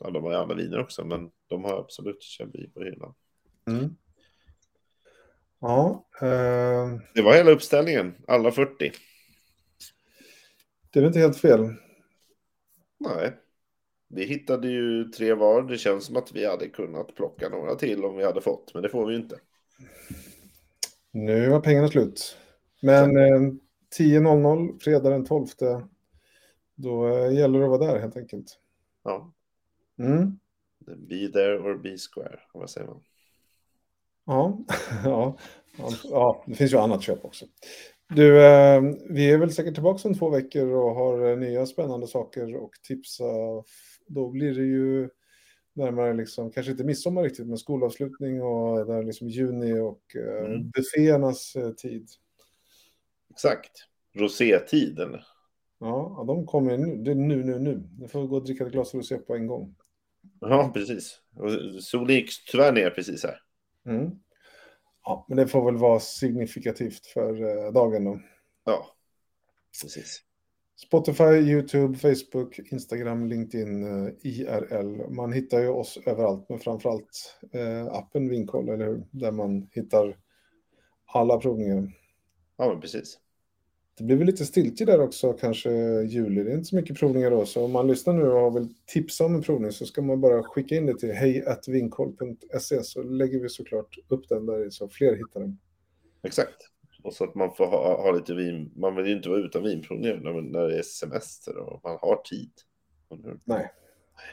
Ja, 0.00 0.10
de 0.10 0.24
har 0.24 0.30
ju 0.32 0.36
andra 0.38 0.54
viner 0.54 0.80
också, 0.80 1.04
men 1.04 1.30
de 1.46 1.64
har 1.64 1.78
absolut 1.78 2.22
Chablis 2.22 2.72
på 2.74 2.80
hyllan. 2.84 3.14
Mm. 3.68 3.96
Ja, 5.60 6.08
eh, 6.20 7.00
Det 7.14 7.22
var 7.22 7.34
hela 7.34 7.50
uppställningen, 7.50 8.14
alla 8.26 8.50
40. 8.50 8.92
det 10.90 10.98
är 10.98 11.00
väl 11.00 11.08
inte 11.08 11.18
helt 11.18 11.38
fel. 11.38 11.60
Nej. 13.00 13.36
Vi 14.08 14.24
hittade 14.24 14.68
ju 14.68 15.04
tre 15.04 15.34
var. 15.34 15.62
Det 15.62 15.78
känns 15.78 16.04
som 16.04 16.16
att 16.16 16.32
vi 16.32 16.46
hade 16.46 16.68
kunnat 16.68 17.14
plocka 17.14 17.48
några 17.48 17.74
till 17.74 18.04
om 18.04 18.16
vi 18.16 18.24
hade 18.24 18.40
fått, 18.40 18.74
men 18.74 18.82
det 18.82 18.88
får 18.88 19.06
vi 19.06 19.12
ju 19.14 19.20
inte. 19.20 19.38
Nu 21.10 21.48
var 21.48 21.60
pengarna 21.60 21.88
slut. 21.88 22.36
Men 22.82 23.16
eh, 23.16 23.40
10.00, 23.98 24.78
fredag 24.80 25.10
den 25.10 25.24
12, 25.24 25.46
då 26.74 27.08
eh, 27.08 27.34
gäller 27.34 27.58
det 27.58 27.64
att 27.64 27.70
vara 27.80 27.92
där 27.92 28.00
helt 28.00 28.16
enkelt. 28.16 28.58
Ja. 29.04 29.34
Mm. 29.98 30.38
Be 31.08 31.28
there 31.32 31.58
or 31.58 31.78
be 31.78 31.96
square, 31.98 32.40
vad 32.54 32.70
säger 32.70 32.86
man? 32.86 33.02
Ja, 34.28 34.58
ja, 35.04 35.36
ja, 36.04 36.44
det 36.46 36.54
finns 36.54 36.72
ju 36.72 36.76
annat 36.78 37.02
köp 37.02 37.24
också. 37.24 37.46
Du, 38.14 38.44
eh, 38.46 38.82
vi 39.10 39.30
är 39.30 39.38
väl 39.38 39.52
säkert 39.52 39.74
tillbaka 39.74 40.08
om 40.08 40.14
två 40.14 40.30
veckor 40.30 40.68
och 40.68 40.94
har 40.94 41.30
eh, 41.30 41.36
nya 41.38 41.66
spännande 41.66 42.06
saker 42.06 42.56
och 42.56 42.70
tipsa. 42.82 43.24
Då 44.06 44.28
blir 44.28 44.54
det 44.54 44.64
ju 44.64 45.08
närmare, 45.74 46.14
liksom, 46.14 46.50
kanske 46.50 46.72
inte 46.72 46.84
midsommar 46.84 47.22
riktigt, 47.22 47.46
men 47.46 47.58
skolavslutning 47.58 48.42
och 48.42 48.86
där 48.86 49.02
liksom 49.02 49.28
juni 49.28 49.80
och 49.80 50.02
eh, 50.16 50.44
Mm. 50.46 50.70
bufféernas 50.70 51.56
eh, 51.56 51.70
tid. 51.70 52.08
Exakt. 53.30 53.70
Rosétid, 54.14 54.98
eller? 54.98 55.26
Ja, 55.80 56.24
de 56.26 56.46
kommer 56.46 56.76
nu. 56.76 56.96
Det 56.96 57.10
är 57.10 57.14
nu, 57.14 57.44
nu, 57.44 57.58
nu. 57.58 57.88
Nu 57.98 58.08
får 58.08 58.20
vi 58.22 58.26
gå 58.26 58.36
och 58.36 58.44
dricka 58.44 58.66
ett 58.66 58.72
glas 58.72 58.94
rosé 58.94 59.16
på 59.18 59.34
en 59.34 59.46
gång. 59.46 59.74
Ja, 60.40 60.70
precis. 60.74 61.20
Solen 61.80 62.14
gick 62.14 62.30
tyvärr 62.50 62.72
ner 62.72 62.90
precis 62.90 63.24
här. 63.24 63.40
Mm. 63.88 64.10
Ja, 65.04 65.26
men 65.28 65.36
det 65.36 65.46
får 65.46 65.64
väl 65.64 65.76
vara 65.76 66.00
signifikativt 66.00 67.06
för 67.06 67.42
eh, 67.42 67.72
dagen 67.72 68.04
då. 68.04 68.20
Ja, 68.64 68.86
precis. 69.82 70.22
Spotify, 70.86 71.24
YouTube, 71.24 71.98
Facebook, 71.98 72.58
Instagram, 72.58 73.26
LinkedIn, 73.26 73.84
eh, 73.84 74.12
IRL. 74.22 75.10
Man 75.10 75.32
hittar 75.32 75.60
ju 75.60 75.68
oss 75.68 75.98
överallt, 76.06 76.48
men 76.48 76.58
framförallt 76.58 77.38
eh, 77.52 77.86
appen 77.86 78.28
Vinkoll, 78.28 78.68
eller 78.68 78.86
hur? 78.86 79.06
Där 79.10 79.32
man 79.32 79.68
hittar 79.72 80.16
alla 81.06 81.38
provningar. 81.38 81.92
Ja, 82.56 82.78
precis. 82.80 83.18
Det 83.98 84.04
blir 84.04 84.16
väl 84.16 84.26
lite 84.26 84.44
stiltje 84.44 84.86
där 84.86 85.00
också, 85.00 85.32
kanske 85.32 85.70
juli. 86.02 86.42
Det 86.42 86.50
är 86.50 86.54
inte 86.54 86.68
så 86.68 86.76
mycket 86.76 86.98
provningar 86.98 87.30
då, 87.30 87.46
så 87.46 87.64
om 87.64 87.72
man 87.72 87.86
lyssnar 87.86 88.14
nu 88.14 88.28
och 88.28 88.56
vill 88.56 88.74
tipsa 88.86 89.24
om 89.24 89.34
en 89.34 89.42
provning 89.42 89.72
så 89.72 89.86
ska 89.86 90.02
man 90.02 90.20
bara 90.20 90.42
skicka 90.42 90.74
in 90.74 90.86
det 90.86 90.98
till 90.98 91.12
hejatvinkoll.se 91.12 92.82
så 92.82 93.02
lägger 93.02 93.40
vi 93.40 93.48
såklart 93.48 93.96
upp 94.08 94.28
den 94.28 94.46
där 94.46 94.70
så 94.70 94.88
fler 94.88 95.16
hittar 95.16 95.40
den. 95.40 95.58
Exakt. 96.22 96.56
Och 97.02 97.14
så 97.14 97.24
att 97.24 97.34
man 97.34 97.54
får 97.54 97.66
ha, 97.66 98.02
ha 98.02 98.12
lite 98.12 98.34
vin. 98.34 98.72
Man 98.76 98.96
vill 98.96 99.06
ju 99.06 99.16
inte 99.16 99.28
vara 99.28 99.40
utan 99.40 99.62
vinprovningar 99.62 100.16
när, 100.16 100.42
när 100.42 100.68
det 100.68 100.78
är 100.78 100.82
semester 100.82 101.56
och 101.56 101.80
man 101.84 101.98
har 102.00 102.16
tid. 102.16 102.50
Nej. 103.44 103.70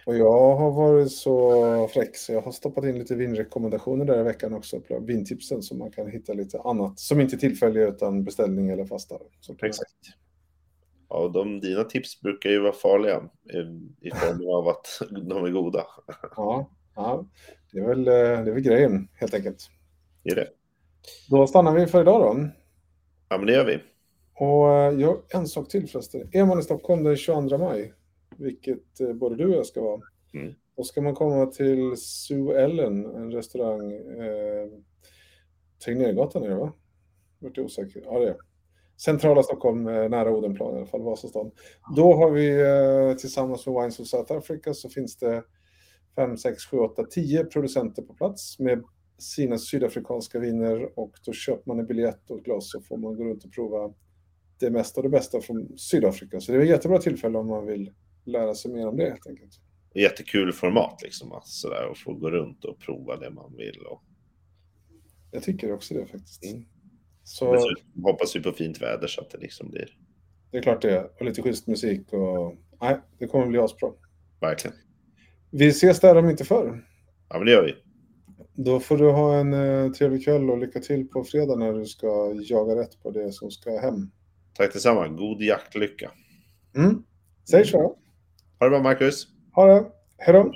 Och 0.06 0.18
jag 0.18 0.56
har 0.56 0.72
varit 0.72 1.12
så 1.12 1.88
fräck 1.88 2.18
så 2.18 2.34
jag 2.34 2.42
har 2.42 2.52
stoppat 2.52 2.84
in 2.84 3.00
lite 3.00 3.16
vinrekommendationer 3.16 4.06
där 4.06 4.20
i 4.20 4.24
veckan 4.24 4.54
också 4.54 4.80
på 4.80 5.00
vintipsen 5.00 5.64
så 5.64 5.76
man 5.76 5.92
kan 5.92 6.08
hitta 6.08 6.34
lite 6.34 6.62
annat 6.62 7.00
som 7.00 7.22
inte 7.22 7.36
är 7.36 7.38
tillfälliga 7.38 7.88
utan 7.88 8.24
beställning 8.24 8.70
eller 8.70 8.86
fasta. 8.86 9.16
Exakt. 9.64 9.92
Ja, 11.10 11.16
och 11.16 11.32
de, 11.32 11.60
dina 11.60 11.84
tips 11.84 12.22
brukar 12.22 12.50
ju 12.50 12.60
vara 12.60 12.74
farliga 12.74 13.24
i, 13.54 13.58
i 14.08 14.12
form 14.12 14.50
av 14.50 14.68
att 14.68 14.88
de 15.30 15.46
är 15.46 15.52
goda. 15.52 15.84
Ja, 16.36 16.70
ja 16.96 17.26
det, 17.72 17.80
är 17.80 17.88
väl, 17.88 18.08
eh, 18.08 18.14
det 18.14 18.52
är 18.52 18.54
väl 18.54 18.64
grejen 18.64 19.08
helt 19.14 19.34
enkelt. 19.34 19.70
Det 20.24 20.32
är 20.32 20.36
det. 20.36 20.50
Då 21.30 21.48
stannar 21.48 21.74
vi 21.74 21.88
för 21.88 22.02
idag 22.02 22.22
då. 22.22 22.50
Ja, 23.30 23.38
men 23.38 23.46
det 23.46 23.54
gör 23.54 23.66
vi. 23.66 23.80
Och 24.36 24.74
eh, 24.74 25.00
jag, 25.00 25.18
en 25.30 25.48
sak 25.48 25.70
till 25.70 25.90
förresten. 25.90 26.30
Är 26.32 26.46
man 26.46 26.60
i 26.60 26.64
Stockholm 26.64 27.04
den 27.04 27.18
22 27.18 27.58
maj, 27.58 27.94
vilket 28.38 29.00
eh, 29.00 29.14
både 29.14 29.36
du 29.36 29.46
och 29.46 29.56
jag 29.56 29.66
ska 29.66 29.82
vara, 29.82 30.02
Mm. 30.34 30.54
då 30.78 30.84
ska 30.84 31.02
man 31.02 31.16
komma 31.16 31.46
till 31.46 31.98
Sue 31.98 32.62
Ellen, 32.64 33.06
en 33.06 33.32
restaurang. 33.32 33.92
Eh, 33.92 34.68
Tegnérgatan 35.86 36.44
är 36.44 36.50
det 36.50 36.56
va? 36.56 36.74
Vart 37.40 37.58
osäker. 37.58 38.02
Ja, 38.06 38.20
det 38.20 38.30
är 38.30 38.38
Centrala 38.98 39.44
Stockholm, 39.44 39.88
eh, 39.88 40.10
nära 40.10 40.32
Odenplan 40.32 40.74
i 40.74 40.78
alla 40.78 40.86
fall, 40.86 41.02
Vasastan. 41.02 41.52
Då 41.96 42.14
har 42.14 42.32
vi 42.32 42.62
eh, 42.62 43.18
tillsammans 43.18 43.68
med 43.68 43.76
Wines 43.76 44.00
of 44.00 44.08
South 44.08 44.34
Africa 44.34 44.74
så 44.74 44.90
finns 44.90 45.18
det 45.18 45.44
5, 46.16 46.38
6, 46.38 46.64
7, 46.66 46.78
8, 46.78 47.04
10 47.04 47.44
producenter 47.46 48.02
på 48.02 48.14
plats 48.14 48.60
med 48.60 48.84
sina 49.18 49.58
sydafrikanska 49.58 50.40
viner 50.40 51.00
och 51.00 51.12
då 51.26 51.34
köper 51.34 51.64
man 51.68 51.80
en 51.80 51.86
biljett 51.86 52.30
och 52.30 52.38
ett 52.38 52.44
glas 52.46 52.72
så 52.72 52.82
får 52.82 52.98
man 52.98 53.16
gå 53.16 53.24
runt 53.24 53.44
och 53.46 53.54
prova 53.54 53.94
det 54.60 54.70
mesta 54.70 55.00
och 55.00 55.04
det 55.04 55.10
bästa 55.10 55.42
från 55.42 55.78
Sydafrika. 55.78 56.40
Så 56.40 56.52
det 56.52 56.58
är 56.58 56.62
ett 56.62 56.70
jättebra 56.70 56.98
tillfälle 56.98 57.38
om 57.38 57.48
man 57.48 57.66
vill 57.66 57.92
lära 58.26 58.56
sig 58.56 58.72
mer 58.72 58.88
om 58.88 58.98
det 58.98 59.10
helt 59.10 59.28
enkelt. 59.28 59.60
Jättekul 59.94 60.54
format 60.54 61.02
liksom. 61.04 61.32
att 61.32 61.48
Sådär, 61.48 61.88
och 61.88 61.98
få 61.98 62.14
gå 62.14 62.32
runt 62.32 62.66
och 62.66 62.80
prova 62.80 63.18
det 63.18 63.30
man 63.30 63.56
vill. 63.58 63.80
Och... 63.90 64.04
Jag 65.32 65.44
tycker 65.44 65.74
också 65.74 65.94
det 65.94 66.06
faktiskt. 66.06 66.46
Mm. 66.46 66.66
Så 67.24 67.54
Dessutom 67.54 68.04
hoppas 68.04 68.36
vi 68.36 68.44
på 68.44 68.52
fint 68.52 68.82
väder 68.82 69.08
så 69.08 69.22
att 69.22 69.30
det 69.30 69.38
liksom 69.38 69.70
blir 69.72 69.98
det 70.56 70.60
är 70.60 70.62
klart 70.62 70.82
det. 70.82 71.12
Och 71.20 71.26
lite 71.26 71.42
schysst 71.42 71.68
musik 71.68 72.14
och 72.14 72.56
nej, 72.82 72.98
det 73.18 73.28
kommer 73.28 73.48
bli 73.48 73.60
asbra. 73.60 73.90
verkligen. 74.42 74.78
Vi 75.52 75.68
ses 75.68 76.00
där 76.00 76.16
om 76.16 76.30
inte 76.30 76.46
förr. 76.46 76.86
Ja, 77.30 77.38
men 77.38 77.46
det 77.46 77.52
gör 77.52 77.64
vi. 77.64 77.76
Då 78.64 78.80
får 78.80 78.98
du 78.98 79.12
ha 79.12 79.36
en 79.36 79.54
eh, 79.54 79.92
trevlig 79.92 80.24
kväll 80.26 80.50
och 80.50 80.58
lycka 80.58 80.80
till 80.80 81.08
på 81.08 81.24
fredag 81.24 81.56
när 81.56 81.74
du 81.74 81.86
ska 81.86 82.34
jaga 82.42 82.76
rätt 82.76 83.04
på 83.04 83.12
det 83.12 83.32
som 83.32 83.52
ska 83.52 83.80
hem. 83.80 84.12
Tack 84.54 84.74
detsamma. 84.74 85.08
God 85.08 85.42
jaktlycka. 85.42 86.12
Mm. 86.76 87.04
Säg 87.50 87.66
så. 87.66 87.98
Ha 88.60 88.66
det 88.66 88.70
bra, 88.70 88.82
Marcus. 88.82 89.28
Ha 89.52 89.68
det. 89.68 89.86
Hej 90.18 90.34
då. 90.34 90.52